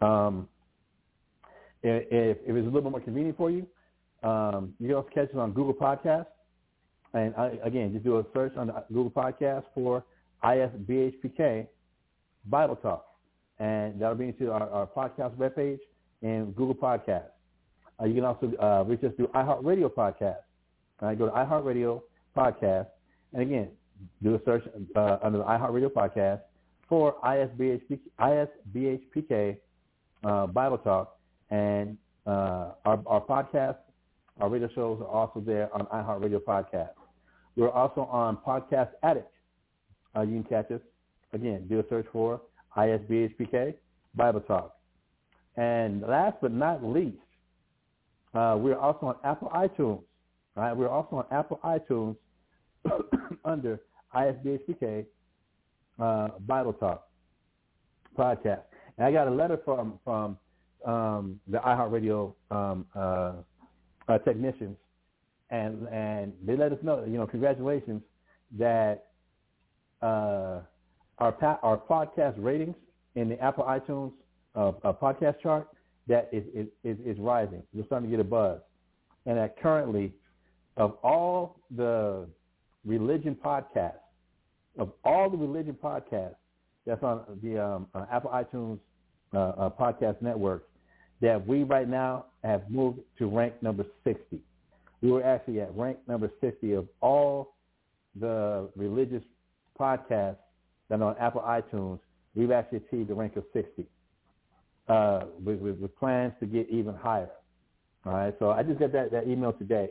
[0.01, 0.48] Um,
[1.82, 3.66] if, if it's a little bit more convenient for you,
[4.23, 6.27] um, you can also catch us on Google Podcasts.
[7.12, 10.05] And I, again, just do a search on Google Podcast for
[10.43, 11.66] ISBHPK
[12.46, 13.06] Bible Talk.
[13.58, 15.78] And that'll bring you to our, our podcast webpage
[16.22, 17.30] and Google Podcasts.
[18.00, 20.38] Uh, you can also uh, reach us through iHeartRadio Podcast.
[21.00, 22.02] Right, go to iHeartRadio
[22.36, 22.86] Podcast.
[23.32, 23.68] And again,
[24.22, 24.64] do a search
[24.96, 26.40] uh, under the iHeartRadio Podcast
[26.88, 29.56] for ISBHPK, ISBHPK
[30.24, 31.16] uh, Bible Talk.
[31.50, 31.96] And
[32.26, 33.76] uh, our, our podcast,
[34.40, 36.90] our radio shows are also there on iHeartRadio Podcast.
[37.56, 39.30] We're also on Podcast Addict.
[40.16, 40.80] Uh, you can catch us.
[41.35, 42.40] Again, do a search for
[42.77, 43.74] ISBHPK
[44.15, 44.77] Bible Talk.
[45.56, 47.19] And last but not least,
[48.35, 50.02] uh, we're also on Apple iTunes.
[50.55, 50.73] Right?
[50.73, 52.16] We're also on Apple iTunes
[53.44, 53.81] under
[54.15, 55.06] ISBHPK
[56.01, 57.09] uh, Bible Talk
[58.16, 58.62] podcast.
[58.97, 60.39] And I got a letter from from
[60.85, 63.32] um, the iHeartRadio um, uh,
[64.09, 64.77] uh, technicians,
[65.51, 68.02] and and they let us know, you know, congratulations
[68.56, 69.06] that
[70.01, 70.61] uh,
[71.19, 72.77] our pa- our podcast ratings
[73.15, 74.12] in the Apple iTunes
[74.55, 75.69] uh, uh, podcast chart
[76.07, 77.62] that is, is, is, is rising.
[77.73, 78.61] We're starting to get a buzz,
[79.27, 80.12] and that currently,
[80.77, 82.27] of all the
[82.85, 83.95] religion podcasts,
[84.78, 86.36] of all the religion podcasts
[86.86, 88.78] that's on the um, uh, Apple iTunes
[89.32, 90.69] uh, uh, podcast network,
[91.20, 94.41] that we right now have moved to rank number 60.
[95.01, 97.55] We were actually at rank number 60 of all
[98.20, 99.23] the religious
[99.78, 100.36] podcasts
[101.02, 102.00] are on Apple iTunes.
[102.34, 103.86] We've actually achieved the rank of 60
[104.88, 107.30] uh, with, with, with plans to get even higher.
[108.06, 109.90] All right, so I just got that, that email today.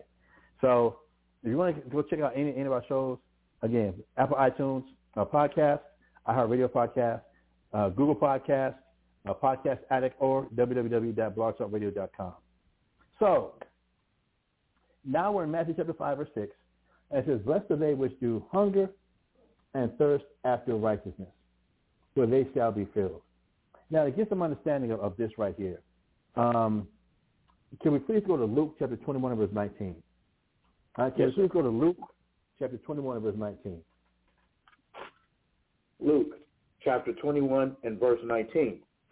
[0.61, 0.99] So
[1.43, 3.17] if you want to go check out any, any of our shows,
[3.61, 4.84] again, Apple iTunes
[5.17, 5.80] uh, podcast,
[6.27, 7.21] iHeartRadio podcast,
[7.73, 8.75] uh, Google podcast,
[9.27, 12.34] uh, Podcast Addict, or www.blogtalkradio.com.
[13.19, 13.53] So
[15.05, 16.47] now we're in Matthew chapter 5 or 6,
[17.11, 18.89] and it says, Blessed are they which do hunger
[19.74, 21.30] and thirst after righteousness,
[22.16, 23.22] for they shall be filled.
[23.90, 25.80] Now, to get some understanding of, of this right here,
[26.36, 26.88] um,
[27.82, 29.95] can we please go to Luke chapter 21 and verse 19?
[30.98, 31.98] Uh, can Yes, we please go to Luke
[32.60, 33.82] chapter 21 and verse 19?
[36.00, 36.34] Luke
[36.84, 38.80] chapter 21 and verse 19.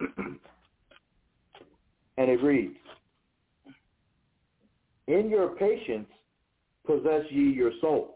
[2.18, 2.76] and it reads,
[5.08, 6.08] In your patience
[6.86, 8.14] possess ye your souls.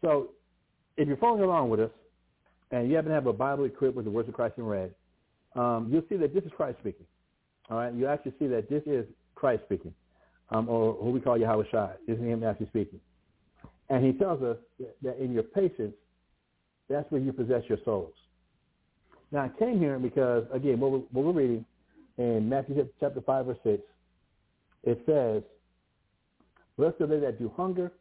[0.00, 0.30] So
[0.96, 1.90] if you're following along with us
[2.70, 4.94] and you happen to have a Bible equipped with the words of Christ in red,
[5.54, 7.06] um, you'll see that this is Christ speaking.
[7.70, 9.94] All right, you actually see that this is Christ speaking.
[10.50, 11.92] um, or who we call Yahawashi.
[12.06, 13.00] This is him actually speaking.
[13.90, 14.56] And he tells us
[15.02, 15.94] that in your patience,
[16.88, 18.12] that's where you possess your souls.
[19.32, 21.64] Now, I came here because, again, what we're, what we're reading
[22.18, 23.82] in Matthew chapter 5, or 6,
[24.84, 25.42] it says,
[26.76, 27.92] Blessed are they that do hunger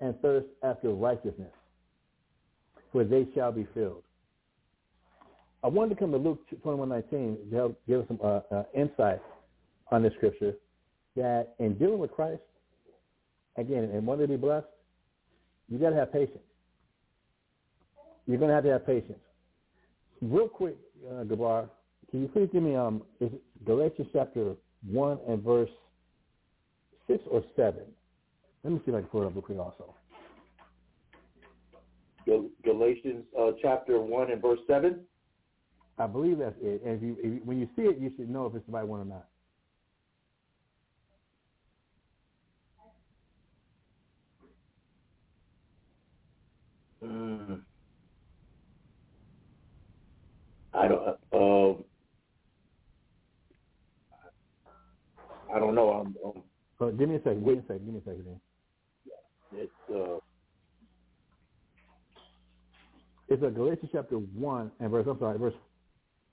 [0.00, 1.52] and thirst after righteousness,
[2.92, 4.02] for they shall be filled.
[5.64, 9.20] I wanted to come to Luke 21:19 to help give us some uh, uh, insight
[9.90, 10.54] on this scripture
[11.16, 12.42] that in dealing with Christ,
[13.56, 14.66] again, and wanting to be blessed,
[15.68, 16.38] you got to have patience.
[18.26, 19.18] You're going to have to have patience.
[20.20, 20.76] Real quick,
[21.08, 21.68] uh, Gabar,
[22.10, 23.02] can you please give me um,
[23.64, 24.54] Galatians chapter
[24.90, 25.70] one and verse
[27.06, 27.82] six or seven?
[28.64, 29.94] Let me see if I can pull it up real quick also.
[32.64, 35.00] Galatians uh, chapter 1 and verse 7.
[35.98, 36.82] I believe that's it.
[36.84, 38.72] And if you, if you, when you see it, you should know if it's the
[38.72, 39.26] right one or not.
[47.04, 47.60] Mm.
[50.74, 51.08] I don't.
[51.32, 51.82] Uh,
[55.54, 55.90] I don't know.
[55.90, 56.16] I'm.
[56.24, 56.42] Um,
[56.80, 57.44] uh, give me a second.
[57.44, 57.84] Me a second.
[57.84, 58.24] Give me a second.
[58.24, 59.60] Then.
[59.60, 59.72] It's.
[59.94, 60.18] Uh,
[63.32, 65.06] it's a Galatians chapter one and verse.
[65.08, 65.54] I'm sorry, verse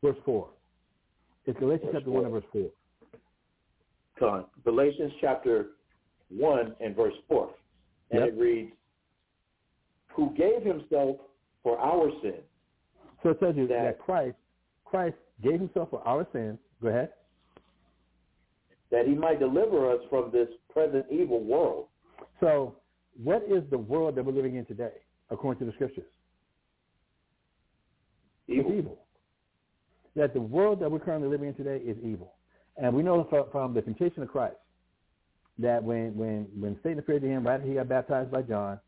[0.03, 0.49] verse four.
[1.45, 2.21] It's Galatians verse chapter four.
[2.21, 2.71] one and verse four.
[4.19, 4.45] Con.
[4.63, 5.67] Galatians chapter
[6.29, 7.53] one and verse four,
[8.11, 8.29] and Yep.
[8.29, 8.73] it reads,
[10.15, 11.17] "Who gave himself
[11.63, 12.43] for our sins."
[13.23, 14.37] So it tells you that, That- Christ
[14.85, 16.59] Christ gave himself for our sins.
[16.81, 17.13] Go ahead.
[18.91, 21.87] that he might deliver us from this present evil world.
[22.39, 22.75] So
[23.23, 24.93] what is the world that we're living in today,
[25.29, 26.07] according to the scriptures?
[28.49, 28.71] Evil.
[28.71, 28.97] It's evil.
[30.15, 32.33] That the world that we're currently living in today is evil.
[32.77, 34.55] And we know from, from the temptation of Christ
[35.59, 38.79] that when, when, when Satan appeared to him right after he got baptized by John,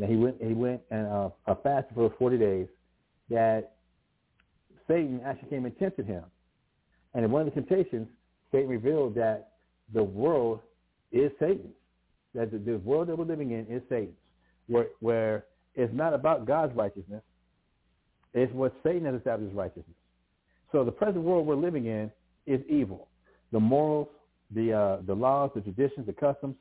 [0.00, 2.68] and he went he went and uh, uh, fasted for 40 days,
[3.28, 3.72] that
[4.86, 6.22] Satan actually came and tempted him.
[7.14, 8.06] And in one of the temptations,
[8.52, 9.52] Satan revealed that
[9.92, 10.60] the world
[11.10, 11.74] is Satan's.
[12.34, 14.14] That the, the world that we're living in is Satan's,
[14.68, 17.22] where, where it's not about God's righteousness.
[18.34, 19.96] It's what Satan has established righteousness.
[20.72, 22.10] So the present world we're living in
[22.46, 23.08] is evil.
[23.52, 24.08] The morals,
[24.54, 26.54] the uh, the laws, the traditions, the customs,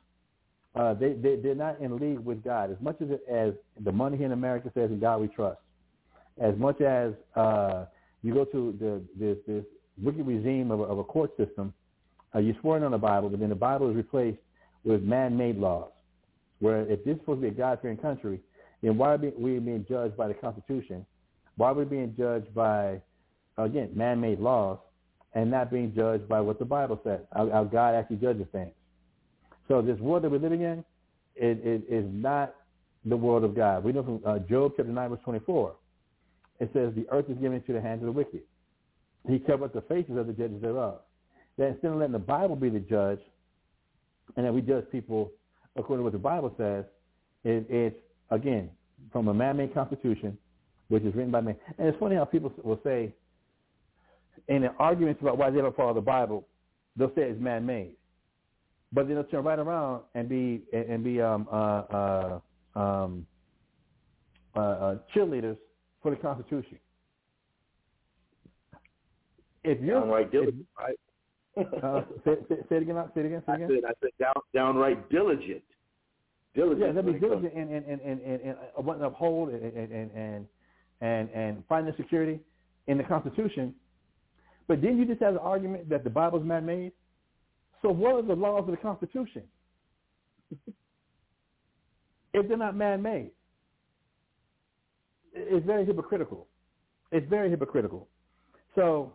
[0.75, 2.71] uh, they, they they're not in league with God.
[2.71, 5.59] As much as it, as the money here in America says, "In God we trust."
[6.41, 7.85] As much as uh,
[8.23, 9.63] you go to the this this
[10.01, 11.73] wicked regime of a, of a court system,
[12.33, 14.39] uh, you swear on the Bible, but then the Bible is replaced
[14.83, 15.91] with man-made laws.
[16.59, 18.39] Where if this is supposed to be a God-fearing country,
[18.81, 21.05] then why are we being judged by the Constitution?
[21.59, 23.01] Why are we being judged by,
[23.57, 24.77] again, man-made laws
[25.33, 28.71] and not being judged by what the Bible says, how, how God actually judges things?
[29.67, 30.85] So this world that we're living in
[31.35, 32.55] it, it is not
[33.03, 33.83] the world of God.
[33.83, 35.75] We know from uh, Job chapter 9, verse 24,
[36.61, 38.43] it says, the earth is given into the hands of the wicked.
[39.27, 40.99] He covered the faces of the judges thereof.
[41.57, 43.19] That instead of letting the Bible be the judge,
[44.37, 45.29] and that we judge people
[45.75, 46.85] according to what the Bible says,
[47.43, 47.97] it, it's,
[48.31, 48.69] again,
[49.11, 50.37] from a man-made constitution,
[50.89, 51.55] which is written by man.
[51.77, 53.13] And it's funny how people will say,
[54.47, 56.45] in the arguments about why they don't follow the Bible,
[56.97, 57.93] they'll say it's man-made.
[58.91, 62.39] But then they'll turn right around and be and be um, uh, uh,
[62.75, 63.27] um,
[64.55, 65.57] uh, uh, cheerleaders
[66.01, 66.79] for the Constitution.
[69.63, 70.95] If you're Downright if- diligent, right?
[71.83, 72.95] uh, say, say, say it again.
[73.13, 73.43] Say it again.
[73.45, 73.69] Say it I again.
[73.69, 75.63] said, I said, down, downright diligent.
[76.55, 76.79] Diligent.
[76.87, 78.55] Yeah, they'll be diligent and and and and, and
[78.85, 80.47] wanting to uphold and and and
[81.01, 82.39] and and find the security
[82.87, 83.73] in the Constitution.
[84.67, 86.91] But then you just have the argument that the Bible's man-made.
[87.81, 89.43] So what are the laws of the Constitution
[92.33, 93.31] if they're not man-made?
[95.33, 96.47] It's very hypocritical.
[97.11, 98.07] It's very hypocritical.
[98.75, 99.13] So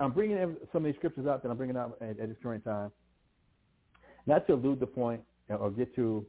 [0.00, 2.36] I'm bringing in some of these scriptures out that I'm bringing out at, at this
[2.42, 2.90] current time,
[4.26, 6.24] not to elude the point or get to,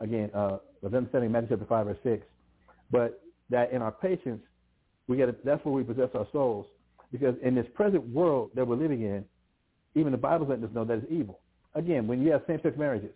[0.00, 2.26] again, uh, with understanding Matthew chapter 5 or 6,
[2.90, 4.42] but that in our patience,
[5.06, 6.66] we get that's where we possess our souls.
[7.12, 9.24] Because in this present world that we're living in,
[9.94, 11.40] even the Bible's letting us know that it's evil.
[11.74, 13.10] Again, when you have same-sex marriages,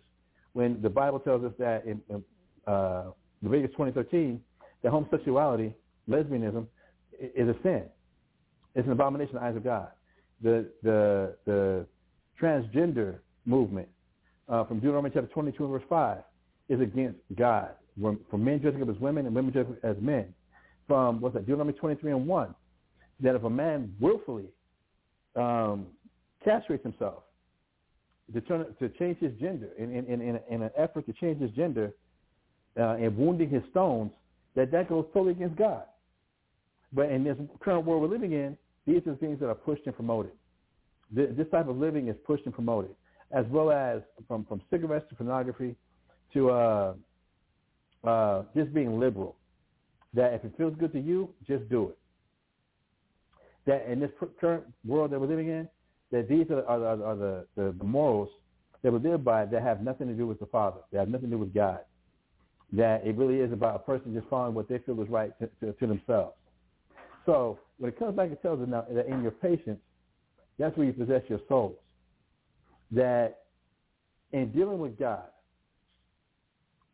[0.53, 2.23] when the Bible tells us that in, in
[2.67, 3.11] uh,
[3.41, 4.41] Leviticus 2013,
[4.83, 5.73] that homosexuality,
[6.09, 6.65] lesbianism,
[7.19, 7.83] is a sin.
[8.75, 9.89] It's an abomination in the eyes of God.
[10.41, 11.85] The the the
[12.41, 13.89] transgender movement
[14.47, 16.17] uh, from Deuteronomy chapter 22 and verse 5
[16.69, 17.71] is against God.
[18.29, 20.33] For men dressing up as women and women dressing up as men.
[20.87, 21.41] From what's that?
[21.41, 22.55] Deuteronomy 23 and 1,
[23.21, 24.45] that if a man willfully
[25.35, 25.87] um,
[26.43, 27.23] castrates himself,
[28.33, 31.51] to turn to change his gender in in in, in, an effort to change his
[31.51, 31.93] gender
[32.79, 34.11] uh, and wounding his stones,
[34.55, 35.83] that that goes totally against God.
[36.93, 39.95] But in this current world we're living in, these are things that are pushed and
[39.95, 40.31] promoted.
[41.11, 42.91] This type of living is pushed and promoted,
[43.31, 45.75] as well as from, from cigarettes to pornography
[46.33, 46.93] to uh,
[48.03, 49.35] uh, just being liberal.
[50.13, 51.97] That if it feels good to you, just do it.
[53.67, 54.09] That in this
[54.39, 55.69] current world that we're living in,
[56.11, 58.29] that these are, are, are, are the, the, morals
[58.81, 60.79] that we live by that have nothing to do with the Father.
[60.91, 61.79] They have nothing to do with God.
[62.73, 65.49] That it really is about a person just following what they feel is right to,
[65.59, 66.33] to, to themselves.
[67.25, 69.79] So when it comes back, it tells us now that in your patience,
[70.57, 71.75] that's where you possess your souls.
[72.91, 73.43] That
[74.31, 75.25] in dealing with God,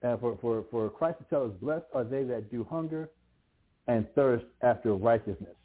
[0.05, 3.09] uh, for, for, for Christ to tell us, blessed are they that do hunger
[3.87, 5.55] and thirst after righteousness.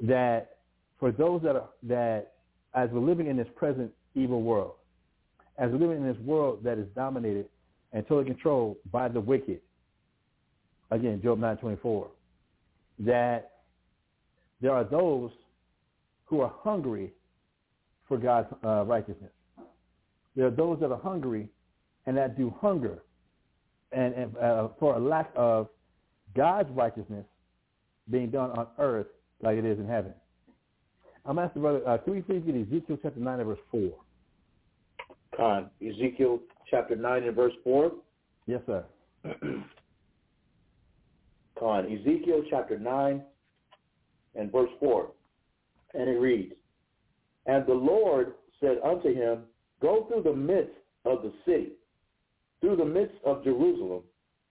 [0.00, 0.56] That
[0.98, 2.34] for those that are, that
[2.74, 4.74] as we're living in this present evil world,
[5.58, 7.46] as we're living in this world that is dominated
[7.92, 9.60] and totally controlled by the wicked,
[10.90, 12.08] again, Job 9.24,
[13.00, 13.50] that
[14.60, 15.30] there are those
[16.24, 17.12] who are hungry
[18.08, 19.30] for God's uh, righteousness.
[20.34, 21.48] There are those that are hungry
[22.06, 23.02] and that do hunger
[23.92, 25.68] and, and uh, for a lack of
[26.34, 27.24] God's righteousness
[28.10, 29.06] being done on earth
[29.42, 30.12] like it is in heaven.
[31.24, 33.92] I'm asking brother, uh, can we please get Ezekiel chapter 9 and verse 4?
[35.36, 37.92] Con, Ezekiel chapter 9 and verse 4?
[38.46, 38.84] Yes, sir.
[41.58, 43.22] Con, Ezekiel chapter 9
[44.34, 45.10] and verse 4.
[45.94, 46.54] And it reads,
[47.46, 49.44] And the Lord said unto him,
[49.80, 50.74] Go through the midst
[51.04, 51.72] of the city,
[52.62, 54.02] through the midst of Jerusalem,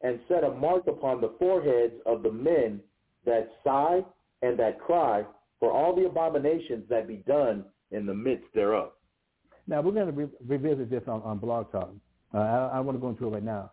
[0.02, 2.80] and set a mark upon the foreheads of the men
[3.26, 4.02] that sigh
[4.44, 5.24] and that cry
[5.60, 8.92] for all the abominations that be done in the midst thereof.
[9.68, 11.94] Now, we're going to re- revisit this on, on Blog Talk.
[12.34, 13.72] Uh, I, I want to go into it right now.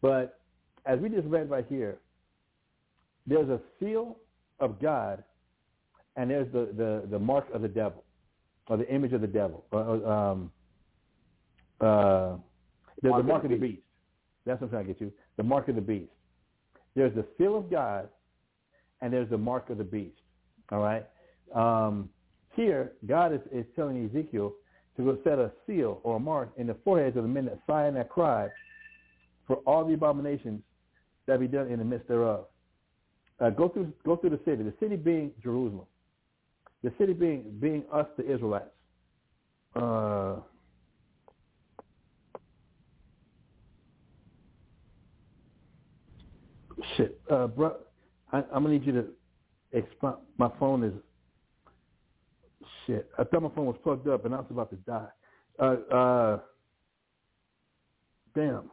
[0.00, 0.38] But
[0.86, 1.98] as we just read right here,
[3.26, 4.18] there's a seal
[4.60, 5.24] of God,
[6.16, 8.04] and there's the, the, the mark of the devil,
[8.68, 9.64] or the image of the devil.
[9.72, 10.52] Uh, um,
[11.80, 12.36] uh,
[13.02, 13.82] there's the mark of the beast.
[14.46, 15.12] That's what I'm trying to get you.
[15.36, 16.10] The mark of the beast.
[16.94, 18.08] There's the seal of God,
[19.00, 20.16] and there's the mark of the beast.
[20.70, 21.06] All right.
[21.54, 22.08] Um,
[22.54, 24.54] here, God is, is telling Ezekiel
[24.96, 27.58] to go set a seal or a mark in the foreheads of the men that
[27.66, 28.48] sigh and that cry
[29.46, 30.62] for all the abominations
[31.26, 32.46] that be done in the midst thereof.
[33.40, 34.62] Uh, go through go through the city.
[34.62, 35.86] The city being Jerusalem.
[36.82, 38.70] The city being being us, the Israelites.
[39.74, 40.36] Uh,
[46.96, 47.76] shit, uh, bro,
[48.32, 49.06] I, I'm gonna need you to
[49.72, 50.14] explain.
[50.38, 50.92] My phone is
[52.86, 53.10] shit.
[53.18, 55.08] I thought my phone was plugged up, and I was about to die.
[55.58, 56.40] Uh, uh,
[58.34, 58.70] damn.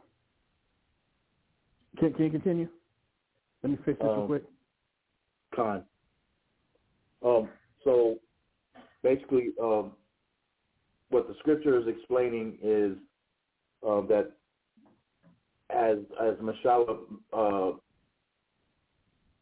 [1.98, 2.68] Can, can you continue?
[3.62, 4.44] Let me fix this Um, real quick.
[5.54, 5.84] Con.
[7.24, 7.48] Um,
[7.82, 8.18] so
[9.02, 9.92] basically, um,
[11.10, 12.96] what the scripture is explaining is
[13.86, 14.32] uh, that
[15.70, 16.98] as as Mashallah
[17.32, 17.72] uh,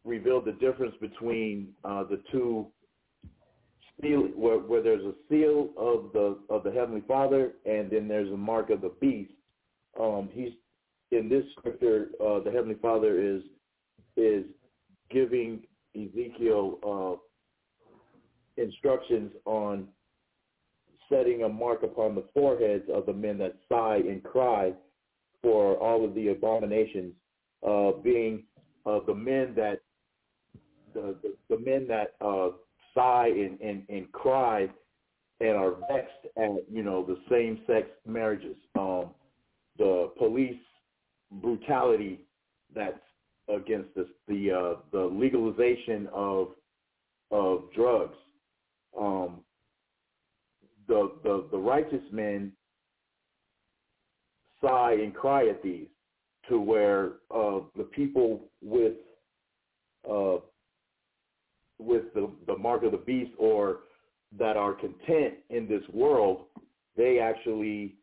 [0.07, 2.67] revealed the difference between uh, the two
[4.01, 8.33] seal, where, where there's a seal of the of the Heavenly Father, and then there's
[8.33, 9.33] a mark of the beast.
[10.01, 10.53] Um, he's
[11.11, 13.43] in this scripture, uh, the Heavenly Father is
[14.17, 14.45] is
[15.11, 15.63] giving
[15.95, 19.89] Ezekiel uh, instructions on
[21.11, 24.73] setting a mark upon the foreheads of the men that sigh and cry
[25.43, 27.13] for all of the abominations,
[27.67, 28.43] uh, being
[28.85, 29.81] uh, the men that
[30.97, 32.49] the, the, the men that uh,
[32.95, 34.69] sigh and, and, and cry
[35.41, 39.11] and are vexed at you know the same sex marriages, um,
[39.79, 40.57] the police
[41.43, 42.21] brutality
[42.75, 42.99] that's
[43.49, 46.49] against this, the uh, the legalization of
[47.31, 48.17] of drugs,
[48.99, 49.41] um,
[50.89, 52.51] the the the righteous men
[54.63, 55.89] sigh and cry at these,
[56.49, 58.95] to where uh, the people with
[60.11, 60.37] uh,
[61.79, 63.81] with the, the mark of the beast or
[64.39, 66.45] that are content in this world,
[66.97, 67.95] they actually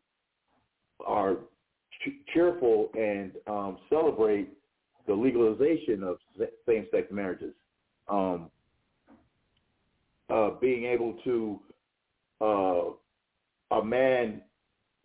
[1.04, 1.34] are
[2.04, 4.48] ch- cheerful and um, celebrate
[5.06, 6.18] the legalization of
[6.66, 7.54] same-sex marriages.
[8.08, 8.50] Um,
[10.30, 11.60] uh, being able to,
[12.40, 14.40] uh, a man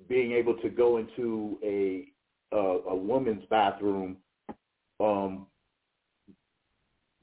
[0.07, 2.05] being able to go into a
[2.51, 4.17] uh, a woman's bathroom
[4.99, 5.45] um,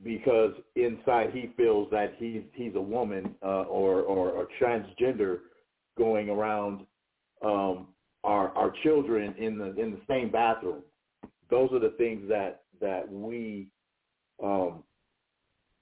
[0.02, 5.38] because inside he feels that he's he's a woman uh, or or a transgender
[5.96, 6.86] going around
[7.44, 7.88] um,
[8.24, 10.82] our our children in the in the same bathroom.
[11.50, 13.68] Those are the things that that we
[14.42, 14.82] um,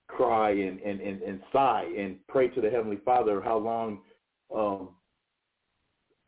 [0.08, 3.40] cry and, and, and, and sigh and pray to the Heavenly Father.
[3.40, 4.00] How long
[4.54, 4.90] um,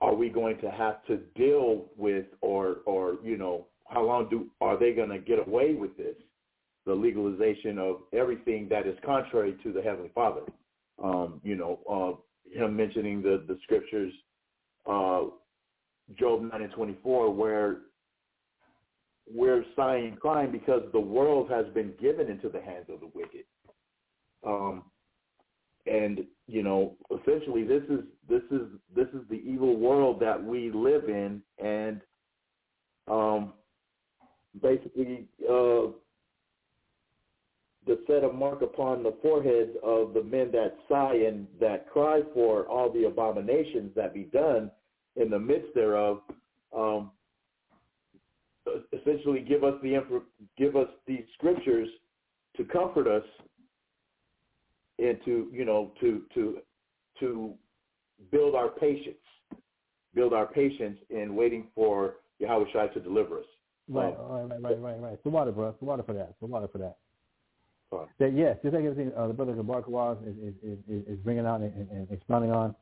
[0.01, 4.47] are we going to have to deal with, or or you know, how long do
[4.61, 6.17] are they going to get away with this?
[6.87, 10.43] The legalization of everything that is contrary to the Heavenly Father.
[11.03, 14.13] Um, you know, uh, him mentioning the the scriptures,
[14.87, 15.25] uh,
[16.19, 17.79] Job nine and twenty four, where
[19.33, 23.45] we're sighing crying because the world has been given into the hands of the wicked.
[24.47, 24.85] Um,
[25.87, 30.71] and you know, essentially, this is this is this is the evil world that we
[30.71, 32.01] live in, and
[33.09, 33.53] um,
[34.63, 35.89] basically, uh,
[37.87, 42.21] the set of mark upon the foreheads of the men that sigh and that cry
[42.35, 44.71] for all the abominations that be done
[45.15, 46.21] in the midst thereof.
[46.77, 47.13] Um,
[48.93, 50.03] essentially, give us the
[50.59, 51.89] give us these scriptures
[52.57, 53.23] to comfort us
[54.99, 56.59] and to you know to to
[57.21, 57.55] to
[58.33, 59.17] build our patience,
[60.13, 63.45] build our patience in waiting for Yahawashi to deliver us.
[63.89, 65.19] Right, Um, right, right, right, right.
[65.23, 65.75] So water, bro.
[65.79, 66.35] So water for that.
[66.41, 66.97] So water for that.
[68.19, 71.61] That yes, just like everything uh, the brother Gabar is, is, is, is, bringing out
[71.61, 72.75] and, and, and expounding on,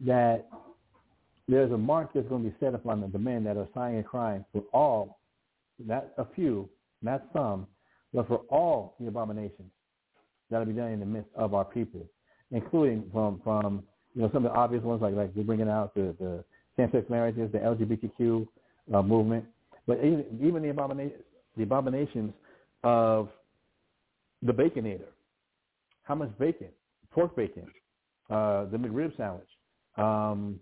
[0.00, 0.48] that
[1.46, 4.04] there's a mark that's going to be set upon the men that are sighing and
[4.04, 5.20] crying for all,
[5.84, 6.68] not a few,
[7.02, 7.66] not some,
[8.12, 9.70] but for all the abominations
[10.50, 12.04] that'll be done in the midst of our people,
[12.50, 15.94] including from from you know some of the obvious ones like like we're bringing out
[15.94, 16.44] the the
[16.76, 18.46] same-sex marriages, the LGBTQ
[18.94, 19.44] uh, movement,
[19.86, 21.18] but even even the abomination
[21.56, 22.32] the abominations
[22.84, 23.28] of
[24.42, 25.08] the baconator.
[26.02, 26.68] How much bacon?
[27.10, 27.66] Pork bacon,
[28.30, 29.48] uh, the McRib sandwich,
[29.96, 30.60] um,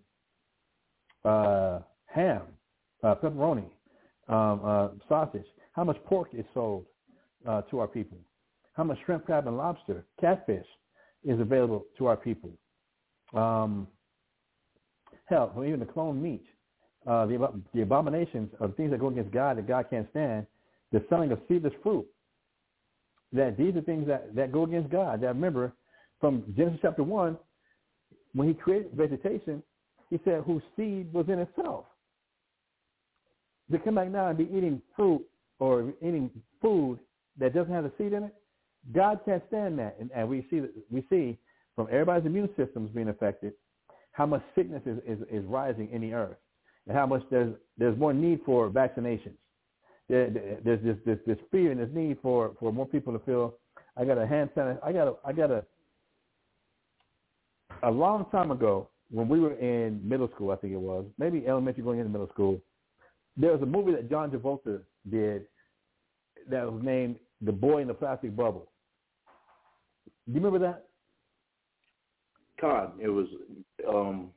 [1.25, 2.43] uh, ham,
[3.03, 3.65] uh, pepperoni,
[4.29, 5.47] um, uh, sausage.
[5.73, 6.87] How much pork is sold
[7.47, 8.19] uh, to our people?
[8.75, 10.67] How much shrimp, crab, and lobster, catfish,
[11.25, 12.53] is available to our people?
[13.35, 13.89] Um,
[15.27, 16.45] hell, even the clone meat,
[17.07, 20.47] uh, the, the abominations of things that go against God that God can't stand,
[20.93, 22.07] the selling of seedless fruit.
[23.33, 25.21] That these are things that, that go against God.
[25.21, 25.73] That remember,
[26.21, 27.37] from Genesis chapter 1,
[28.35, 29.63] when he created vegetation,
[30.11, 31.87] he said whose seed was in itself.
[33.73, 35.25] To come back now and be eating fruit
[35.59, 36.31] or eating
[36.63, 36.99] food
[37.39, 38.35] that doesn't have a seed in it,
[38.95, 39.97] God can't stand that.
[39.99, 41.37] And, and we see we see
[41.75, 43.53] from everybody's immune systems being affected,
[44.13, 46.37] how much sickness is, is, is rising in the earth,
[46.87, 49.37] and how much there's there's more need for vaccinations.
[50.09, 50.31] There,
[50.65, 53.55] there's this, this this fear and this need for, for more people to feel.
[53.97, 54.79] I got a hand sanitizer.
[54.85, 55.65] I got a I got a
[57.83, 61.47] a long time ago when we were in middle school, I think it was maybe
[61.47, 62.61] elementary going into middle school.
[63.37, 64.81] There was a movie that John Travolta
[65.11, 65.47] did
[66.51, 68.69] that was named "The Boy in the Plastic Bubble."
[70.27, 70.87] Do you remember that?
[72.61, 73.27] Con, it was
[73.89, 74.31] um,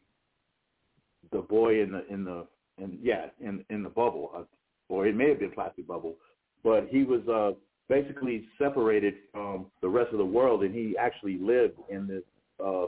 [1.32, 2.46] the boy in the in the
[2.78, 4.44] in yeah in in the bubble, uh,
[4.90, 6.16] or it may have been plastic bubble,
[6.64, 7.52] but he was uh,
[7.88, 12.24] basically separated from the rest of the world, and he actually lived in this
[12.64, 12.88] uh,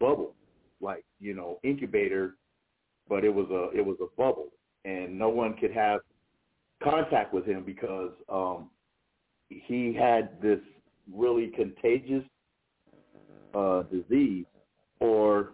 [0.00, 0.34] bubble,
[0.80, 2.34] like you know incubator,
[3.08, 4.48] but it was a it was a bubble,
[4.84, 6.00] and no one could have
[6.82, 8.70] contact with him because um,
[9.48, 10.58] he had this
[11.12, 12.24] really contagious
[13.54, 14.46] uh, disease,
[15.00, 15.52] or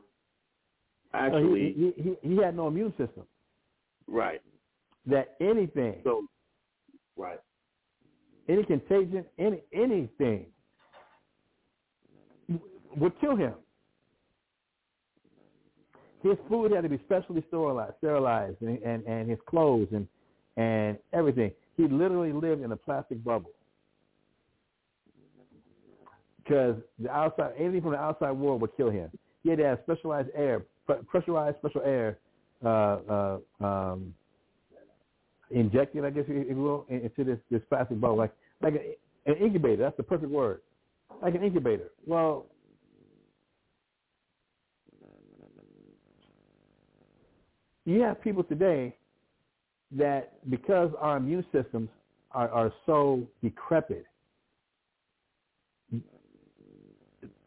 [1.14, 3.24] actually, he, he, he, he had no immune system.
[4.06, 4.40] right.
[5.08, 6.26] That anything, So,
[7.16, 7.40] right.
[8.48, 10.46] any contagion, any anything
[12.96, 13.54] would kill him.
[16.22, 20.06] His food had to be specially sterilized, sterilized, and, and, and his clothes and
[20.56, 21.52] and everything.
[21.76, 23.52] He literally lived in a plastic bubble
[26.36, 29.10] because the outside, anything from the outside world would kill him.
[29.42, 30.64] He had to have specialized air,
[31.06, 32.18] pressurized special air,
[32.64, 34.14] uh, uh, um,
[35.50, 38.74] injected, I guess if you will, into this this plastic bubble, like like
[39.26, 39.82] an incubator.
[39.82, 40.60] That's the perfect word,
[41.22, 41.90] like an incubator.
[42.06, 42.46] Well,
[47.84, 48.94] you have people today
[49.92, 51.88] that because our immune systems
[52.32, 54.04] are, are so decrepit,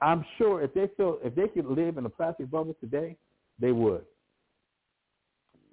[0.02, 3.15] I'm sure if they feel if they could live in a plastic bubble today,
[3.60, 4.03] they would.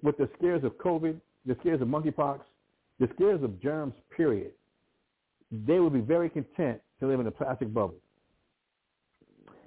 [0.03, 2.41] With the scares of COVID, the scares of monkeypox,
[2.99, 4.51] the scares of germs, period,
[5.51, 7.95] they would be very content to live in a plastic bubble.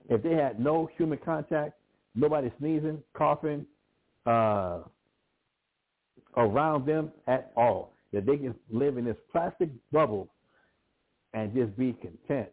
[0.08, 1.74] If they had no human contact,
[2.14, 3.66] nobody sneezing, coughing
[4.26, 4.80] uh,
[6.36, 7.94] around them at all.
[8.12, 10.28] That they can live in this plastic bubble
[11.32, 12.50] and just be content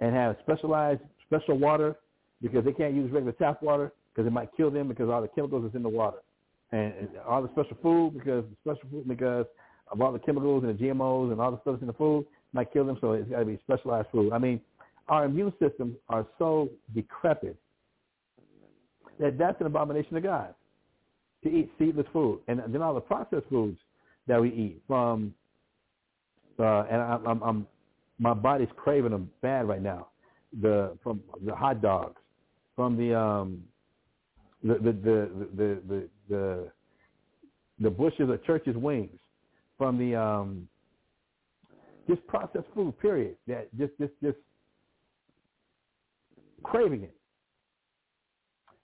[0.00, 1.96] and have specialized special water
[2.42, 5.28] because they can't use regular tap water because it might kill them because all the
[5.28, 6.18] chemicals is in the water,
[6.72, 9.46] and, and all the special food because special food because
[9.90, 12.72] of all the chemicals and the GMOs and all the stuff in the food might
[12.72, 12.98] kill them.
[13.00, 14.32] So it's got to be specialized food.
[14.32, 14.60] I mean,
[15.08, 17.56] our immune systems are so decrepit
[19.20, 20.54] that that's an abomination to God
[21.44, 23.78] to eat seedless food, and then all the processed foods
[24.26, 25.34] that we eat from.
[26.58, 27.66] Uh, and I'm, I'm, I'm,
[28.18, 30.08] my body's craving them bad right now.
[30.62, 32.18] The from the hot dogs,
[32.74, 33.62] from the um,
[34.66, 36.70] the the the the the,
[37.80, 39.18] the, bushes of church's wings,
[39.78, 40.68] from the um,
[42.08, 42.98] just processed food.
[42.98, 43.36] Period.
[43.46, 44.38] That just just just
[46.62, 47.14] craving it.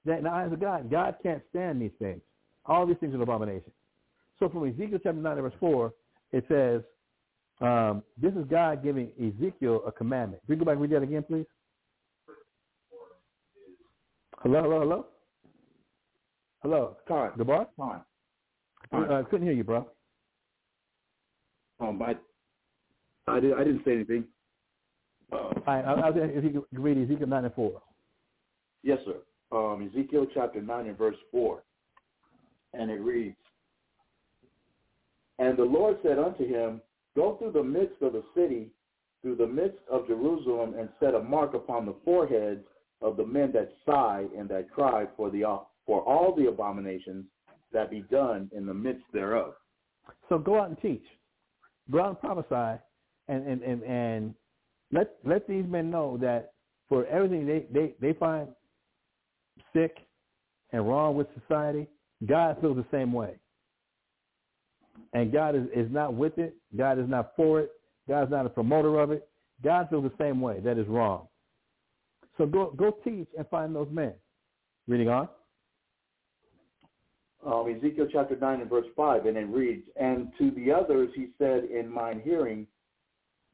[0.04, 2.20] That in the eyes of God, God can't stand these things.
[2.66, 3.72] All these things are an abomination.
[4.38, 5.92] So from Ezekiel chapter 9, verse 4,
[6.32, 6.82] it says,
[7.60, 10.42] um, this is God giving Ezekiel a commandment.
[10.46, 11.46] Can we go back and read that again, please?
[14.42, 15.06] Hello, hello, hello?
[16.62, 16.96] Hello.
[17.08, 17.32] Fine.
[17.32, 17.66] Gabar?
[17.76, 18.00] Fine.
[18.92, 19.88] I uh, couldn't hear you, bro.
[21.80, 22.14] Um, I,
[23.26, 24.24] I, did, I didn't say anything.
[25.32, 27.82] Uh, All right, I, I if you could read Ezekiel 9 and 4.
[28.84, 29.16] Yes, sir.
[29.50, 31.62] Um, Ezekiel chapter 9 and verse 4.
[32.74, 33.36] And it reads,
[35.38, 36.80] And the Lord said unto him,
[37.16, 38.68] Go through the midst of the city,
[39.20, 42.64] through the midst of Jerusalem, and set a mark upon the foreheads
[43.00, 45.44] of the men that sigh and that cry for the
[45.86, 47.24] for all the abominations
[47.72, 49.54] that be done in the midst thereof.
[50.28, 51.04] So go out and teach.
[51.90, 52.80] Go out and prophesy
[53.28, 54.34] and, and, and, and
[54.92, 56.52] let let these men know that
[56.88, 58.48] for everything they, they, they find
[59.72, 59.96] sick
[60.72, 61.86] and wrong with society,
[62.26, 63.36] God feels the same way.
[65.14, 66.54] And God is, is not with it.
[66.76, 67.70] God is not for it.
[68.08, 69.28] God is not a promoter of it.
[69.62, 70.60] God feels the same way.
[70.60, 71.28] That is wrong.
[72.38, 74.12] So go go teach and find those men.
[74.88, 75.28] Reading on.
[77.44, 81.28] Um, Ezekiel chapter 9 and verse 5, and it reads, And to the others he
[81.38, 82.66] said in mine hearing,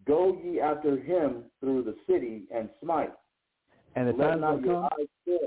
[0.06, 3.12] Go ye after him through the city and smite.
[3.96, 5.38] And the Let time not your eyes fail,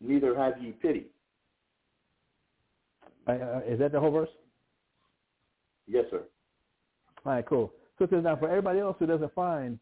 [0.00, 1.06] neither have ye pity.
[3.26, 4.28] Uh, uh, is that the whole verse?
[5.86, 6.22] Yes, sir.
[7.24, 7.72] All right, cool.
[7.98, 9.78] So it says now for everybody else who doesn't find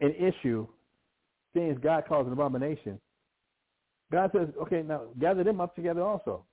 [0.00, 0.66] an issue,
[1.54, 3.00] things God calls an abomination,
[4.10, 6.44] God says, okay, now gather them up together also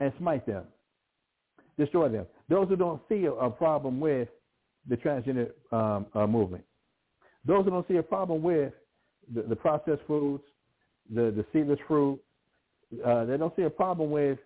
[0.00, 0.64] and smite them,
[1.78, 2.26] destroy them.
[2.48, 4.28] Those who don't see a, problem with
[4.88, 6.64] the transgender um, uh, movement,
[7.44, 8.72] those who don't see a problem with
[9.34, 10.42] the, the processed foods,
[11.12, 12.20] the, the seedless fruit,
[13.04, 14.38] uh, they don't see a problem with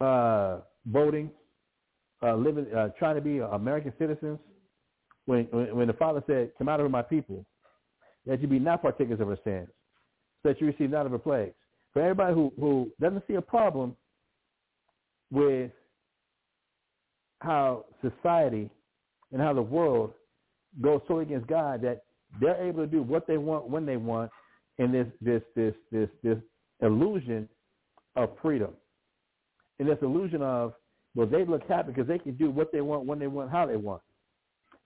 [0.00, 1.30] uh, voting,
[2.22, 4.38] uh, living, uh, trying to be American citizens.
[5.26, 7.44] When, when when the Father said, "Come out of my people,
[8.26, 9.68] that you be not partakers of her sins,
[10.46, 11.54] that you receive none of her plagues."
[11.92, 13.96] For everybody who who doesn't see a problem
[15.30, 15.72] with
[17.40, 18.70] how society
[19.32, 20.12] and how the world
[20.80, 22.04] goes so against God that
[22.40, 24.30] they're able to do what they want when they want
[24.78, 26.38] in this this this this this
[26.80, 27.48] illusion
[28.14, 28.74] of freedom.
[29.78, 30.74] In this illusion of
[31.14, 33.66] well, they look happy because they can do what they want, when they want, how
[33.66, 34.02] they want.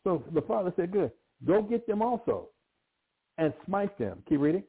[0.04, 1.10] So the father said, good,
[1.44, 2.50] go get them also
[3.36, 4.22] and smite them.
[4.28, 4.62] Keep reading.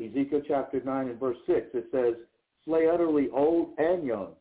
[0.00, 2.14] Ezekiel chapter 9 and verse 6, it says,
[2.64, 4.32] Slay utterly old and young,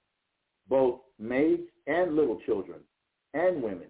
[0.70, 2.80] both maids and little children,
[3.34, 3.88] and women.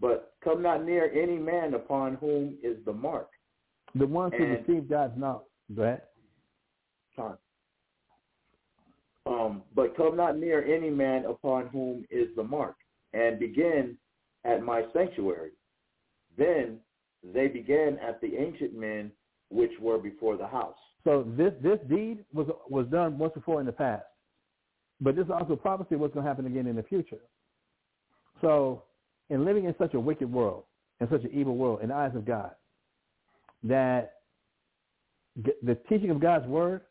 [0.00, 3.28] But come not near any man upon whom is the mark.
[3.94, 5.46] The ones who receive God's knowledge.
[5.74, 6.02] Go ahead.
[7.16, 7.36] Sorry.
[9.26, 12.76] Um, but come not near any man upon whom is the mark,
[13.12, 13.96] and begin
[14.44, 15.50] at my sanctuary.
[16.36, 16.78] Then
[17.34, 19.10] they began at the ancient men
[19.50, 20.76] which were before the house.
[21.04, 24.04] So this this deed was was done once before in the past,
[25.00, 27.20] but this also prophecy what's going to happen again in the future.
[28.40, 28.84] So,
[29.30, 30.64] in living in such a wicked world,
[31.00, 32.50] in such an evil world, in the eyes of God,
[33.64, 34.14] that
[35.62, 36.82] the teaching of God's word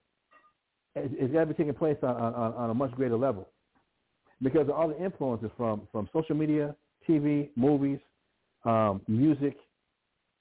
[0.95, 3.49] is, is got to be taking place on, on, on a much greater level,
[4.41, 6.75] because of all the influences from from social media,
[7.07, 7.99] TV, movies,
[8.65, 9.57] um, music,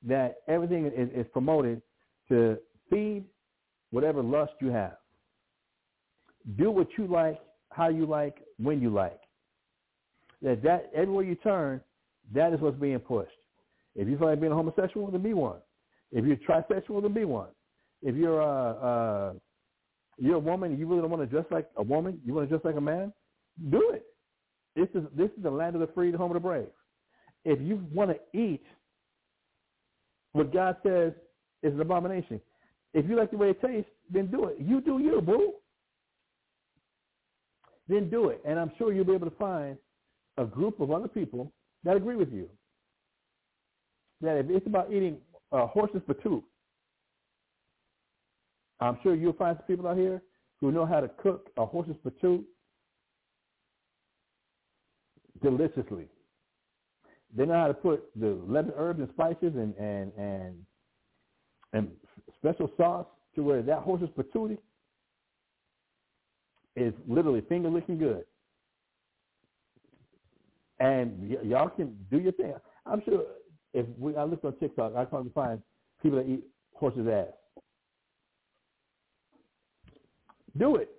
[0.04, 1.82] that everything is, is promoted
[2.28, 2.58] to
[2.90, 3.24] feed
[3.90, 4.96] whatever lust you have.
[6.56, 7.40] Do what you like,
[7.70, 9.20] how you like, when you like.
[10.42, 11.80] That that everywhere you turn,
[12.34, 13.30] that is what's being pushed.
[13.94, 15.58] If you feel like being a homosexual, then be one.
[16.12, 17.48] If you're trisexual, then be one.
[18.02, 19.32] If you're a, uh,
[20.18, 22.48] you're a woman and you really don't want to dress like a woman, you want
[22.48, 23.12] to dress like a man,
[23.70, 24.04] do it.
[24.74, 26.68] This is this is the land of the free, the home of the brave.
[27.44, 28.62] If you want to eat
[30.32, 31.12] what God says
[31.66, 32.40] is an abomination,
[32.94, 34.56] if you like the way it tastes, then do it.
[34.58, 35.54] You do you, boo.
[37.88, 39.76] Then do it, and I'm sure you'll be able to find
[40.38, 41.52] a group of other people
[41.84, 42.48] that agree with you.
[44.20, 45.18] That if it's about eating
[45.52, 46.42] uh, horses patoot,
[48.80, 50.22] I'm sure you'll find some people out here
[50.60, 52.44] who know how to cook a horse's patoot
[55.42, 56.08] deliciously.
[57.34, 60.65] They know how to put the lemon herbs and spices and and and
[61.72, 61.90] and
[62.38, 64.58] special sauce to where that horse's patootie
[66.74, 68.24] is literally finger licking good.
[70.78, 72.54] And y- y'all can do your thing.
[72.84, 73.22] I'm sure
[73.72, 75.60] if we I looked on TikTok, I can't find
[76.02, 76.44] people that eat
[76.74, 77.28] horse's ass.
[80.56, 80.90] Do it.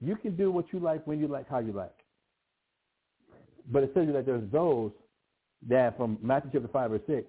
[0.00, 1.94] You can do what you like when you like, how you like.
[3.70, 4.90] But it tells you that there's those
[5.68, 7.26] that from Matthew chapter 5 or 6,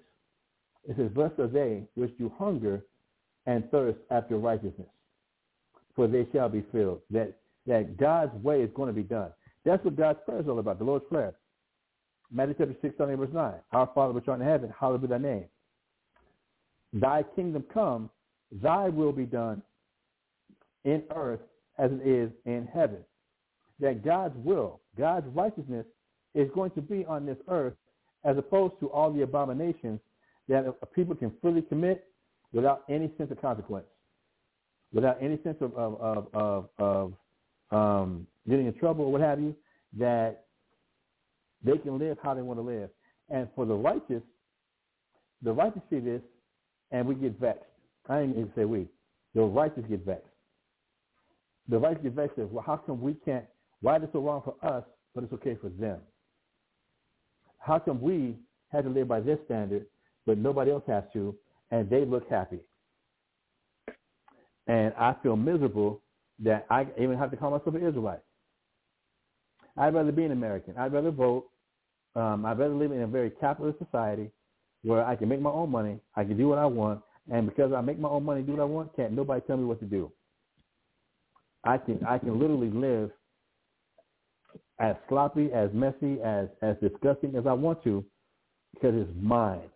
[0.88, 2.84] it says, Blessed are they which do hunger
[3.46, 4.88] and thirst after righteousness,
[5.94, 7.00] for they shall be filled.
[7.10, 7.34] That,
[7.66, 9.30] that God's way is going to be done.
[9.64, 11.34] That's what God's prayer is all about, the Lord's Prayer.
[12.30, 13.54] Matthew chapter 6, starting verse 9.
[13.72, 15.44] Our Father which art in heaven, hallowed be thy name.
[16.92, 18.10] Thy kingdom come,
[18.62, 19.62] thy will be done
[20.84, 21.40] in earth
[21.78, 22.98] as it is in heaven.
[23.80, 25.86] That God's will, God's righteousness
[26.34, 27.74] is going to be on this earth
[28.24, 30.00] as opposed to all the abominations
[30.48, 32.06] that people can freely commit
[32.52, 33.86] without any sense of consequence,
[34.92, 37.12] without any sense of, of, of, of, of
[37.70, 39.54] um, getting in trouble or what have you,
[39.98, 40.44] that
[41.62, 42.90] they can live how they want to live.
[43.30, 44.22] And for the righteous,
[45.42, 46.20] the righteous see this
[46.90, 47.64] and we get vexed.
[48.08, 48.86] I didn't even say we.
[49.34, 50.28] The righteous get vexed.
[51.68, 52.38] The righteous get vexed.
[52.38, 53.46] Well, how come we can't?
[53.80, 54.84] Why is it so wrong for us,
[55.14, 55.98] but it's okay for them?
[57.58, 58.36] How come we
[58.70, 59.86] had to live by this standard,
[60.26, 61.34] but nobody else has to,
[61.70, 62.60] and they look happy?
[64.66, 66.00] And I feel miserable
[66.40, 68.20] that I even have to call myself an Israelite.
[69.76, 70.74] I'd rather be an American.
[70.78, 71.46] I'd rather vote.
[72.16, 74.30] Um, I'd rather live in a very capitalist society
[74.82, 77.00] where I can make my own money, I can do what I want,
[77.32, 79.56] and because I make my own money, and do what I want, can't nobody tell
[79.56, 80.12] me what to do.
[81.64, 83.10] I can I can literally live
[84.78, 88.04] as sloppy, as messy, as as disgusting as I want to,
[88.74, 89.70] because it's mine.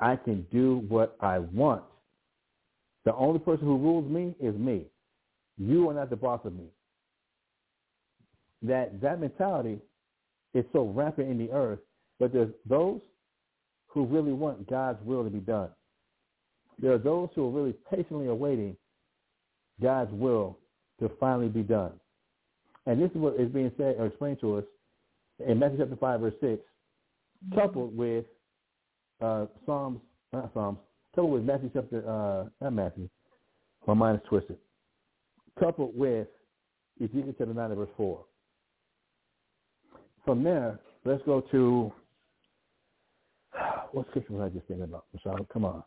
[0.00, 1.82] I can do what I want.
[3.04, 4.82] The only person who rules me is me.
[5.58, 6.66] You are not the boss of me.
[8.62, 9.78] That that mentality
[10.54, 11.78] is so rampant in the earth,
[12.18, 13.00] but there's those
[13.88, 15.70] who really want God's will to be done.
[16.78, 18.76] There are those who are really patiently awaiting
[19.80, 20.58] God's will
[21.00, 21.92] to finally be done.
[22.86, 24.64] And this is what is being said or explained to us
[25.46, 27.58] in Matthew chapter 5, verse 6, mm-hmm.
[27.58, 28.24] coupled with
[29.20, 30.00] uh, Psalms,
[30.32, 30.78] not Psalms,
[31.14, 33.08] coupled with Matthew chapter, uh, not Matthew,
[33.86, 34.58] my mind is twisted,
[35.58, 36.28] coupled with
[37.02, 38.24] Ezekiel chapter 9, verse 4.
[40.24, 41.92] From there, let's go to
[43.92, 45.04] what scripture was I just thinking about?
[45.12, 45.82] Michelle, come on.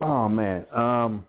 [0.00, 0.66] Oh man.
[0.74, 1.24] Um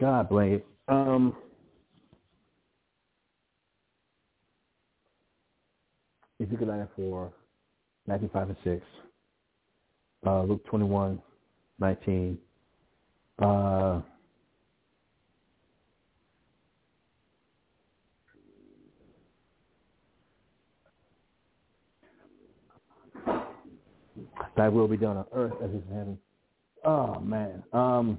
[0.00, 0.66] God blame it.
[0.88, 1.36] Um
[6.42, 7.32] Ezekiel 9 4,
[8.06, 8.86] Matthew 5 and 6,
[10.26, 11.20] uh, Luke 21,
[11.78, 12.38] 19,
[13.42, 14.00] uh,
[24.56, 26.18] Thy will be done on earth as it is in heaven.
[26.84, 27.62] Oh man.
[27.72, 28.18] Um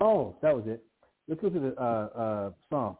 [0.00, 0.82] Oh, that was it.
[1.28, 2.96] Let's go to the uh, uh, Psalms.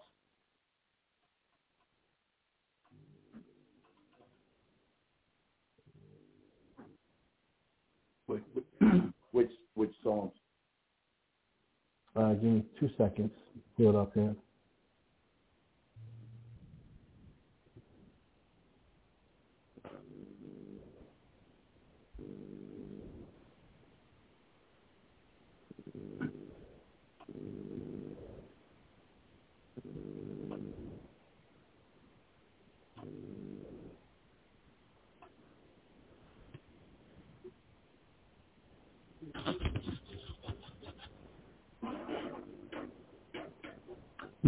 [8.27, 8.43] Which
[9.33, 10.33] which which songs?
[12.17, 13.31] Uh, give me two seconds.
[13.77, 14.35] Pull it up here.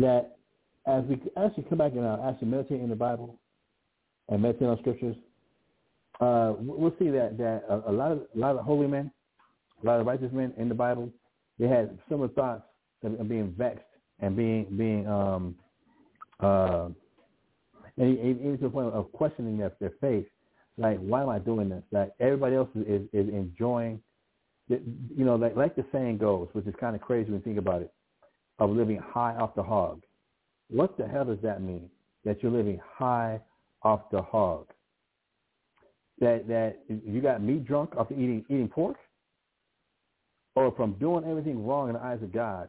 [0.01, 0.36] that
[0.86, 3.38] as we actually come back and uh, actually meditate in the Bible
[4.28, 5.16] and meditate on scriptures,
[6.20, 9.10] uh, we'll see that that a, a lot of a lot of holy men,
[9.82, 11.10] a lot of righteous men in the Bible,
[11.58, 12.64] they had similar thoughts
[13.04, 13.84] of being vexed
[14.20, 15.54] and being being um
[16.40, 16.88] uh
[17.96, 20.26] and even to the point of questioning their, their faith.
[20.76, 21.82] Like, why am I doing this?
[21.90, 24.00] Like everybody else is is enjoying,
[24.68, 24.80] the,
[25.16, 27.58] you know, like like the saying goes, which is kind of crazy when you think
[27.58, 27.92] about it,
[28.58, 30.02] of living high off the hog.
[30.70, 31.90] What the hell does that mean?
[32.24, 33.40] That you're living high
[33.82, 34.66] off the hog.
[36.20, 38.96] That that you got meat drunk off eating eating pork,
[40.56, 42.68] or from doing everything wrong in the eyes of God,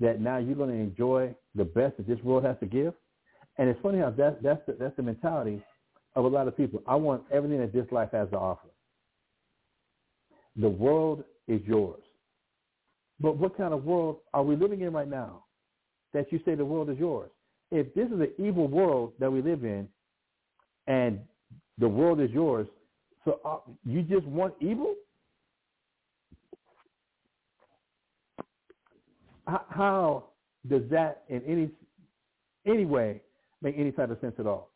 [0.00, 2.94] that now you're going to enjoy the best that this world has to give.
[3.58, 5.62] And it's funny how that's that's the, that's the mentality
[6.14, 6.80] of a lot of people.
[6.86, 8.68] I want everything that this life has to offer.
[10.56, 12.02] The world is yours.
[13.20, 15.44] But what kind of world are we living in right now
[16.12, 17.30] that you say the world is yours?
[17.70, 19.88] If this is an evil world that we live in
[20.86, 21.20] and
[21.78, 22.66] the world is yours,
[23.24, 24.94] so uh, you just want evil?
[29.46, 30.24] How
[30.68, 31.70] does that in any
[32.66, 33.22] any way
[33.62, 34.70] make any type of sense at all?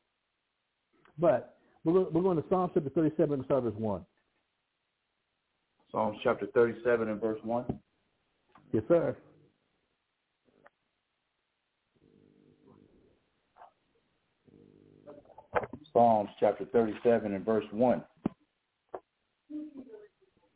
[1.18, 4.04] But we're, we're going to Psalm chapter 37 and start verse 1.
[5.90, 7.64] Psalms chapter 37 and verse 1.
[8.72, 9.16] Yes, sir.
[15.92, 18.02] Psalms chapter 37 and verse 1.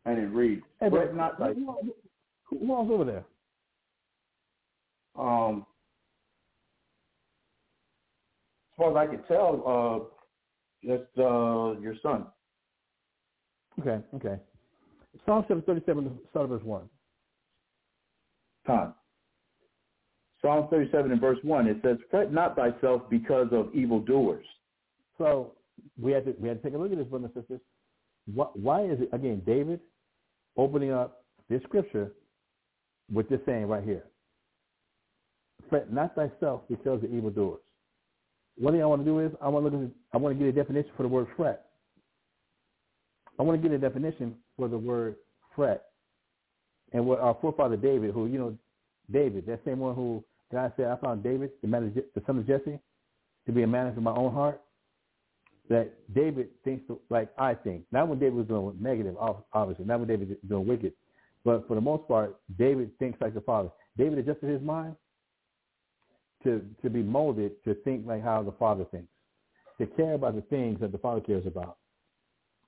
[0.06, 1.56] And it reads, hey, but not like,
[2.44, 3.24] who, else over there?
[5.18, 5.66] Um,
[8.72, 12.26] as far as I can tell, uh, just uh, your son.
[13.80, 14.40] Okay, okay.
[15.24, 16.88] Psalm chapter 37, start verse 1.
[18.66, 18.94] Time.
[20.40, 24.44] Psalm 37 and verse 1, it says, Fret not thyself because of evildoers.
[25.18, 25.52] So
[26.01, 27.60] we had to we had to take a look at this, brothers and sisters.
[28.34, 29.80] Why is it again David
[30.56, 32.12] opening up this scripture
[33.12, 34.05] with this saying right here?
[35.70, 37.60] Fret not thyself because of evildoers.
[38.59, 40.44] One thing I want to do is I want to look at I want to
[40.44, 41.66] get a definition for the word fret.
[43.38, 45.16] I want to get a definition for the word
[45.55, 45.84] fret.
[46.93, 48.56] And what our forefather David, who you know,
[49.12, 52.78] David, that same one who God said, I found David, the the son of Jesse,
[53.47, 54.60] to be a man after my own heart
[55.68, 57.84] that David thinks like I think.
[57.93, 59.16] Not when David was doing negative,
[59.52, 59.84] obviously.
[59.84, 60.93] Not when David was doing wicked.
[61.44, 63.70] But for the most part, David thinks like the Father.
[63.97, 64.97] David adjusted his mind
[66.44, 69.09] to, to be molded to think like how the Father thinks,
[69.78, 71.78] to care about the things that the Father cares about.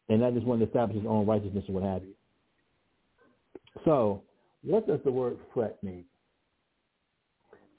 [0.08, 2.14] And that is when to establish his own righteousness and what have you.
[3.84, 4.22] So
[4.62, 6.04] what does the word fret mean?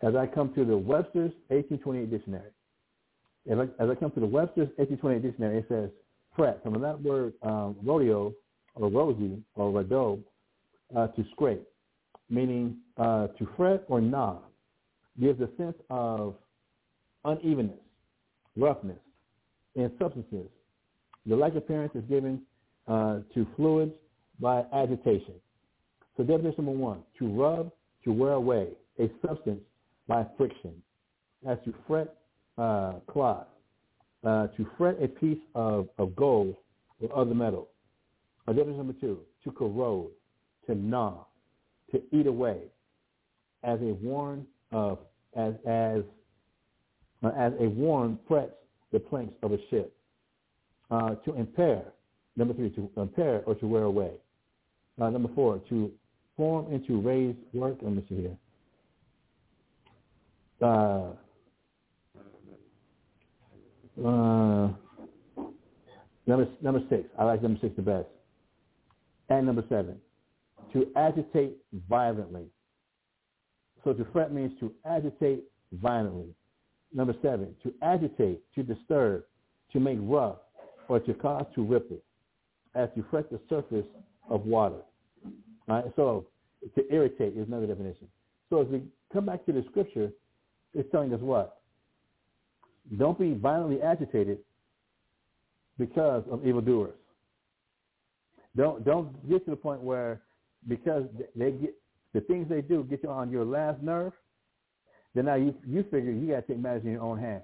[0.01, 2.51] As I come to the Webster's 1828 dictionary,
[3.47, 3.57] as
[3.89, 5.89] I, come to the Webster's 1828 dictionary, it says
[6.35, 8.33] fret, from that word um, rodeo
[8.75, 10.19] or rosy or rado,
[10.95, 11.63] uh, to scrape,
[12.29, 14.39] meaning uh, to fret or gnaw,
[15.19, 16.35] gives a sense of
[17.25, 17.79] unevenness,
[18.55, 18.99] roughness
[19.75, 20.47] in substances.
[21.25, 22.41] The like appearance is given
[22.87, 23.93] uh, to fluids
[24.39, 25.35] by agitation.
[26.17, 27.71] So definition number one, to rub,
[28.03, 29.61] to wear away a substance
[30.07, 30.73] by friction.
[31.47, 32.18] As to fret
[32.59, 33.47] uh, cloth,
[34.23, 36.55] uh, to fret a piece of, of gold
[36.99, 37.69] or other metal.
[38.47, 40.09] Definition number two, to corrode,
[40.65, 41.25] to gnaw,
[41.91, 42.61] to eat away,
[43.63, 44.95] as a worn uh,
[45.35, 46.01] as as
[47.23, 48.53] uh, as a worn frets
[48.91, 49.93] the planks of a ship.
[50.89, 51.83] Uh, to impair,
[52.35, 54.11] number three, to impair or to wear away.
[54.99, 55.91] Uh, number four, to
[56.35, 57.77] form into raised work.
[57.83, 58.37] Let me see here.
[64.05, 64.69] Uh,
[66.25, 67.03] number number six.
[67.17, 68.07] I like number six the best.
[69.29, 69.97] And number seven,
[70.73, 71.57] to agitate
[71.87, 72.45] violently.
[73.83, 75.43] So to fret means to agitate
[75.73, 76.33] violently.
[76.93, 79.23] Number seven, to agitate, to disturb,
[79.71, 80.37] to make rough,
[80.87, 81.99] or to cause to ripple,
[82.73, 83.85] as to fret the surface
[84.29, 84.81] of water.
[85.67, 86.25] All right, so
[86.75, 88.07] to irritate is another definition.
[88.49, 88.81] So as we
[89.13, 90.11] come back to the scripture,
[90.73, 91.58] it's telling us what?
[92.97, 94.39] Don't be violently agitated
[95.77, 96.95] because of evildoers.
[98.55, 100.21] Don't don't get to the point where
[100.67, 101.03] because
[101.35, 101.75] they get
[102.13, 104.13] the things they do get you on your last nerve.
[105.13, 107.43] Then now you you figure you got to take matters in your own hands.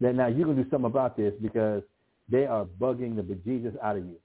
[0.00, 1.82] Then now you can do something about this because
[2.28, 4.16] they are bugging the bejesus out of you.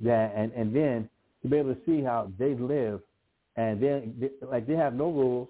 [0.00, 1.08] That and and then
[1.42, 3.00] to be able to see how they live,
[3.56, 5.48] and then like they have no rules,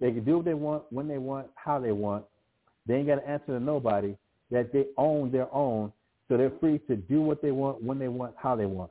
[0.00, 2.24] They can do what they want, when they want, how they want.
[2.86, 4.16] They ain't got to answer to nobody.
[4.50, 5.92] That they own their own,
[6.28, 8.90] so they're free to do what they want, when they want, how they want.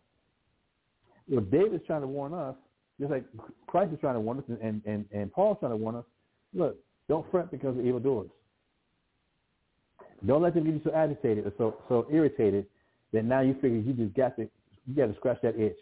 [1.27, 2.55] Well, David's trying to warn us,
[2.99, 3.25] just like
[3.67, 6.05] Christ is trying to warn us, and, and, and Paul's trying to warn us.
[6.53, 6.77] Look,
[7.09, 8.29] don't fret because of evildoers.
[10.25, 12.65] Don't let them get you so agitated or so so irritated
[13.13, 14.49] that now you figure you just got to
[14.87, 15.77] you got to scratch that itch.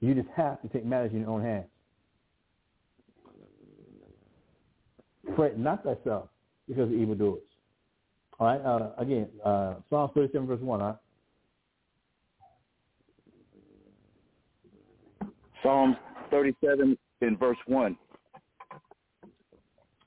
[0.00, 1.66] You just have to take matters in your own hands.
[5.36, 6.28] Fret not thyself
[6.70, 7.42] because of evildoers.
[8.38, 8.60] All right.
[8.60, 10.80] Uh, again, uh, Psalm 37 verse one.
[10.80, 10.94] Huh?
[15.62, 15.96] Psalms
[16.30, 17.96] 37 in verse 1.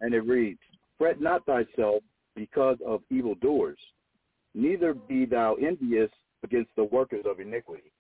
[0.02, 0.60] And it reads,
[0.98, 2.04] Fret not thyself
[2.36, 3.78] because of evildoers,
[4.54, 6.10] neither be thou envious
[6.44, 7.92] against the workers of iniquity.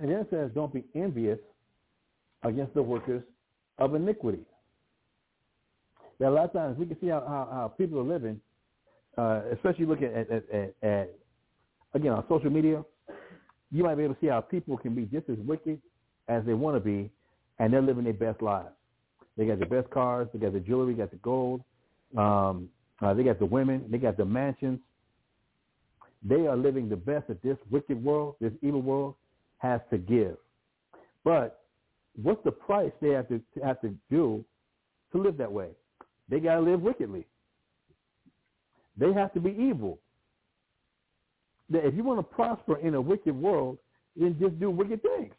[0.00, 1.38] And then it says, don't be envious
[2.42, 3.22] against the workers
[3.78, 4.44] of iniquity.
[6.20, 8.40] Now, a lot of times we can see how, how, how people are living,
[9.18, 11.14] uh, especially looking at, at, at, at,
[11.94, 12.84] again, on social media.
[13.70, 15.80] You might be able to see how people can be just as wicked
[16.28, 17.10] as they want to be,
[17.58, 18.68] and they're living their best lives.
[19.36, 21.62] They got the best cars, they got the jewelry, got the gold,
[22.16, 22.68] um,
[23.02, 24.78] uh, they got the women, they got the mansions.
[26.22, 29.14] They are living the best that this wicked world, this evil world,
[29.58, 30.36] has to give.
[31.24, 31.64] But
[32.22, 34.44] what's the price they have to have to do
[35.12, 35.68] to live that way?
[36.28, 37.26] They got to live wickedly.
[38.96, 39.98] They have to be evil.
[41.72, 43.78] If you want to prosper in a wicked world,
[44.16, 45.34] then just do wicked things.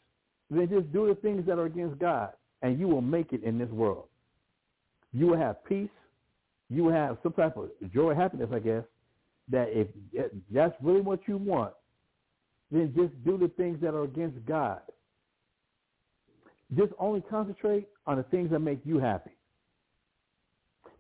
[0.50, 2.32] Then just do the things that are against God,
[2.62, 4.06] and you will make it in this world.
[5.14, 5.90] You will have peace.
[6.70, 8.84] You will have some type of joy, happiness, I guess.
[9.50, 9.88] That if
[10.52, 11.74] that's really what you want,
[12.72, 14.82] then just do the things that are against God.
[16.76, 19.32] Just only concentrate on the things that make you happy.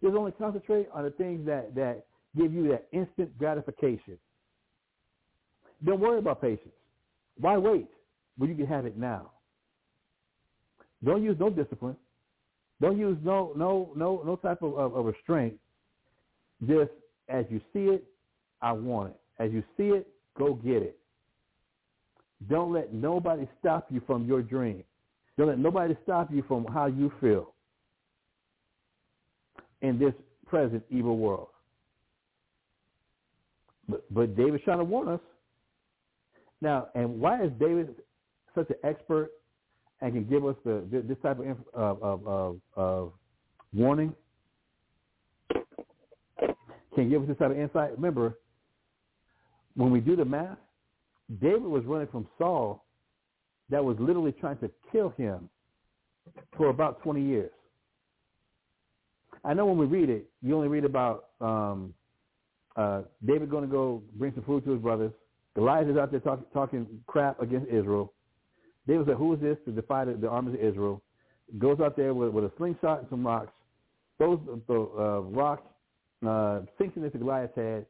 [0.02, 2.06] Just only concentrate on the things that, that
[2.36, 4.18] give you that instant gratification.
[5.84, 6.74] Don't worry about patience.
[7.40, 7.88] Why wait
[8.38, 9.32] when you can have it now?
[11.04, 11.96] Don't use no discipline.
[12.82, 15.56] Don't use no no no no type of, of, of restraint.
[16.68, 16.92] Just
[17.30, 18.04] as you see it,
[18.62, 19.44] I want it.
[19.44, 20.08] As you see it,
[20.38, 20.98] go get it.
[22.50, 24.84] Don't let nobody stop you from your dream.
[25.38, 27.55] Don't let nobody stop you from how you feel
[29.82, 30.14] in this
[30.48, 31.48] present evil world.
[33.88, 35.20] But, but David's trying to warn us.
[36.62, 37.96] Now, and why is David
[38.56, 39.32] such an expert
[40.02, 43.14] and can give us the this type of of, of, of
[43.74, 44.14] warning?
[46.96, 47.92] Can give us this type of insight.
[47.92, 48.38] Remember,
[49.76, 50.58] when we do the math,
[51.42, 52.86] David was running from Saul
[53.70, 55.50] that was literally trying to kill him
[56.56, 57.52] for about 20 years.
[59.46, 61.94] I know when we read it, you only read about um,
[62.76, 65.12] uh, David going to go bring some food to his brothers.
[65.56, 68.12] Goliath is out there talk, talking crap against Israel.
[68.88, 71.02] David said, who is this to defy the, the armies of Israel?
[71.60, 73.52] Goes out there with, with a slingshot and some rocks,
[74.18, 75.64] throws the, uh, rock,
[76.28, 77.86] uh, sinks it into Goliath's head,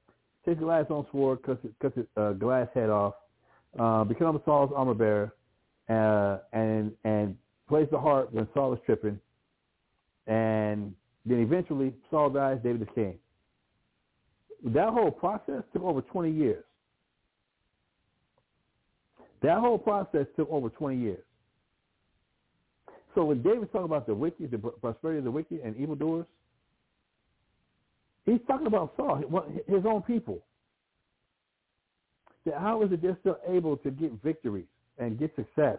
[0.45, 3.14] takes Goliath's own sword, cuts, it, cuts it, uh, Goliath's head off,
[3.80, 5.34] uh, becomes Saul's armor bearer,
[5.90, 7.38] uh, and and
[7.69, 9.19] plays the harp when Saul is tripping,
[10.27, 10.94] and
[11.26, 13.18] then eventually Saul dies, David is king.
[14.64, 16.64] That whole process took over 20 years.
[19.41, 21.23] That whole process took over 20 years.
[23.14, 26.26] So when David's talking about the wicked, the prosperity of the wicked and evildoers,
[28.26, 29.22] he's talking about Saul,
[29.68, 30.39] his own people.
[32.53, 35.77] How is it they're still able to get victories and get success?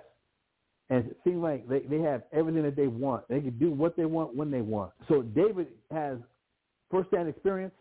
[0.89, 3.27] And it seems like they, they have everything that they want.
[3.29, 4.93] They can do what they want when they want.
[5.09, 6.19] So David has
[6.91, 7.75] firsthand experience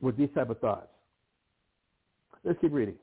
[0.00, 0.88] with these type of thoughts.
[2.44, 2.96] Let's keep reading.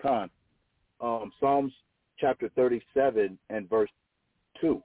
[0.00, 0.30] Con,
[1.00, 1.72] um, Psalms
[2.18, 3.90] chapter 37 and verse
[4.60, 4.82] 2.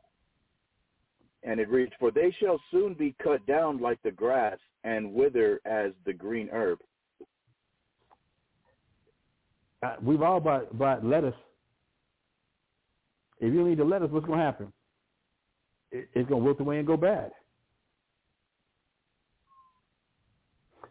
[1.43, 5.59] And it reads, For they shall soon be cut down like the grass and wither
[5.65, 6.79] as the green herb.
[9.83, 11.33] Uh, we've all bought, bought lettuce.
[13.39, 14.73] If you need the lettuce, what's going to happen?
[15.91, 17.31] It, it's going to wilt away and go bad.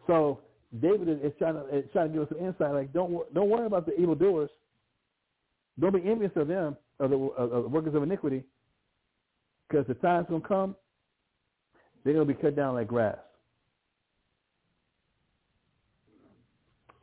[0.07, 0.39] So
[0.81, 2.73] David is, trying to is trying to give us an insight.
[2.73, 4.49] Like, don't don't worry about the evildoers.
[5.79, 8.43] Don't be envious of them, of the, of the workers of iniquity,
[9.67, 10.75] because the time's gonna come.
[12.03, 13.17] They're gonna be cut down like grass.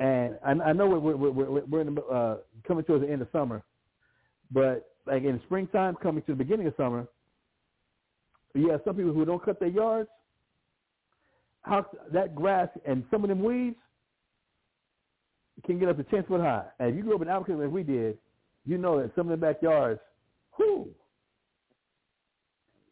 [0.01, 3.23] And I, I know we're we're, we're, we're in the, uh, coming towards the end
[3.23, 3.63] of summer,
[4.51, 7.09] but like in springtime coming to the beginning of summer,
[8.55, 10.09] you have some people who don't cut their yards.
[11.63, 13.77] How that grass and some of them weeds
[15.67, 16.65] can get up to ten foot high.
[16.79, 18.17] And if you grew up in Albuquerque like we did,
[18.65, 20.01] you know that some of the backyards,
[20.59, 20.89] whoo,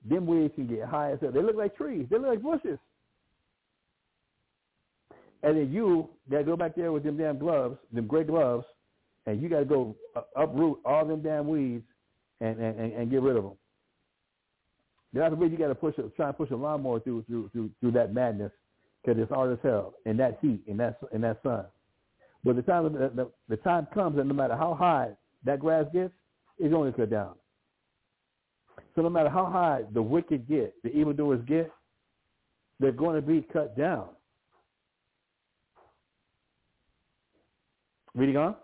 [0.04, 1.30] them weeds can get high as hell.
[1.30, 2.06] They look like trees.
[2.10, 2.78] They look like bushes.
[5.46, 8.64] And then you got to go back there with them damn gloves, them gray gloves,
[9.26, 11.84] and you got to go uh, uproot all them damn weeds
[12.40, 13.52] and, and, and get rid of them.
[15.12, 17.70] That's the way you got to push try and push a lawnmower through through through,
[17.80, 18.50] through that madness
[19.00, 21.64] because it's hard as hell in that heat in that in that sun.
[22.42, 25.10] But the time the, the, the time comes, and no matter how high
[25.44, 26.12] that grass gets,
[26.58, 27.34] it's going to cut down.
[28.96, 31.70] So no matter how high the wicked get, the evildoers get,
[32.80, 34.08] they're going to be cut down.
[38.16, 38.56] Reading on.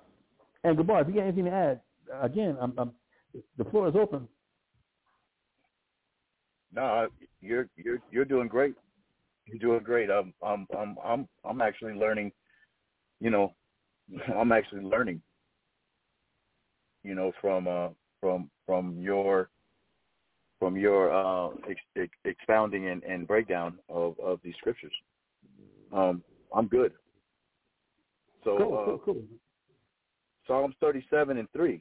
[0.65, 1.81] And Gabar, if you got anything to add,
[2.23, 2.93] again, I'm, I'm,
[3.59, 4.27] the floor is open.
[6.75, 7.07] No,
[7.43, 8.75] you're you're you're doing great.
[9.45, 10.09] You're doing great.
[10.11, 12.33] I'm I'm I'm I'm I'm actually learning.
[13.21, 13.53] You know,
[14.35, 15.21] I'm actually learning.
[17.05, 17.89] You know, from uh
[18.21, 19.51] from from your
[20.59, 24.95] from your uh ex, ex, expounding and, and breakdown of of these scriptures.
[25.93, 26.23] Um,
[26.55, 26.93] I'm good.
[28.45, 29.23] So cool, uh, cool, cool.
[30.47, 31.81] Psalms 37 and 3.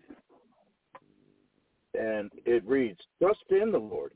[1.99, 4.13] And it reads, Trust in the Lord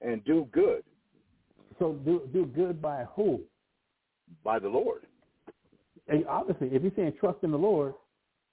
[0.00, 0.82] and do good.
[1.78, 3.40] So do do good by who?
[4.44, 5.06] By the Lord.
[6.08, 7.94] And obviously, if you're saying trust in the Lord,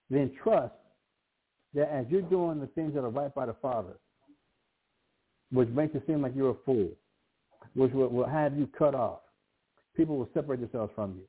[0.10, 0.74] then trust
[1.74, 3.98] that as you're doing the things that are right by the Father,
[5.52, 6.90] which makes it seem like you're a fool,
[7.74, 9.20] which will, will have you cut off,
[9.95, 11.24] people will separate themselves from you.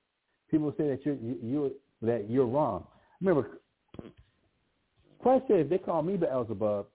[0.50, 2.86] People say that you're you, you that you're wrong.
[3.20, 3.60] Remember,
[5.20, 6.86] Christ said, if they call me Beelzebub,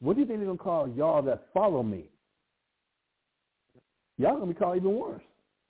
[0.00, 2.04] what do you think they're to call y'all that follow me?
[4.18, 5.22] Y'all to be called even worse.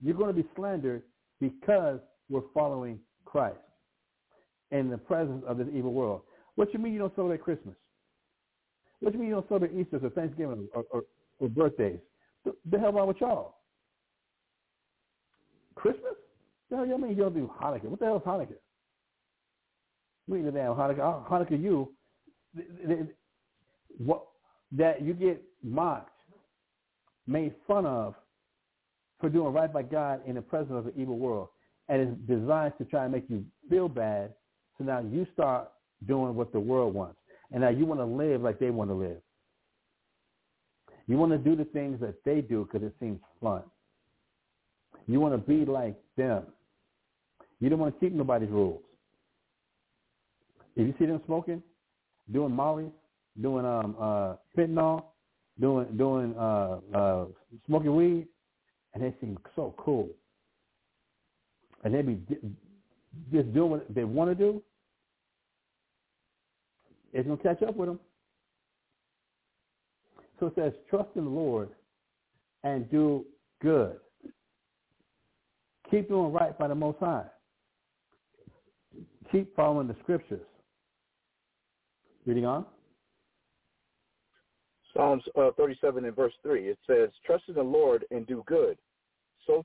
[0.03, 1.03] You're to be slandered
[1.41, 3.59] because we're following Christ
[4.71, 6.23] in the presence of this evil world.
[6.57, 7.77] What you mean you don't celebrate Christmas?
[9.01, 11.03] What you mean you don't celebrate Easter or Thanksgiving or, or,
[11.39, 12.01] or birthdays?
[12.45, 13.57] The, the hell wrong with y'all?
[15.75, 16.15] Christmas?
[16.71, 17.85] The hell y'all mean don't do Hanukkah?
[17.85, 18.57] What the hell is Hanukkah?
[20.29, 21.29] We ain't the damn Hanukkah.
[21.29, 21.93] Hanukkah, you
[23.99, 24.23] what
[24.73, 26.11] that you get mocked,
[27.27, 28.15] made fun of
[29.21, 31.49] for doing right by God in the presence of the evil world,
[31.89, 34.33] and it's designed to try and make you feel bad.
[34.79, 35.71] So now you start
[36.07, 37.19] doing what the world wants,
[37.53, 39.21] and now you want to live like they want to live.
[41.07, 43.63] You want to do the things that they do because it seems fun.
[45.09, 46.45] You want to be like them.
[47.61, 48.83] You don't want to keep nobody's rules.
[50.77, 51.63] If you see them smoking,
[52.33, 52.91] doing Molly,
[53.41, 55.05] doing um uh fentanyl,
[55.61, 57.25] doing doing uh uh
[57.67, 58.29] smoking weed,
[58.95, 60.09] and they seem so cool.
[61.85, 62.19] And they be
[63.33, 64.63] just doing what they want to do.
[67.13, 68.01] It's gonna catch up with them.
[70.39, 71.69] So it says, trust in the Lord
[72.65, 73.27] and do
[73.61, 73.97] good.
[75.91, 77.27] Keep doing right by the Most High.
[79.33, 80.47] Keep following the scriptures.
[82.27, 82.65] Reading on.
[84.95, 88.77] Psalms uh, 37 and verse 3, it says, Trust in the Lord and do good.
[89.47, 89.65] So,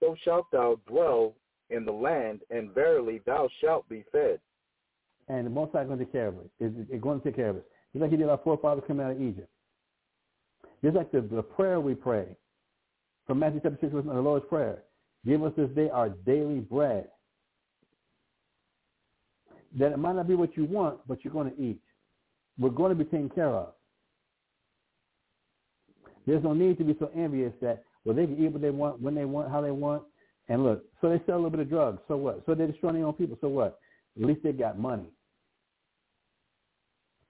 [0.00, 1.34] so shalt thou dwell
[1.70, 4.38] in the land, and verily thou shalt be fed.
[5.28, 6.50] And the Most High is going to take care of it.
[6.60, 7.66] It's going to take care of it.
[7.92, 9.48] Just like he did our forefathers coming out of Egypt.
[10.84, 12.26] Just like the, the prayer we pray
[13.26, 14.82] from Matthew chapter 6, the Lord's Prayer.
[15.26, 17.08] Give us this day our daily bread.
[19.76, 21.80] That it might not be what you want, but you're going to eat.
[22.58, 23.72] We're going to be taken care of.
[26.26, 29.00] There's no need to be so envious that, well, they can eat what they want,
[29.00, 30.02] when they want, how they want.
[30.48, 32.00] And look, so they sell a little bit of drugs.
[32.08, 32.42] So what?
[32.46, 33.36] So they're destroying their own people.
[33.40, 33.78] So what?
[34.16, 35.10] At least they got money.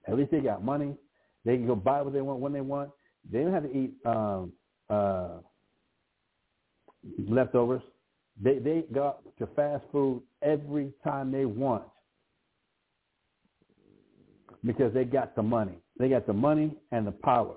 [0.07, 0.95] At least they got money.
[1.43, 2.91] They can go buy what they want when they want.
[3.29, 4.53] They don't have to eat um,
[4.89, 5.39] uh,
[7.27, 7.81] leftovers.
[8.41, 11.83] They they go to fast food every time they want
[14.65, 15.79] because they got the money.
[15.99, 17.55] They got the money and the power.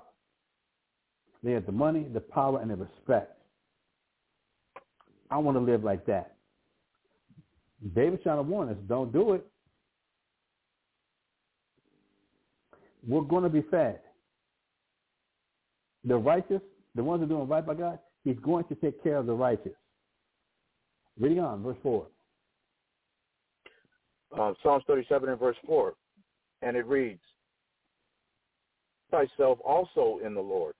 [1.42, 3.36] They have the money, the power, and the respect.
[5.30, 6.36] I want to live like that.
[7.94, 9.46] David's trying to warn us, don't do it.
[13.06, 14.00] We're going to be fed.
[16.04, 16.60] The righteous,
[16.94, 19.32] the ones that are doing right by God, he's going to take care of the
[19.32, 19.72] righteous.
[21.18, 22.06] Reading on, verse 4.
[24.38, 25.94] Uh, Psalms 37 and verse 4.
[26.62, 27.20] And it reads,
[29.10, 30.74] thyself also in the Lord.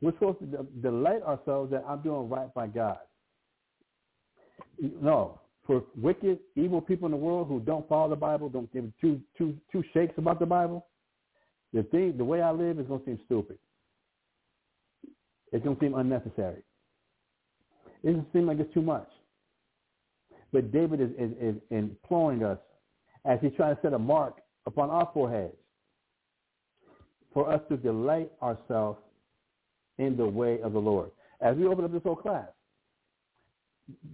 [0.00, 2.98] We're supposed to delight ourselves that I'm doing right by God.
[4.78, 8.90] No, for wicked, evil people in the world who don't follow the Bible, don't give
[9.00, 10.86] two two two shakes about the Bible,
[11.72, 13.58] the thing, the way I live is going to seem stupid.
[15.52, 16.62] It's going to seem unnecessary.
[18.02, 19.08] It doesn't seem like it's too much.
[20.52, 22.58] But David is, is, is imploring us
[23.24, 24.38] as he's trying to set a mark
[24.70, 25.54] upon our foreheads
[27.34, 28.98] for us to delight ourselves
[29.98, 31.10] in the way of the Lord.
[31.40, 32.48] As we open up this whole class,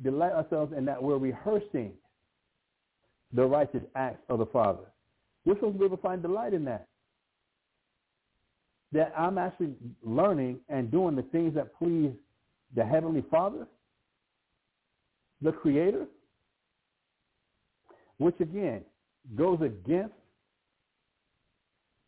[0.02, 1.92] delight ourselves in that we're rehearsing
[3.32, 4.84] the righteous acts of the Father.
[5.44, 6.86] We're supposed to be able to find delight in that.
[8.92, 12.12] That I'm actually learning and doing the things that please
[12.74, 13.66] the Heavenly Father,
[15.42, 16.06] the Creator,
[18.18, 18.82] which again
[19.34, 20.14] goes against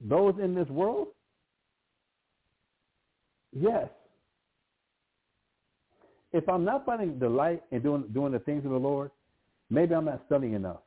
[0.01, 1.09] those in this world?
[3.53, 3.89] Yes.
[6.33, 9.11] If I'm not finding delight in doing doing the things of the Lord,
[9.71, 10.81] maybe I'm not studying enough.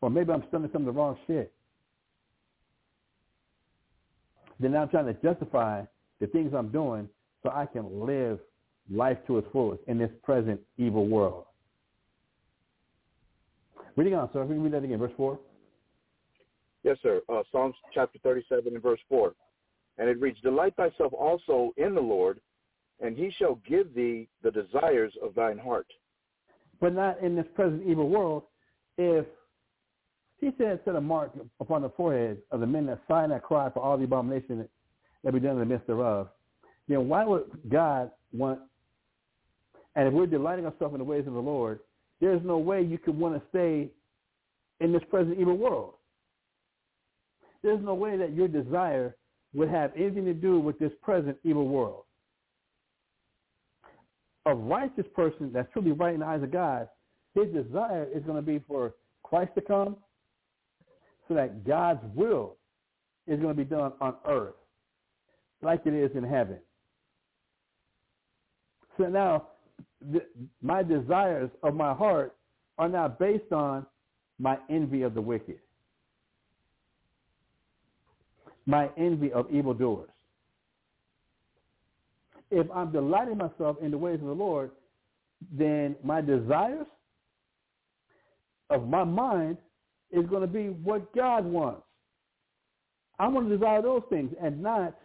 [0.00, 1.52] Or maybe I'm studying some of the wrong shit.
[4.58, 5.82] Then I'm trying to justify
[6.20, 7.08] the things I'm doing
[7.42, 8.38] so I can live
[8.90, 11.44] life to its fullest in this present evil world.
[13.96, 14.44] Reading on, sir.
[14.44, 15.38] Can read that again, verse 4?
[16.82, 17.20] Yes, sir.
[17.28, 19.32] Uh, Psalms chapter 37 and verse 4.
[19.98, 22.40] And it reads, Delight thyself also in the Lord,
[23.00, 25.86] and he shall give thee the desires of thine heart.
[26.80, 28.44] But not in this present evil world.
[28.96, 29.26] If
[30.40, 33.42] he said, set a mark upon the forehead of the men that sigh and that
[33.42, 34.66] cry for all the abomination
[35.22, 36.28] that be done in the midst thereof,
[36.88, 38.60] then why would God want,
[39.96, 41.80] and if we're delighting ourselves in the ways of the Lord,
[42.20, 43.90] there's no way you could want to stay
[44.80, 45.94] in this present evil world.
[47.62, 49.16] There's no way that your desire
[49.54, 52.04] would have anything to do with this present evil world.
[54.46, 56.88] A righteous person that's truly right in the eyes of God,
[57.34, 59.96] his desire is going to be for Christ to come
[61.28, 62.56] so that God's will
[63.26, 64.54] is going to be done on earth
[65.62, 66.58] like it is in heaven.
[68.98, 69.48] So now
[70.12, 70.24] th-
[70.62, 72.34] my desires of my heart
[72.78, 73.86] are not based on
[74.38, 75.58] my envy of the wicked,
[78.66, 80.10] my envy of evildoers.
[82.50, 84.70] If I'm delighting myself in the ways of the Lord,
[85.52, 86.86] then my desires
[88.68, 89.56] of my mind
[90.10, 91.82] is going to be what God wants.
[93.18, 94.96] I'm going to desire those things and not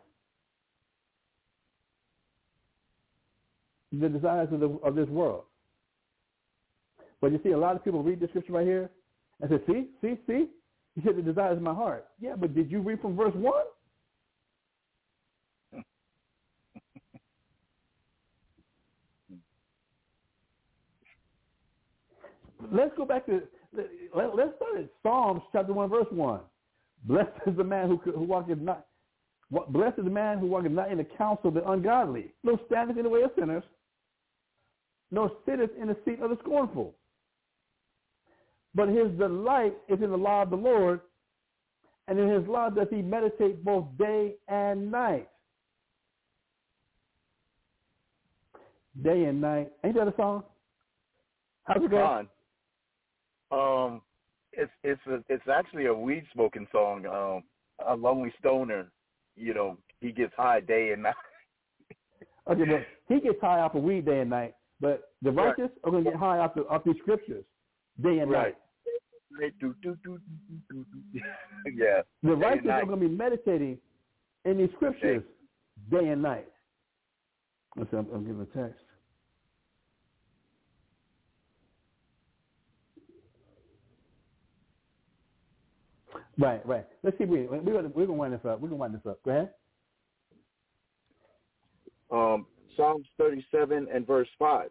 [3.91, 5.43] the desires of, the, of this world.
[7.21, 8.89] But you see, a lot of people read the scripture right here
[9.41, 10.45] and say, see, see, see?
[10.95, 12.07] He said the desires of my heart.
[12.19, 13.53] Yeah, but did you read from verse 1?
[22.71, 23.41] Let's go back to,
[24.15, 26.39] let, let's start at Psalms chapter 1, verse 1.
[27.03, 28.85] Blessed is the man who, who walketh not,
[29.69, 32.97] blessed is the man who walketh not in the counsel of the ungodly, no standeth
[32.97, 33.63] in the way of sinners,
[35.11, 36.95] nor sitteth in the seat of the scornful.
[38.75, 40.99] But his delight is in the law of the Lord,
[42.07, 45.29] and in his law does he meditate both day and night.
[49.01, 49.71] Day and night.
[49.83, 50.43] Ain't that a song?
[51.63, 52.27] How's it going?
[53.51, 54.01] Um,
[54.53, 57.05] it's it's a, it's actually a weed smoking song.
[57.05, 57.43] Um,
[57.87, 58.91] a lonely stoner,
[59.35, 61.15] you know, he gets high day and night.
[62.49, 64.53] okay, but he gets high off of weed day and night.
[64.79, 65.71] But the righteous right.
[65.83, 67.43] are going to get high off, the, off these scriptures
[68.01, 68.43] day and right.
[68.43, 68.55] night.
[69.59, 70.19] Do, do, do,
[71.75, 72.01] yeah.
[72.23, 73.77] The righteous are going to be meditating
[74.45, 75.23] in these scriptures
[75.91, 76.47] day, day and night.
[77.77, 78.79] See, I'm, I'm giving a text.
[86.37, 86.85] Right, right.
[87.03, 87.49] Let's keep reading.
[87.49, 88.59] We're going we're to wind this up.
[88.59, 89.19] We're going to wind this up.
[89.23, 89.49] Go ahead.
[92.11, 92.45] Um,
[92.75, 94.69] Psalms 37 and verse 5.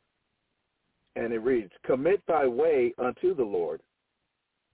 [1.17, 3.81] And it reads, Commit thy way unto the Lord.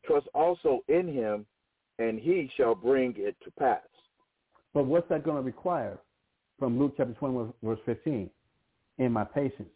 [0.06, 1.46] Trust also in him,
[1.98, 3.80] and he shall bring it to pass.
[4.72, 5.98] But what's that going to require
[6.58, 8.30] from Luke chapter 21, verse 15?
[8.98, 9.68] In my patience.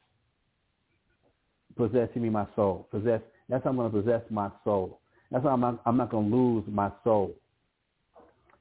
[1.76, 2.88] Possessing me my soul.
[2.90, 3.20] Possess.
[3.48, 5.00] That's how I'm going to possess my soul.
[5.30, 7.34] That's how I'm not, I'm not going to lose my soul.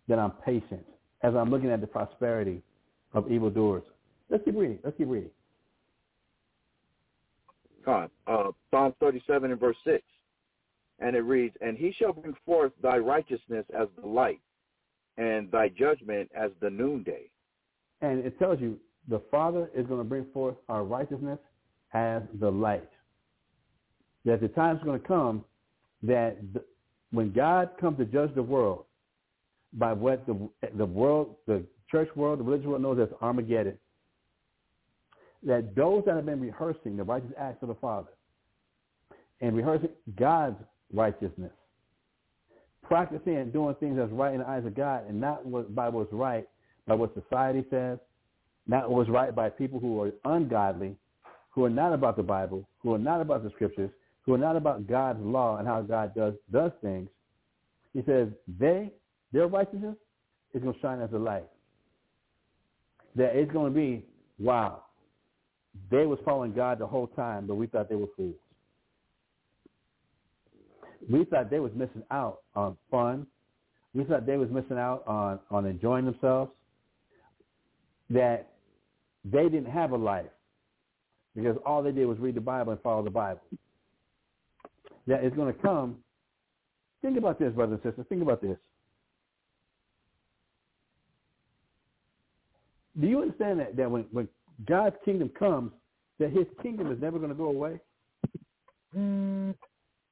[0.07, 0.85] That I'm patient.
[1.21, 2.61] As I'm looking at the prosperity
[3.13, 3.83] of evildoers.
[4.29, 4.79] Let's keep reading.
[4.83, 5.29] Let's keep reading.
[7.85, 10.03] Con, uh, Psalm 37 and verse 6.
[11.03, 14.39] And it reads, And he shall bring forth thy righteousness as the light,
[15.17, 17.29] and thy judgment as the noonday.
[18.01, 21.39] And it tells you the Father is going to bring forth our righteousness
[21.93, 22.89] as the light.
[24.25, 25.43] That the time's going to come
[26.03, 26.63] that the,
[27.11, 28.85] when God comes to judge the world
[29.73, 33.77] by what the the world, the church world, the religious world knows as Armageddon,
[35.43, 38.09] that those that have been rehearsing the righteous acts of the Father
[39.41, 40.57] and rehearsing God's
[40.91, 41.51] righteousness,
[42.81, 45.89] practicing and doing things that's right in the eyes of God and not what, by
[45.89, 46.47] what's right,
[46.87, 47.97] by what society says,
[48.67, 50.95] not what's right by people who are ungodly,
[51.51, 53.89] who are not about the Bible, who are not about the scriptures,
[54.25, 57.09] who are not about God's law and how God does does things.
[57.93, 58.29] He says
[58.59, 58.91] they,
[59.31, 59.95] their righteousness
[60.53, 61.47] is going to shine as a light.
[63.15, 64.05] That it's going to be,
[64.39, 64.83] wow,
[65.91, 68.35] they was following God the whole time, but we thought they were fools.
[71.09, 73.27] We thought they was missing out on fun.
[73.93, 76.51] We thought they was missing out on, on enjoying themselves.
[78.09, 78.49] That
[79.25, 80.25] they didn't have a life
[81.35, 83.41] because all they did was read the Bible and follow the Bible.
[85.07, 85.97] That is going to come.
[87.01, 88.05] Think about this, brothers and sisters.
[88.07, 88.57] Think about this.
[92.99, 94.27] Do you understand that, that when, when
[94.67, 95.71] God's kingdom comes,
[96.19, 97.79] that his kingdom is never going to go away?
[98.95, 99.55] Mm,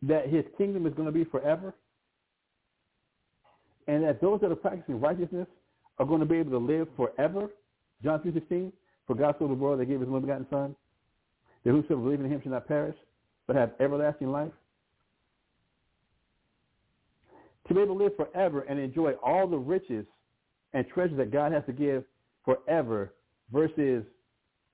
[0.02, 1.74] That his kingdom is going to be forever?
[3.88, 5.48] And that those that are practicing righteousness
[6.00, 7.50] are going to be able to live forever?
[8.04, 8.72] John 3.16,
[9.06, 10.76] for God so the world that gave his only begotten son,
[11.64, 12.96] that whosoever believes in him shall not perish,
[13.48, 14.52] but have everlasting life?
[17.68, 20.06] To be able to live forever and enjoy all the riches
[20.74, 22.04] and treasures that God has to give
[22.44, 23.14] forever
[23.52, 24.04] versus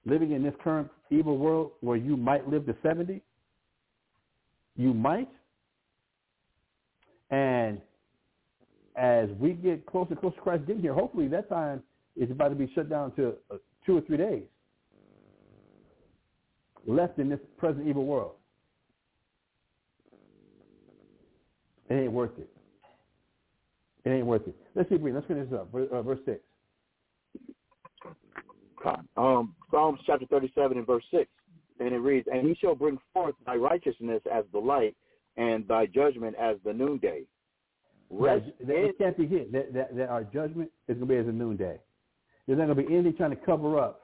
[0.05, 3.21] living in this current evil world where you might live to 70?
[4.77, 5.29] You might.
[7.29, 7.81] And
[8.95, 11.83] as we get closer and closer to Christ getting here, hopefully that time
[12.15, 14.43] is about to be shut down to uh, two or three days
[16.87, 18.31] left in this present evil world.
[21.89, 22.49] It ain't worth it.
[24.05, 24.55] It ain't worth it.
[24.73, 25.15] Let's keep reading.
[25.15, 25.71] Let's finish this up.
[25.71, 26.39] Verse, uh, verse 6.
[29.17, 31.29] Um, Psalms chapter 37 and verse 6.
[31.79, 34.95] And it reads, And he shall bring forth thy righteousness as the light,
[35.37, 37.23] and thy judgment as the noonday.
[38.09, 39.51] Rest that, that it can't be hid.
[39.51, 41.79] That, that, that our judgment is going to be as a noonday.
[42.45, 44.03] There's not going to be anything trying to cover up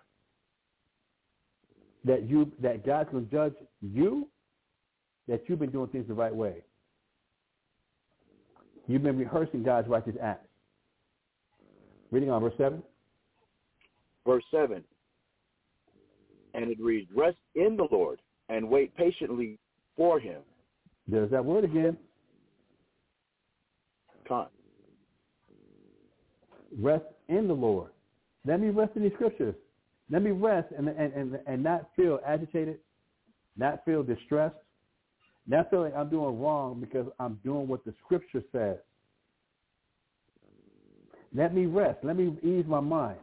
[2.05, 4.27] that you that God's going to judge you
[5.27, 6.55] that you've been doing things the right way.
[8.87, 10.47] You've been rehearsing God's righteous acts.
[12.11, 12.83] Reading on verse 7.
[14.27, 14.83] Verse 7.
[16.53, 18.19] And it reads, Rest in the Lord
[18.49, 19.57] and wait patiently
[19.95, 20.41] for him.
[21.07, 21.97] There's that word again.
[24.27, 24.47] Con.
[26.79, 27.89] Rest in the Lord.
[28.45, 29.55] Let me rest in these scriptures.
[30.09, 32.79] Let me rest and, and, and, and not feel agitated,
[33.57, 34.55] not feel distressed,
[35.47, 38.77] not feel like I'm doing wrong because I'm doing what the scripture says.
[41.35, 41.99] Let me rest.
[42.03, 43.17] Let me ease my mind.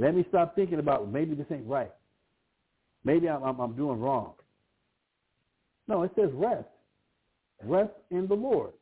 [0.00, 1.92] Let me stop thinking about maybe this ain't right.
[3.04, 4.32] Maybe I'm, I'm, I'm doing wrong.
[5.88, 6.64] No, it says rest.
[7.62, 8.72] Rest in the Lord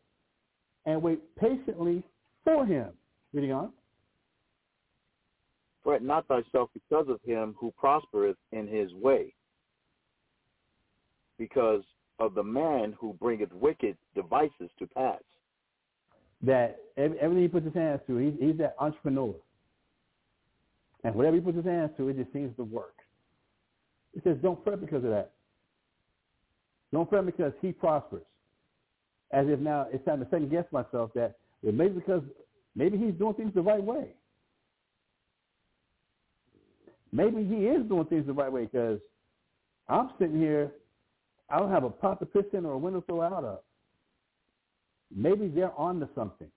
[0.86, 2.04] and wait patiently
[2.44, 2.90] for him.
[3.32, 3.72] Reading on.
[5.82, 9.34] Fret not thyself because of him who prospereth in his way,
[11.36, 11.82] because
[12.20, 15.20] of the man who bringeth wicked devices to pass.
[16.42, 19.34] That everything he puts his hands to, he's, he's that entrepreneur.
[21.08, 22.96] And whatever he puts his hands to, it just seems to work.
[24.14, 25.30] It says, don't fret because of that.
[26.92, 28.26] Don't fret because he prospers.
[29.32, 32.22] As if now it's time to second guess myself that well, maybe because
[32.76, 34.08] maybe he's doing things the right way.
[37.10, 38.98] Maybe he is doing things the right way because
[39.88, 40.72] I'm sitting here,
[41.48, 43.60] I don't have a pot to piss in or a window to throw out of.
[45.14, 46.48] Maybe they're on to something.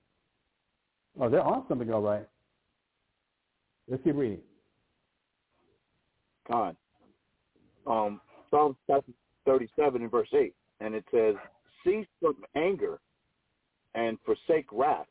[1.21, 2.27] Oh, they're on something all right.
[3.91, 4.39] Let's keep reading.
[6.49, 6.76] God.
[7.85, 8.19] Um,
[8.49, 8.76] Psalm
[9.45, 11.35] 37 and verse 8, and it says,
[11.85, 12.99] Cease from anger
[13.93, 15.05] and forsake wrath.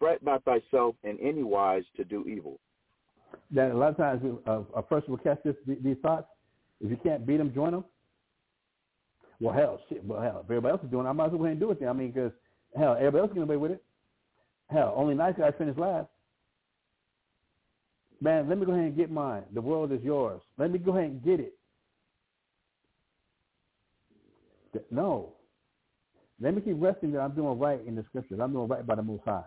[0.00, 2.58] Fret not thyself in any wise to do evil
[3.50, 6.26] that a lot of times a, a person will catch this, these thoughts.
[6.80, 7.84] If you can't beat them, join them.
[9.40, 10.04] Well, hell, shit.
[10.04, 11.60] Well, hell, if everybody else is doing it, I might as well go ahead and
[11.60, 11.88] do it then.
[11.88, 12.32] I mean, because,
[12.76, 13.82] hell, everybody else is going to be with it.
[14.70, 16.08] Hell, only nice guys finish last.
[18.20, 19.42] Man, let me go ahead and get mine.
[19.52, 20.40] The world is yours.
[20.58, 21.54] Let me go ahead and get it.
[24.90, 25.34] No.
[26.40, 28.40] Let me keep resting that I'm doing right in the scriptures.
[28.42, 29.44] I'm doing right by the Most High.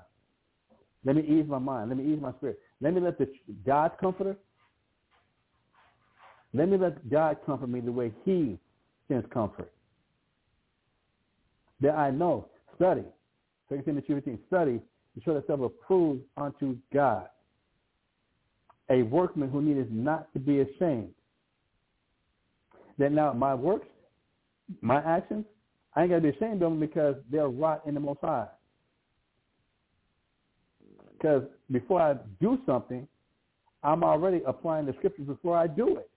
[1.05, 1.89] Let me ease my mind.
[1.89, 2.59] Let me ease my spirit.
[2.81, 3.27] Let me let the
[3.65, 4.37] God's comforter.
[6.53, 8.57] Let me let God comfort me the way He
[9.07, 9.71] sends comfort.
[11.81, 12.47] That I know.
[12.75, 13.03] Study.
[13.69, 14.39] Second Timothy 15.
[14.47, 14.79] Study
[15.15, 17.27] to show thyself approved unto God.
[18.89, 21.13] A workman who needeth not to be ashamed.
[22.97, 23.87] That now my works,
[24.81, 25.45] my actions,
[25.95, 28.47] I ain't got to be ashamed of them because they're right in the Most High.
[31.13, 33.07] Because before I do something,
[33.83, 36.09] I'm already applying the scriptures before I do it.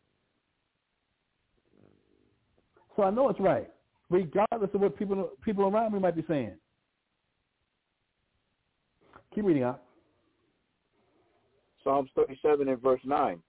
[2.97, 3.71] So I know it's right,
[4.11, 6.53] regardless of what people people around me might be saying.
[9.35, 9.83] Keep reading out.
[11.83, 13.41] Psalms 37 and verse 9.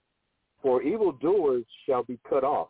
[0.62, 2.70] For evildoers shall be cut off,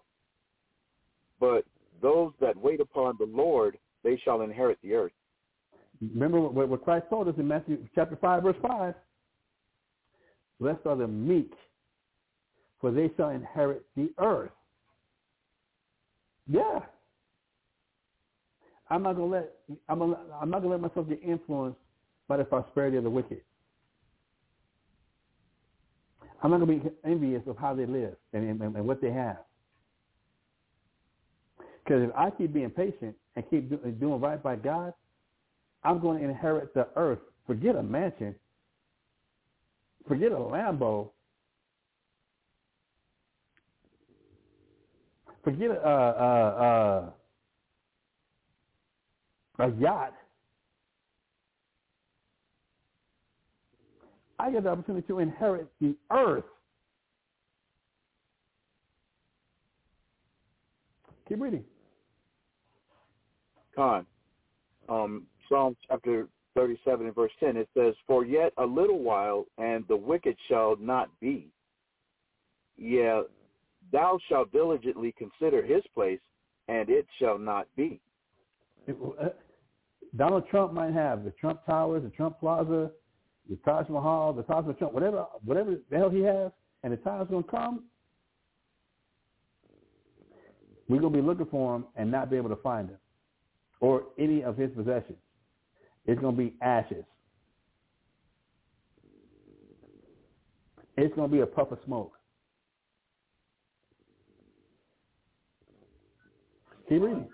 [1.39, 1.65] but
[2.01, 5.11] those that wait upon the Lord, they shall inherit the earth.
[6.13, 8.95] Remember what, what Christ told us in Matthew chapter 5, verse 5.
[10.59, 11.51] Blessed are the meek,
[12.79, 14.51] for they shall inherit the earth.
[16.47, 16.79] Yeah.
[18.89, 19.53] I'm not gonna let
[19.87, 21.79] I'm I'm not gonna let myself get influenced
[22.27, 23.41] by the prosperity of the wicked.
[26.41, 29.37] I'm not gonna be envious of how they live and, and, and what they have.
[31.83, 34.93] Because if I keep being patient and keep do, doing right by God,
[35.83, 37.19] I'm going to inherit the earth.
[37.47, 38.35] Forget a mansion.
[40.07, 41.09] Forget a Lambo.
[45.43, 47.13] Forget a, a,
[49.59, 50.13] a, a yacht.
[54.41, 56.43] I get the opportunity to inherit the earth.
[61.29, 61.63] Keep reading.
[63.75, 64.05] Con.
[64.89, 69.85] Um, Psalm chapter 37 and verse 10, it says, For yet a little while, and
[69.87, 71.47] the wicked shall not be.
[72.77, 73.21] Yeah,
[73.91, 76.19] thou shalt diligently consider his place,
[76.67, 78.01] and it shall not be.
[78.89, 79.29] Uh,
[80.17, 82.89] Donald Trump might have the Trump Towers, the Trump Plaza,
[83.49, 86.51] the Taj Mahal, the Taj Mahal Trump, whatever, whatever the hell he has,
[86.83, 87.83] and the time's going to come,
[90.87, 92.97] we're going to be looking for him and not be able to find him
[93.79, 95.17] or any of his possessions.
[96.05, 97.03] It's going to be ashes.
[100.97, 102.13] It's going to be a puff of smoke.
[106.89, 107.29] Keep reading.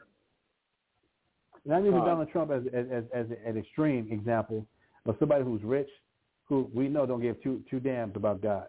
[1.66, 4.66] And I'm using Donald Trump as, as, as, as an extreme example
[5.08, 5.90] of somebody who's rich,
[6.46, 8.68] who we know don't give two, two damns about God,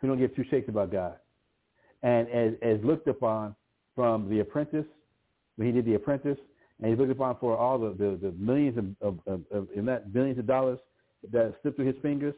[0.00, 1.16] who don't give two shakes about God,
[2.02, 3.54] and as, as looked upon
[3.94, 4.86] from The Apprentice,
[5.56, 6.38] when he did The Apprentice,
[6.80, 10.12] and he's looked upon for all the, the, the millions of, of, of, in that
[10.12, 10.78] billions of dollars
[11.32, 12.34] that slip through his fingers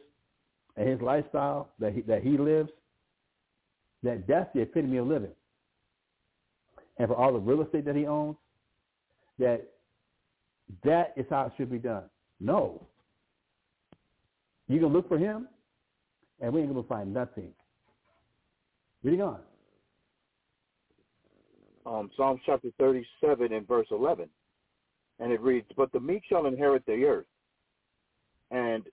[0.75, 2.69] and his lifestyle that he, that he lives,
[4.01, 5.31] that that's the epitome of living.
[6.97, 8.35] And for all the real estate that he owns,
[9.39, 9.69] that
[10.83, 12.03] that is how it should be done.
[12.43, 12.85] No.
[14.67, 15.47] You can look for him,
[16.41, 17.51] and we ain't going to find nothing.
[19.03, 19.39] Reading on
[21.85, 24.29] um, Psalm chapter 37 and verse 11.
[25.19, 27.25] And it reads, But the meek shall inherit the earth
[28.51, 28.83] and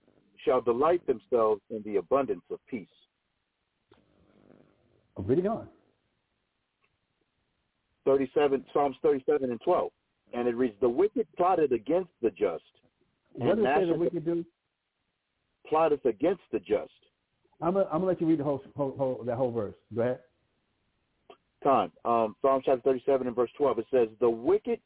[0.44, 2.88] shall delight themselves in the abundance of peace.
[5.16, 5.68] I'm reading on.
[8.06, 9.90] 37, Psalms 37 and 12.
[10.32, 12.62] And it reads, The wicked plotted against the just.
[13.34, 14.44] What does say the wicked do?
[15.68, 16.90] Plotteth against the just.
[17.62, 19.74] I'm going to let you read the whole, whole, whole, that whole verse.
[19.94, 20.20] Go ahead.
[21.62, 24.80] Con, um, Psalm chapter 37 and verse 12, it says, The wicked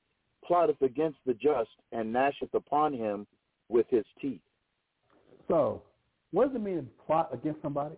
[0.44, 3.26] plotteth against the just and gnasheth upon him
[3.68, 4.40] with his teeth.
[5.46, 5.82] So,
[6.32, 7.94] what does it mean to plot against somebody?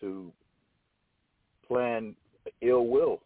[0.00, 0.32] To
[1.66, 2.14] plan
[2.60, 3.20] ill will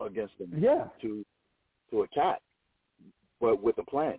[0.00, 0.52] against them.
[0.58, 0.84] Yeah.
[1.02, 1.24] To
[1.90, 2.40] to attack,
[3.48, 4.18] but with a plan.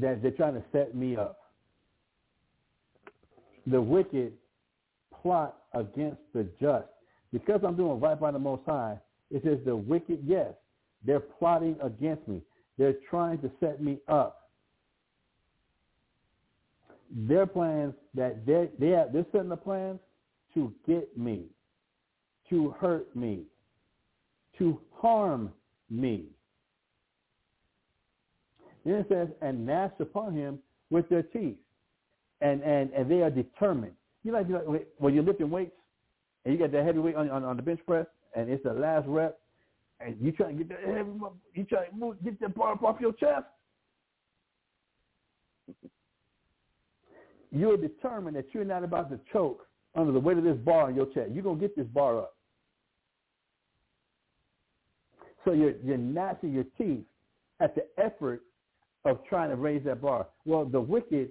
[0.00, 1.38] That they're trying to set me up.
[3.68, 4.32] The wicked
[5.22, 6.88] plot against the just.
[7.32, 8.98] Because I'm doing right by the Most High,
[9.30, 10.52] it says the wicked, yes,
[11.04, 12.42] they're plotting against me.
[12.76, 14.50] They're trying to set me up.
[17.14, 20.00] Their plans that they they have, they're setting the plans
[20.54, 21.44] to get me,
[22.50, 23.44] to hurt me,
[24.58, 25.52] to harm
[25.88, 26.24] me.
[28.86, 30.60] Then it says, and gnash upon him
[30.90, 31.56] with their teeth.
[32.40, 33.94] And, and, and they are determined.
[34.22, 35.72] You like, you when you're lifting weights
[36.44, 38.06] and you got that heavy weight on, on, on the bench press
[38.36, 39.40] and it's the last rep,
[39.98, 41.10] and you trying to get that heavy,
[41.54, 43.46] you trying to move, get that bar up off your chest.
[47.50, 50.94] You're determined that you're not about to choke under the weight of this bar on
[50.94, 51.30] your chest.
[51.32, 52.34] You're gonna get this bar up.
[55.44, 57.04] So you're you're gnashing your teeth
[57.60, 58.42] at the effort
[59.06, 60.26] of trying to raise that bar.
[60.44, 61.30] Well, the wicked,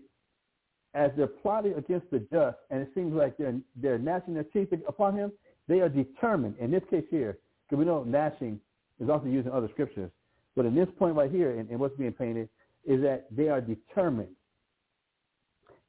[0.94, 4.70] as they're plotting against the just, and it seems like they're they're gnashing their teeth
[4.88, 5.32] upon him,
[5.68, 6.56] they are determined.
[6.60, 7.38] In this case here,
[7.68, 8.60] because we know gnashing
[9.00, 10.10] is also used in other scriptures,
[10.56, 12.48] but in this point right here, and, and what's being painted,
[12.86, 14.36] is that they are determined.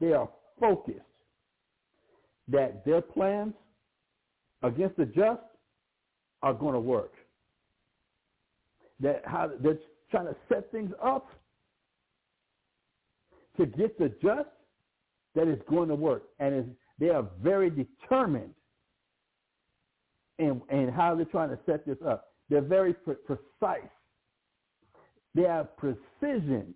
[0.01, 1.01] They are focused
[2.49, 3.55] that their plans
[4.63, 5.41] against the just
[6.43, 7.13] are going to work.
[9.01, 9.79] That how they're
[10.11, 11.29] trying to set things up
[13.57, 14.49] to get the just
[15.35, 18.55] that is going to work, and they are very determined
[20.39, 22.33] in, in how they're trying to set this up.
[22.49, 23.91] They're very pre- precise.
[25.35, 26.75] They have precision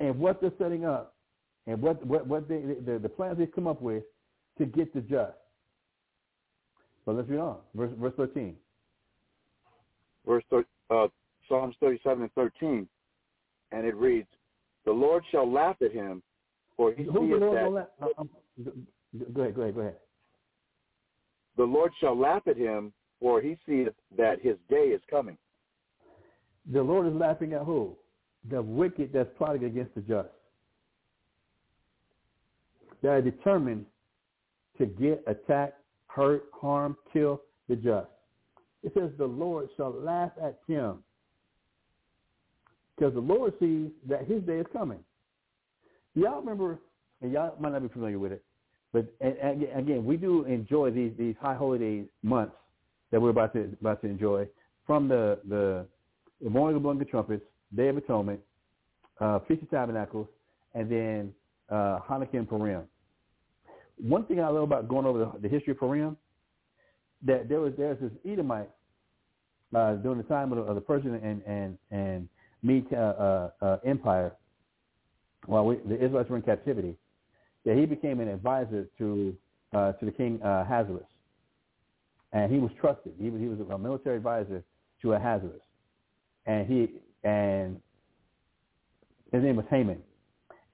[0.00, 1.14] in what they're setting up
[1.66, 4.02] and what what, what they, the, the plans they come up with
[4.58, 5.32] to get the just.
[7.06, 7.58] But let's read on.
[7.74, 8.56] Verse, verse 13.
[10.26, 10.44] Verse
[10.90, 11.08] uh,
[11.48, 12.88] Psalms 37 and 13,
[13.72, 14.28] and it reads,
[14.84, 16.22] "The Lord shall laugh at him,
[16.76, 18.30] for he Who seeth that." laugh- uh, um,
[19.34, 19.96] go ahead, go ahead, go ahead.
[21.56, 25.36] The Lord shall laugh at him, for he seeth that his day is coming.
[26.72, 27.96] The Lord is laughing at who?
[28.50, 30.28] The wicked that's plotting against the just.
[33.02, 33.86] They are determined
[34.78, 35.74] to get, attack,
[36.06, 38.08] hurt, harm, kill the just.
[38.82, 41.04] It says the Lord shall laugh at him.
[42.96, 44.98] Because the Lord sees that his day is coming.
[46.14, 46.78] Y'all remember,
[47.22, 48.44] and y'all might not be familiar with it,
[48.92, 52.54] but again, we do enjoy these these high holiday months
[53.10, 54.46] that we're about to about to enjoy
[54.86, 55.86] from the the,
[56.42, 58.40] the morning of the trumpets, Day of Atonement,
[59.20, 60.26] uh, Feast of Tabernacles,
[60.74, 61.32] and then
[61.70, 62.82] uh, Hanukkah and Purim.
[63.98, 66.16] One thing I love about going over the, the history of Purim,
[67.24, 68.70] that there was there's this Edomite
[69.74, 72.28] uh, during the time of the, of the Persian and and and
[72.62, 74.32] Mede uh, uh, uh, Empire,
[75.46, 76.96] while we, the Israelites were in captivity,
[77.64, 79.36] that he became an advisor to
[79.72, 81.06] uh, to the king uh, Ahasuerus,
[82.32, 83.12] and he was trusted.
[83.20, 84.62] He was he was a military advisor
[85.02, 85.62] to Ahasuerus,
[86.46, 86.88] and he
[87.24, 87.80] and
[89.32, 89.98] his name was Haman,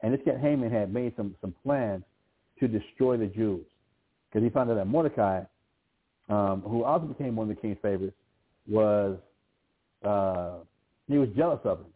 [0.03, 2.05] and this guy Haman had made some some plans
[2.61, 3.65] to destroy the Jews.
[4.29, 5.41] Because he found out that Mordecai,
[6.29, 8.17] um, who also became one of the king's favorites,
[8.67, 9.17] was
[10.05, 10.57] uh,
[11.09, 11.87] he was jealous of him.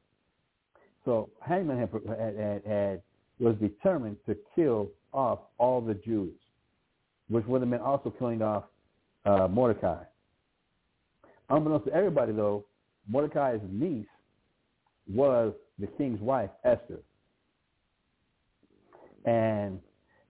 [1.05, 3.02] So Haman had, had, had,
[3.39, 6.32] was determined to kill off all the Jews,
[7.28, 8.65] which would have meant also killing off
[9.24, 10.02] uh, Mordecai.
[11.50, 12.65] Unbeknownst to everybody, though,
[13.08, 14.07] Mordecai's niece
[15.12, 17.00] was the king's wife, Esther.
[19.24, 19.81] And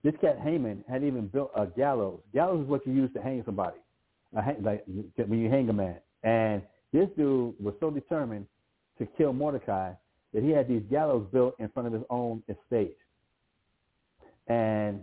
[0.02, 2.20] this cat Haman had even built a gallows.
[2.34, 3.76] Gallows is what you use to hang somebody,
[4.34, 4.84] hang, like
[5.16, 5.96] when you hang a man.
[6.24, 6.62] And
[6.92, 8.46] this dude was so determined
[8.98, 9.92] to kill Mordecai
[10.32, 12.96] that he had these gallows built in front of his own estate.
[14.48, 15.02] And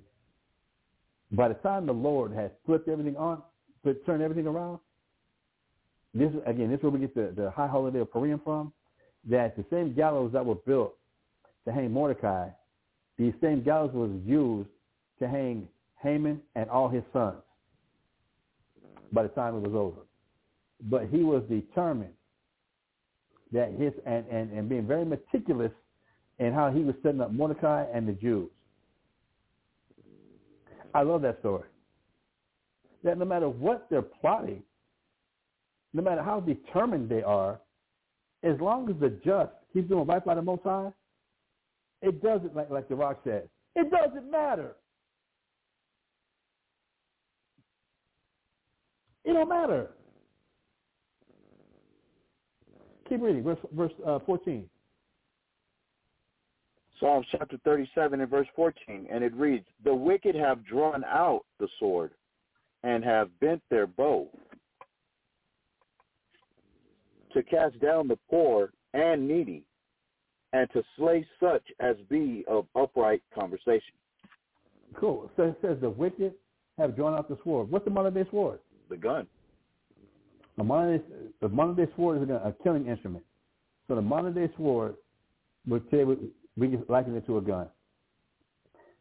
[1.31, 3.41] by the time the Lord had flipped everything on,
[3.83, 4.79] flipped, turned everything around,
[6.13, 8.73] this again, this is where we get the, the high holiday of Purim from,
[9.29, 10.95] that the same gallows that were built
[11.65, 12.49] to hang Mordecai,
[13.17, 14.69] these same gallows was used
[15.19, 15.67] to hang
[16.01, 17.37] Haman and all his sons
[19.11, 20.01] by the time it was over.
[20.81, 22.13] But he was determined
[23.51, 25.71] that his and, and, and being very meticulous
[26.39, 28.49] in how he was setting up Mordecai and the Jews.
[30.93, 31.67] I love that story.
[33.03, 34.63] That no matter what they're plotting,
[35.93, 37.59] no matter how determined they are,
[38.43, 40.91] as long as the just keeps doing right by the Most High,
[42.01, 44.75] it doesn't, like, like the Rock said, it doesn't matter.
[49.25, 49.91] It don't matter.
[53.09, 54.69] Keep reading, verse, verse uh, 14.
[56.99, 61.67] Psalms chapter 37 and verse 14, and it reads, The wicked have drawn out the
[61.79, 62.11] sword
[62.83, 64.27] and have bent their bow
[67.33, 69.63] to cast down the poor and needy
[70.53, 73.93] and to slay such as be of upright conversation.
[74.95, 75.31] Cool.
[75.37, 76.33] So it says the wicked
[76.77, 77.69] have drawn out the sword.
[77.71, 78.59] What's the modern day sword?
[78.89, 79.27] The gun.
[80.59, 81.03] The modern day,
[81.39, 83.23] the modern day sword is a killing instrument.
[83.87, 84.95] So the modern day sword,
[85.65, 86.17] would say we,
[86.57, 87.67] we can liken it to a gun.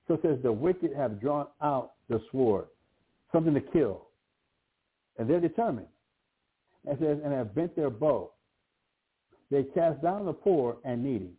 [0.07, 2.67] So it says the wicked have drawn out the sword,
[3.33, 4.07] something to kill.
[5.19, 5.89] and they're determined.
[6.87, 8.31] It says, and have bent their bow.
[9.51, 11.33] They cast down the poor and needy,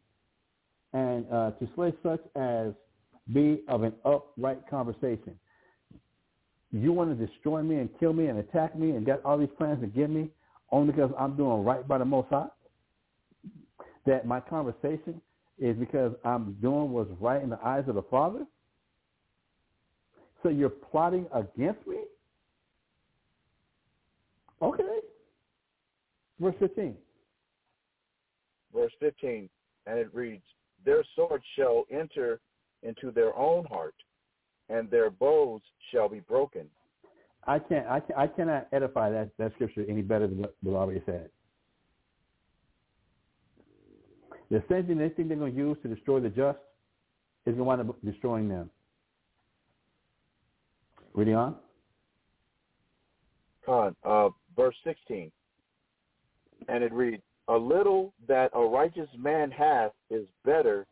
[0.93, 2.73] and uh, to slay such as
[3.33, 5.39] be of an upright conversation.
[6.71, 9.49] You want to destroy me and kill me and attack me and get all these
[9.57, 10.29] plans get me
[10.71, 12.47] only because I'm doing right by the Most High?
[14.05, 15.21] That my conversation
[15.57, 18.45] is because I'm doing what's right in the eyes of the Father?
[20.41, 21.97] So you're plotting against me?
[24.61, 24.83] Okay.
[26.39, 26.95] Verse 15.
[28.73, 29.49] Verse 15,
[29.87, 30.43] and it reads,
[30.85, 32.39] Their sword shall enter
[32.83, 33.95] into their own heart,
[34.69, 36.65] and their bows shall be broken.
[37.47, 37.87] I can't.
[37.87, 41.29] I, can, I cannot edify that, that scripture any better than what we already said.
[44.51, 46.57] The same thing they think they're going to use to destroy the just
[47.45, 48.69] is going to wind up destroying them.
[51.13, 51.55] Reading on.
[53.65, 55.31] Con, uh, verse 16,
[56.67, 60.87] and it reads, A little that a righteous man hath is better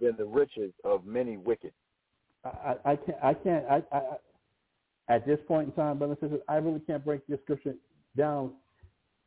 [0.00, 1.72] than the riches of many wicked.
[2.84, 3.18] I, can't.
[3.22, 3.64] I can't.
[3.70, 4.02] I, I,
[5.08, 7.74] at this point in time, brothers and sisters, I really can't break the scripture
[8.16, 8.52] down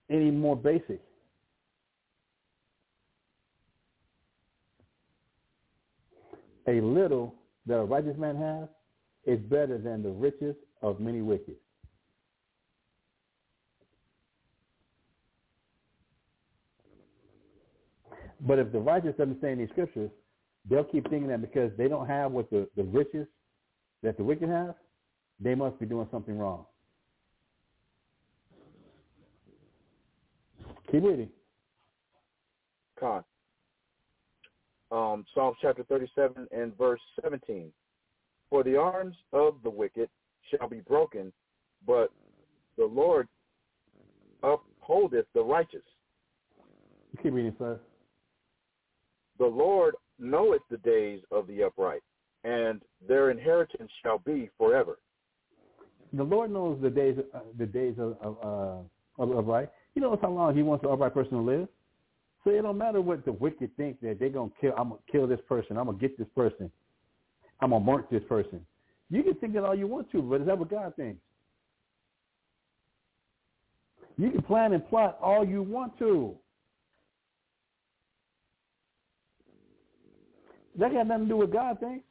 [0.10, 1.02] any more basic.
[6.68, 7.34] A little
[7.66, 8.68] that a righteous man has
[9.26, 11.56] is better than the riches of many wicked.
[18.42, 20.12] But if the righteous doesn't say these scriptures,
[20.70, 23.28] they'll keep thinking that because they don't have what the, the riches
[24.04, 24.76] that the wicked have,
[25.40, 26.66] they must be doing something wrong.
[30.92, 31.30] Keep reading.
[33.00, 33.24] Con.
[34.92, 37.72] Um, Psalm chapter 37 and verse 17.
[38.50, 40.10] For the arms of the wicked
[40.50, 41.32] shall be broken,
[41.86, 42.12] but
[42.78, 43.28] the Lord
[44.42, 45.84] upholdeth the righteous.
[47.22, 47.80] Keep reading, sir.
[49.38, 52.04] The Lord knoweth the days of the upright,
[52.44, 55.00] and their inheritance shall be forever.
[56.14, 58.38] The Lord knows the days, uh, the days of of,
[59.22, 59.70] uh, upright.
[59.94, 61.68] He knows how long He wants the upright person to live.
[62.44, 64.74] So it don't matter what the wicked think that they're gonna kill.
[64.78, 65.78] I'm gonna kill this person.
[65.78, 66.72] I'm gonna get this person.
[67.60, 68.66] I'm gonna mark this person.
[69.10, 71.20] You can think that all you want to, but is that what God thinks?
[74.18, 76.36] You can plan and plot all you want to.
[80.80, 82.06] That got nothing to do with God thinks.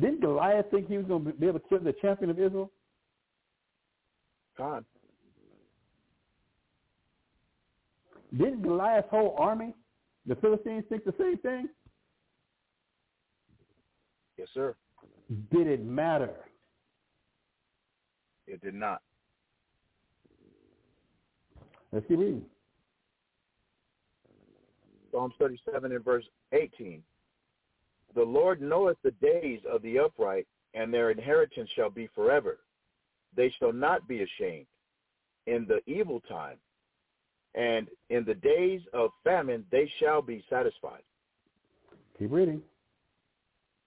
[0.00, 2.70] Didn't Goliath think he was going to be able to kill the champion of Israel?
[4.58, 4.84] God.
[8.36, 9.72] Didn't Goliath's whole army,
[10.26, 11.68] the Philistines, think the same thing?
[14.36, 14.74] Yes, sir.
[15.52, 16.34] Did it matter?
[18.48, 19.00] It did not.
[21.96, 22.44] Let's keep reading.
[25.10, 27.02] Psalms 37 and verse 18.
[28.14, 32.58] The Lord knoweth the days of the upright, and their inheritance shall be forever.
[33.34, 34.66] They shall not be ashamed
[35.46, 36.58] in the evil time,
[37.54, 41.02] and in the days of famine they shall be satisfied.
[42.18, 42.60] Keep reading.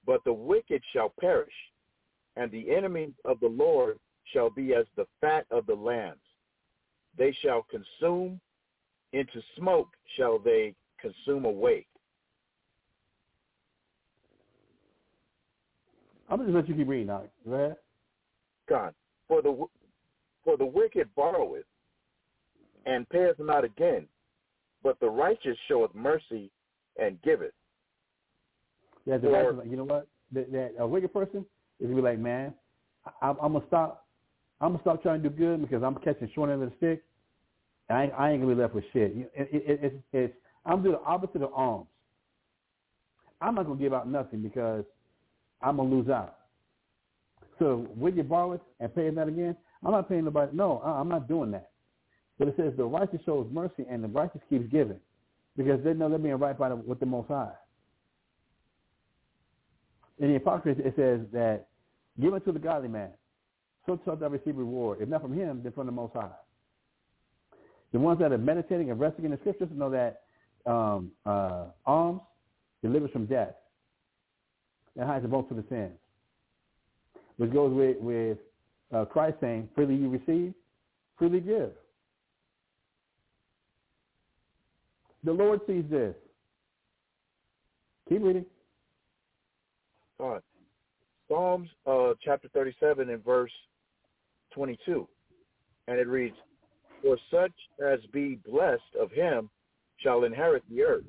[0.03, 1.53] But the wicked shall perish,
[2.37, 3.99] and the enemies of the Lord
[4.33, 6.17] shall be as the fat of the lambs.
[7.17, 8.39] They shall consume,
[9.13, 11.85] into smoke shall they consume away.
[16.29, 17.23] I'm going to let you keep reading now.
[17.47, 17.75] Go ahead.
[18.69, 18.93] God,
[19.27, 19.65] for the
[20.45, 21.65] for the wicked borroweth
[22.85, 24.07] and payeth not again,
[24.83, 26.51] but the righteous showeth mercy
[27.01, 27.51] and giveth.
[29.05, 30.07] Yeah, the Or- righteous, you know what?
[30.31, 31.43] That, that a wicked person
[31.79, 32.53] is gonna be like, man,
[33.21, 34.05] I, I'm gonna stop.
[34.61, 37.03] I'm gonna stop trying to do good because I'm catching short end of the stick,
[37.89, 39.15] I, I ain't gonna be left with shit.
[39.15, 40.33] It, it, it, it's,
[40.65, 41.87] I'm doing the opposite of alms.
[43.41, 44.83] I'm not gonna give out nothing because
[45.61, 46.35] I'm gonna lose out.
[47.57, 50.55] So when you borrow it and pay that again, I'm not paying nobody.
[50.55, 51.71] No, I'm not doing that.
[52.37, 54.99] But it says the righteous shows mercy and the righteous keeps giving
[55.57, 57.51] because they know they're being right by the, with the Most High.
[60.19, 61.67] In the Apocrypha, it says that
[62.21, 63.09] give unto the godly man,
[63.85, 64.99] so shalt thou receive reward.
[65.01, 66.29] If not from him, then from the Most High.
[67.91, 70.21] The ones that are meditating and resting in the scriptures know that
[70.65, 72.21] um, uh, alms
[72.83, 73.55] delivers from death
[74.95, 75.97] and hides the most of the sins.
[77.37, 78.37] Which goes with, with
[78.93, 80.53] uh, Christ saying, freely you receive,
[81.17, 81.71] freely give.
[85.23, 86.15] The Lord sees this.
[88.07, 88.45] Keep reading.
[90.19, 90.41] God.
[91.27, 93.51] Psalms uh, chapter 37 and verse
[94.53, 95.07] 22.
[95.87, 96.35] And it reads,
[97.01, 97.53] For such
[97.85, 99.49] as be blessed of him
[99.97, 101.03] shall inherit the earth.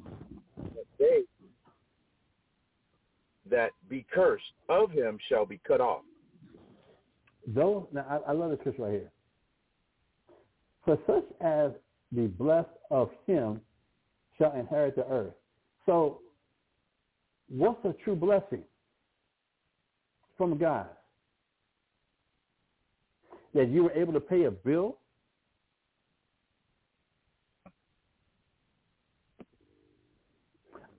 [0.57, 1.23] But they
[3.51, 6.03] that be cursed of him shall be cut off.
[7.47, 9.13] Though, now I, I love this scripture right here.
[10.85, 11.73] For such as
[12.15, 13.61] be blessed of him
[14.39, 15.35] shall inherit the earth.
[15.87, 16.21] So,
[17.49, 18.63] what's a true blessing
[20.37, 20.87] from God?
[23.55, 24.99] That you were able to pay a bill?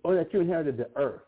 [0.03, 1.21] Or that you inherited the earth?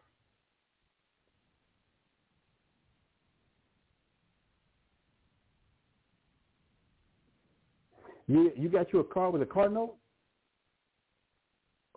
[8.27, 9.95] You you got you a car with a car note,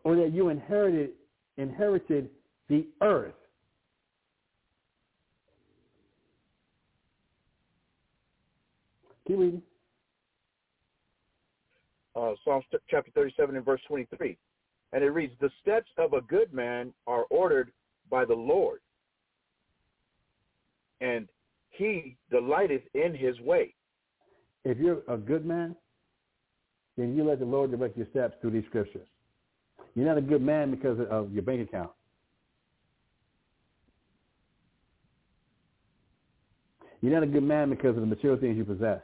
[0.05, 1.11] or that you inherited
[1.57, 2.31] inherited
[2.69, 3.35] the earth.
[9.27, 9.63] Keep reading.
[12.15, 14.39] Uh, Psalms chapter 37 and verse 23.
[14.93, 17.73] And it reads, The steps of a good man are ordered
[18.11, 18.81] by the Lord,
[21.01, 21.29] and
[21.71, 23.75] he delighteth in his way.
[24.65, 25.77] If you're a good man,
[26.97, 29.07] then you let the Lord direct your steps through these scriptures.
[29.95, 31.91] You're not a good man because of your bank account.
[37.03, 39.01] You're not a good man because of the material things you possess.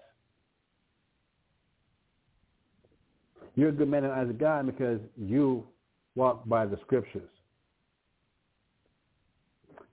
[3.55, 5.65] You're a good man in the eyes of God because you
[6.15, 7.29] walk by the scriptures.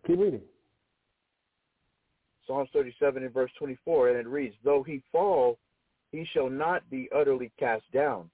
[0.08, 0.42] Keep reading.
[2.48, 5.60] Psalms 37 and verse 24, and it reads, Though he fall,
[6.12, 8.30] he shall not be utterly cast down,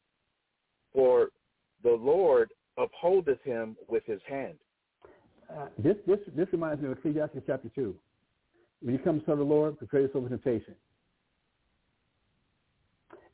[0.94, 1.30] for
[1.84, 4.56] the Lord upholdeth him with his hand.
[5.50, 7.94] Uh, this, this, this reminds me of Ecclesiastes chapter 2.
[8.82, 10.76] When you come to the Lord, prepare yourself for temptation.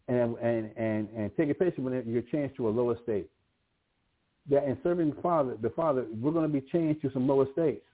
[0.08, 3.30] And, and, and, and take it patiently when you're changed to a lower state.
[4.50, 7.46] That in serving the Father, the Father, we're going to be changed to some lower
[7.54, 7.86] states.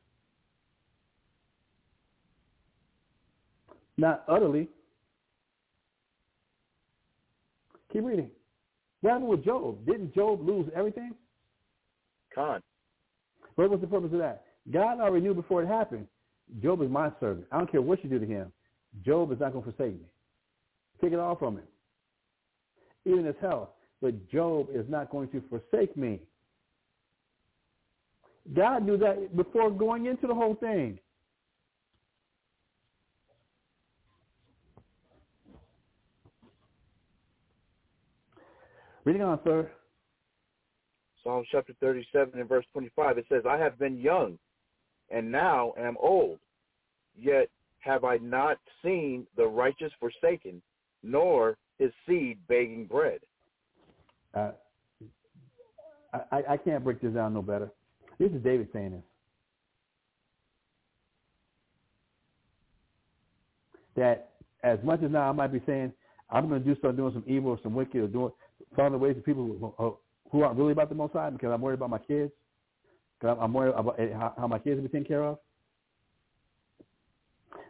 [3.97, 4.69] Not utterly.
[7.91, 8.29] Keep reading.
[9.01, 9.85] What happened with Job?
[9.85, 11.13] Didn't Job lose everything?
[12.33, 12.61] Con.
[13.55, 14.45] What was the purpose of that?
[14.71, 16.07] God already knew before it happened.
[16.61, 17.47] Job is my servant.
[17.51, 18.51] I don't care what you do to him.
[19.05, 20.05] Job is not going to forsake me.
[21.01, 21.63] Take it all from him.
[23.05, 23.69] Even his health.
[24.01, 26.19] But Job is not going to forsake me.
[28.53, 30.99] God knew that before going into the whole thing.
[39.03, 39.71] Reading on, sir.
[41.23, 44.37] Psalm chapter 37 and verse 25, it says, I have been young
[45.09, 46.39] and now am old,
[47.17, 50.61] yet have I not seen the righteous forsaken,
[51.03, 53.19] nor his seed begging bread.
[54.33, 54.51] Uh,
[56.31, 57.71] I, I can't break this down no better.
[58.19, 59.01] This is David saying this.
[63.95, 64.29] That
[64.63, 65.91] as much as now I might be saying,
[66.29, 68.31] I'm going to do start doing some evil or some wicked or doing
[68.75, 69.97] the ways of people who,
[70.31, 72.31] who aren't really about the Most High because I'm worried about my kids.
[73.19, 73.99] Because I'm worried about
[74.37, 75.39] how my kids will be taken care of.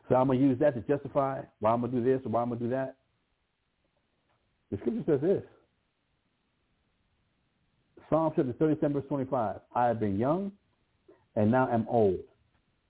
[0.10, 2.30] So I'm going to use that to justify why I'm going to do this or
[2.30, 2.97] why I'm going to do that.
[4.72, 5.44] The scripture says this.
[8.10, 9.60] Psalm chapter 37, verse 25.
[9.76, 10.52] I have been young
[11.36, 12.20] and now am old.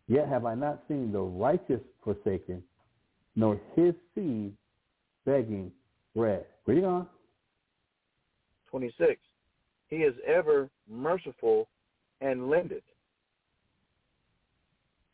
[0.08, 2.64] Yet have I not seen the righteous forsaken,
[3.36, 4.54] nor his seed
[5.26, 5.72] begging
[6.16, 6.46] bread.
[6.66, 7.08] Reading on.
[8.70, 9.20] 26.
[9.90, 11.68] He is ever merciful
[12.22, 12.84] and lendeth.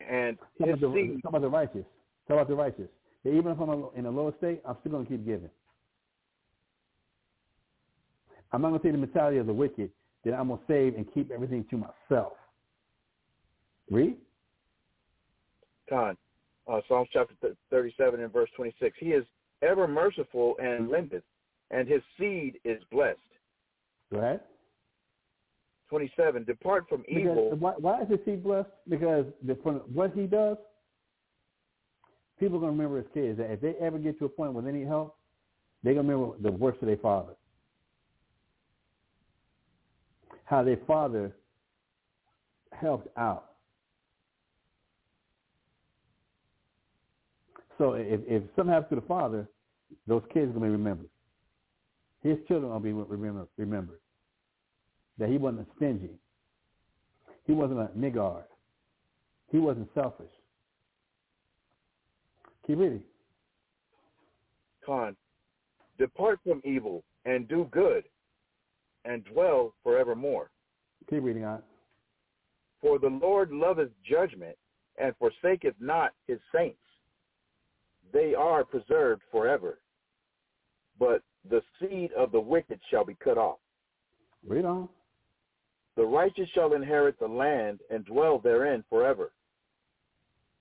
[0.00, 1.84] And talk his about, the, seed, talk about the righteous.
[2.28, 2.88] Talk about the righteous.
[3.24, 5.50] Even if I'm in a lower state, I'm still going to keep giving.
[8.54, 9.90] I'm not going to take the mentality of the wicked
[10.24, 12.34] that I'm going to save and keep everything to myself.
[13.90, 14.16] Read.
[15.88, 16.16] Con,
[16.70, 17.34] uh, Psalms chapter
[17.70, 18.96] 37 and verse 26.
[19.00, 19.24] He is
[19.62, 21.24] ever merciful and lendeth,
[21.72, 23.18] and his seed is blessed.
[24.12, 24.40] Go ahead.
[25.90, 26.44] 27.
[26.44, 27.56] Depart from because evil.
[27.58, 28.70] Why, why is his seed blessed?
[28.88, 30.56] Because the, from what he does,
[32.38, 33.38] people are going to remember his kids.
[33.38, 35.16] That if they ever get to a point where they need help,
[35.82, 37.34] they're going to remember the works of their father.
[40.54, 41.34] How their father
[42.70, 43.46] helped out.
[47.76, 49.48] So if, if something happens to the father,
[50.06, 51.08] those kids are going to be remembered.
[52.22, 53.48] His children will be remembered.
[53.56, 53.98] remembered.
[55.18, 56.10] That he wasn't stingy.
[57.48, 58.44] He wasn't a niggard.
[59.50, 60.30] He wasn't selfish.
[62.64, 63.02] Keep reading.
[64.86, 65.16] Con,
[65.98, 68.04] depart from evil and do good,
[69.04, 70.50] and dwell forevermore.
[71.10, 71.62] Keep reading on.
[72.80, 74.56] For the Lord loveth judgment,
[74.98, 76.78] and forsaketh not his saints.
[78.12, 79.80] They are preserved forever,
[80.98, 83.58] but the seed of the wicked shall be cut off.
[84.46, 84.88] Read on.
[85.96, 89.32] The righteous shall inherit the land and dwell therein forever.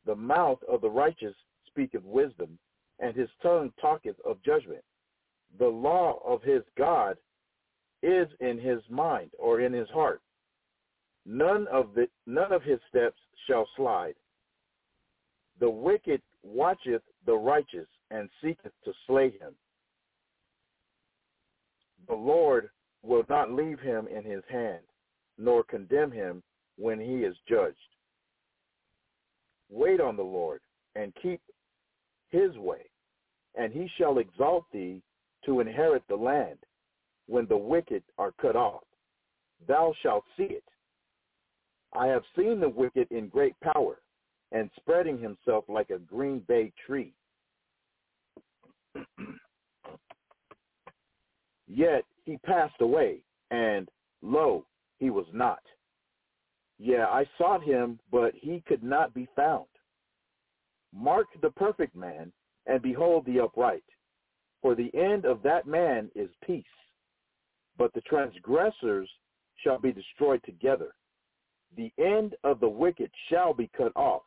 [0.05, 1.35] The mouth of the righteous
[1.67, 2.57] speaketh wisdom,
[2.99, 4.83] and his tongue talketh of judgment.
[5.59, 7.17] The law of his God
[8.03, 10.21] is in his mind or in his heart.
[11.25, 13.17] None of the none of his steps
[13.47, 14.15] shall slide.
[15.59, 19.55] The wicked watcheth the righteous and seeketh to slay him.
[22.07, 22.69] The Lord
[23.01, 24.83] will not leave him in his hand,
[25.37, 26.43] nor condemn him
[26.77, 27.77] when he is judged.
[29.69, 30.59] Wait on the Lord
[30.95, 31.41] and keep
[32.29, 32.89] his way,
[33.55, 35.01] and he shall exalt thee
[35.45, 36.57] to inherit the land
[37.27, 38.83] when the wicked are cut off.
[39.67, 40.63] Thou shalt see it.
[41.93, 43.99] I have seen the wicked in great power
[44.51, 47.13] and spreading himself like a green bay tree.
[51.67, 53.19] Yet he passed away,
[53.51, 53.89] and
[54.21, 54.65] lo,
[54.99, 55.59] he was not.
[56.77, 59.65] Yeah, I sought him, but he could not be found.
[60.93, 62.31] Mark the perfect man,
[62.67, 63.83] and behold the upright.
[64.61, 66.63] For the end of that man is peace,
[67.77, 69.09] but the transgressors
[69.63, 70.93] shall be destroyed together.
[71.75, 74.23] The end of the wicked shall be cut off,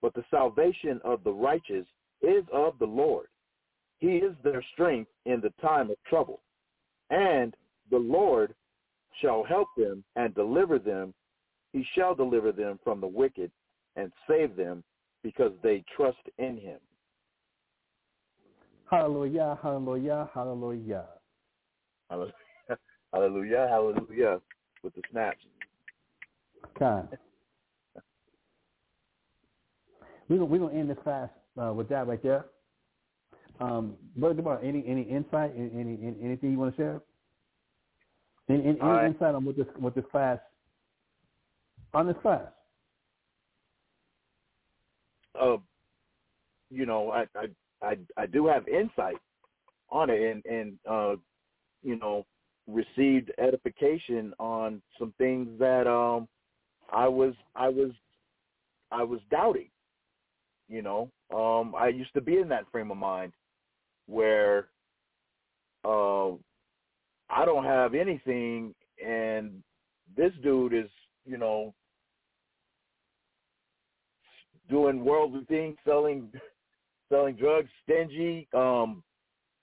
[0.00, 1.86] but the salvation of the righteous
[2.22, 3.26] is of the Lord.
[3.98, 6.40] He is their strength in the time of trouble.
[7.10, 7.54] And
[7.90, 8.54] the Lord
[9.20, 11.14] shall help them and deliver them.
[11.72, 13.50] He shall deliver them from the wicked
[13.96, 14.82] and save them
[15.22, 16.78] because they trust in him.
[18.90, 21.04] Hallelujah, hallelujah, hallelujah.
[22.10, 22.32] Hallelujah,
[23.12, 24.40] hallelujah, hallelujah
[24.82, 25.38] with the snaps.
[26.78, 27.08] Time.
[30.28, 32.46] We're gonna, we're gonna end this fast uh, with that right there.
[33.60, 37.00] Um, Brother Demar, any any insight, any, any anything you want to share?
[38.48, 40.38] Any, any, any insight on what this what this class
[41.94, 42.46] on this class?
[45.40, 45.56] Uh,
[46.70, 47.46] you know, I I
[47.82, 49.16] I, I do have insight
[49.90, 51.16] on it, and and uh,
[51.82, 52.24] you know,
[52.66, 56.28] received edification on some things that um
[56.92, 57.90] I was I was
[58.90, 59.68] I was doubting.
[60.68, 63.32] You know, um, I used to be in that frame of mind
[64.06, 64.68] where
[65.84, 66.30] uh,
[67.28, 68.74] I don't have anything,
[69.04, 69.62] and
[70.16, 70.88] this dude is,
[71.26, 71.74] you know,
[74.70, 76.30] doing worldly things, selling
[77.10, 79.02] selling drugs, stingy, um,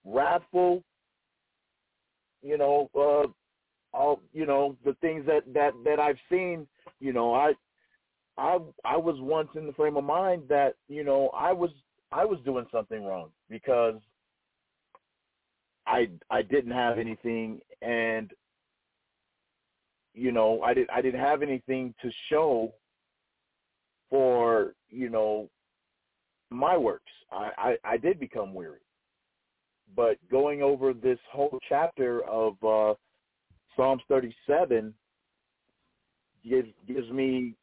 [0.05, 0.83] wrathful.
[2.41, 3.27] You know, uh,
[3.95, 6.67] all you know the things that that that I've seen.
[6.99, 7.53] You know, I
[8.37, 11.71] I I was once in the frame of mind that you know I was
[12.11, 13.95] I was doing something wrong because
[15.85, 18.31] I I didn't have anything and
[20.13, 22.73] you know I did I didn't have anything to show
[24.09, 25.49] for you know
[26.49, 27.11] my works.
[27.31, 28.79] I, I, I did become weary.
[29.95, 32.93] But going over this whole chapter of uh,
[33.75, 34.93] Psalms 37
[36.47, 37.55] gives gives me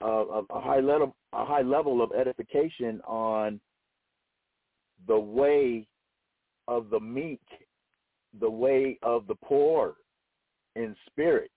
[0.00, 3.60] a, a, a high level a high level of edification on
[5.06, 5.86] the way
[6.68, 7.40] of the meek,
[8.40, 9.94] the way of the poor
[10.74, 11.50] in spirit.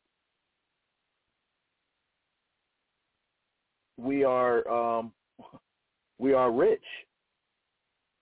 [3.98, 5.12] We are um,
[6.20, 6.84] we are rich.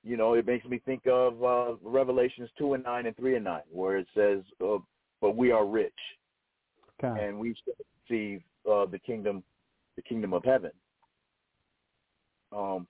[0.07, 3.43] You know, it makes me think of uh, Revelations two and nine and three and
[3.43, 4.77] nine, where it says, uh,
[5.19, 5.91] "But we are rich,
[7.03, 7.25] okay.
[7.25, 7.73] and we shall
[8.09, 9.43] receive uh, the kingdom,
[9.97, 10.71] the kingdom of heaven."
[12.55, 12.87] Um,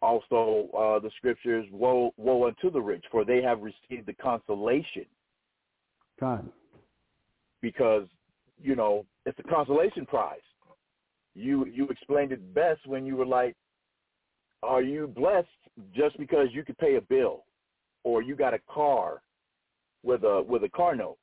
[0.00, 5.06] also, uh, the scriptures, "Woe, woe unto the rich, for they have received the consolation."
[6.20, 6.48] God.
[7.60, 8.06] Because
[8.62, 10.38] you know it's a consolation prize.
[11.34, 13.56] You you explained it best when you were like,
[14.66, 15.48] are you blessed
[15.94, 17.44] just because you could pay a bill
[18.04, 19.22] or you got a car
[20.02, 21.18] with a with a car note?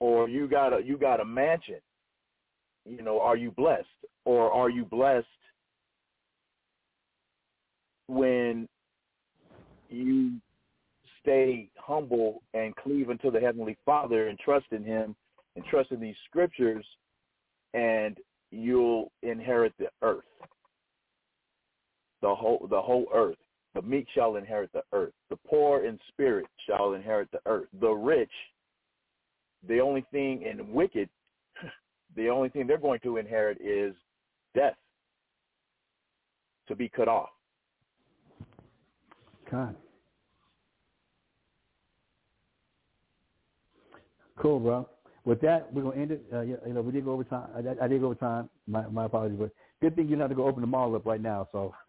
[0.00, 1.80] Or you got a you got a mansion?
[2.84, 3.86] You know are you blessed?
[4.24, 5.26] Or are you blessed
[8.08, 8.68] when
[9.88, 10.32] you
[11.20, 15.16] stay humble and cleave unto the heavenly father and trust in him
[15.56, 16.84] and trust in these scriptures
[17.72, 18.18] and
[18.50, 20.24] you'll inherit the earth
[22.24, 23.36] the whole the whole earth.
[23.74, 25.12] The meek shall inherit the earth.
[25.28, 27.68] The poor in spirit shall inherit the earth.
[27.80, 28.30] The rich,
[29.68, 31.10] the only thing and wicked,
[32.16, 33.94] the only thing they're going to inherit is
[34.54, 34.76] death.
[36.68, 37.28] To be cut off.
[39.50, 39.76] God.
[44.38, 44.88] Cool, bro.
[45.26, 46.24] With that, we're gonna end it.
[46.32, 47.48] Uh, you know, we did go over time.
[47.54, 48.48] I, I did go over time.
[48.66, 51.06] My, my apologies, but good thing you don't have to go open the mall up
[51.06, 51.48] right now.
[51.52, 51.74] So.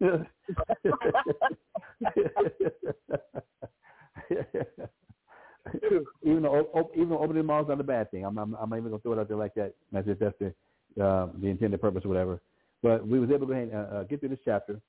[6.22, 8.90] even though even though opening malls not a bad thing, I'm, I'm I'm not even
[8.90, 9.74] gonna throw it out there like that.
[9.92, 12.40] That's if that's the uh, the intended purpose or whatever.
[12.82, 14.80] But we was able to go ahead and uh, uh, get through this chapter,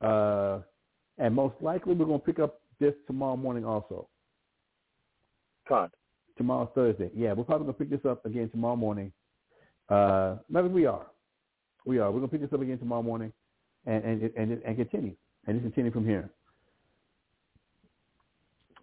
[0.00, 0.60] uh,
[1.18, 4.08] and most likely we're gonna pick up this tomorrow morning also.
[5.68, 5.90] Con.
[6.36, 7.10] Tomorrow's Thursday.
[7.14, 9.12] Yeah, we're probably gonna pick this up again tomorrow morning.
[9.88, 11.06] Uh, maybe we are.
[11.84, 12.10] We are.
[12.10, 13.32] We're gonna pick this up again tomorrow morning,
[13.86, 15.14] and and and, and continue
[15.46, 16.30] and just continue from here.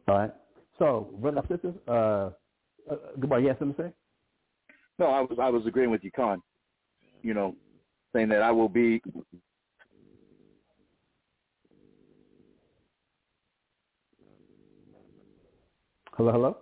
[0.08, 0.32] All right.
[0.78, 2.32] So, brothers and sisters, uh,
[2.92, 3.40] uh, goodbye.
[3.40, 3.96] Yes, something to say?
[4.98, 6.42] No, I was I was agreeing with you, Con.
[7.22, 7.56] You know,
[8.14, 9.02] saying that I will be
[16.20, 16.58] Hello, hello.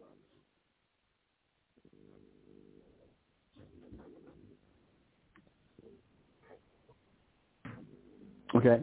[8.58, 8.80] Okay.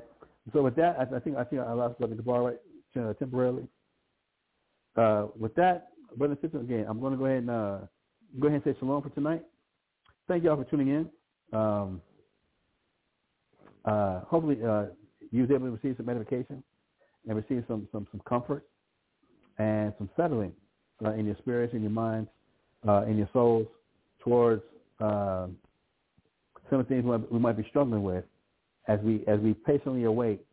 [0.52, 3.66] So with that, I, I think I think I lost Brother Gabar right uh, temporarily.
[4.96, 7.78] Uh, with that, brother and sister, again, I'm going to go ahead and uh,
[8.38, 9.42] go ahead and say shalom for tonight.
[10.28, 11.58] Thank y'all for tuning in.
[11.58, 12.00] Um,
[13.84, 14.86] uh, hopefully, uh,
[15.32, 16.62] you was able to receive some edification
[17.26, 18.64] and receive some some some comfort
[19.58, 20.52] and some settling
[21.04, 22.30] uh, in your spirits, in your minds,
[22.86, 23.66] uh, in your souls
[24.22, 24.62] towards
[25.00, 28.24] some of the things we might be struggling with
[28.88, 30.44] as we as we patiently await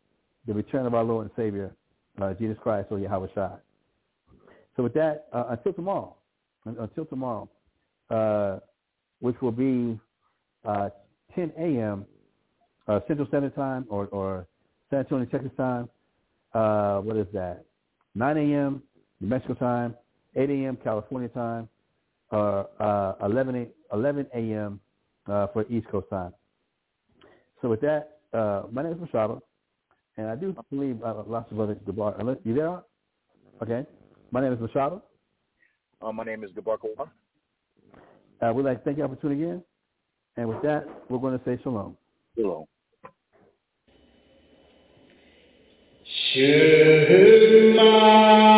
[0.46, 1.74] the return of our Lord and Savior,
[2.20, 3.58] uh, Jesus Christ or Yahawashi.
[4.76, 6.16] So with that, uh, until tomorrow,
[6.64, 7.48] until tomorrow,
[8.10, 8.58] uh,
[9.20, 9.98] which will be
[10.64, 10.88] uh,
[11.34, 12.06] 10 a.m.
[12.88, 14.46] Uh, Central Standard Time or, or
[14.90, 15.88] San Antonio, Texas time.
[16.52, 17.64] Uh, what is that?
[18.14, 18.82] 9 a.m.
[19.20, 19.94] New Mexico time,
[20.34, 20.76] 8 a.m.
[20.82, 21.68] California time,
[22.30, 24.80] or uh, 11 11 a.m.
[25.26, 26.32] For East Coast time.
[27.60, 29.40] So with that, uh, my name is Mashahba,
[30.16, 32.18] and I do believe uh, lots of other Gabar.
[32.18, 32.82] Unless you there?
[33.62, 33.86] Okay.
[34.30, 35.02] My name is Mashahba.
[36.00, 37.08] Uh, my name is Gabar Kawar.
[38.40, 39.62] Uh, we'd like to thank you for tuning in.
[40.36, 41.96] And with that, we're going to say shalom.
[42.36, 42.64] Shalom.
[46.34, 48.51] Shema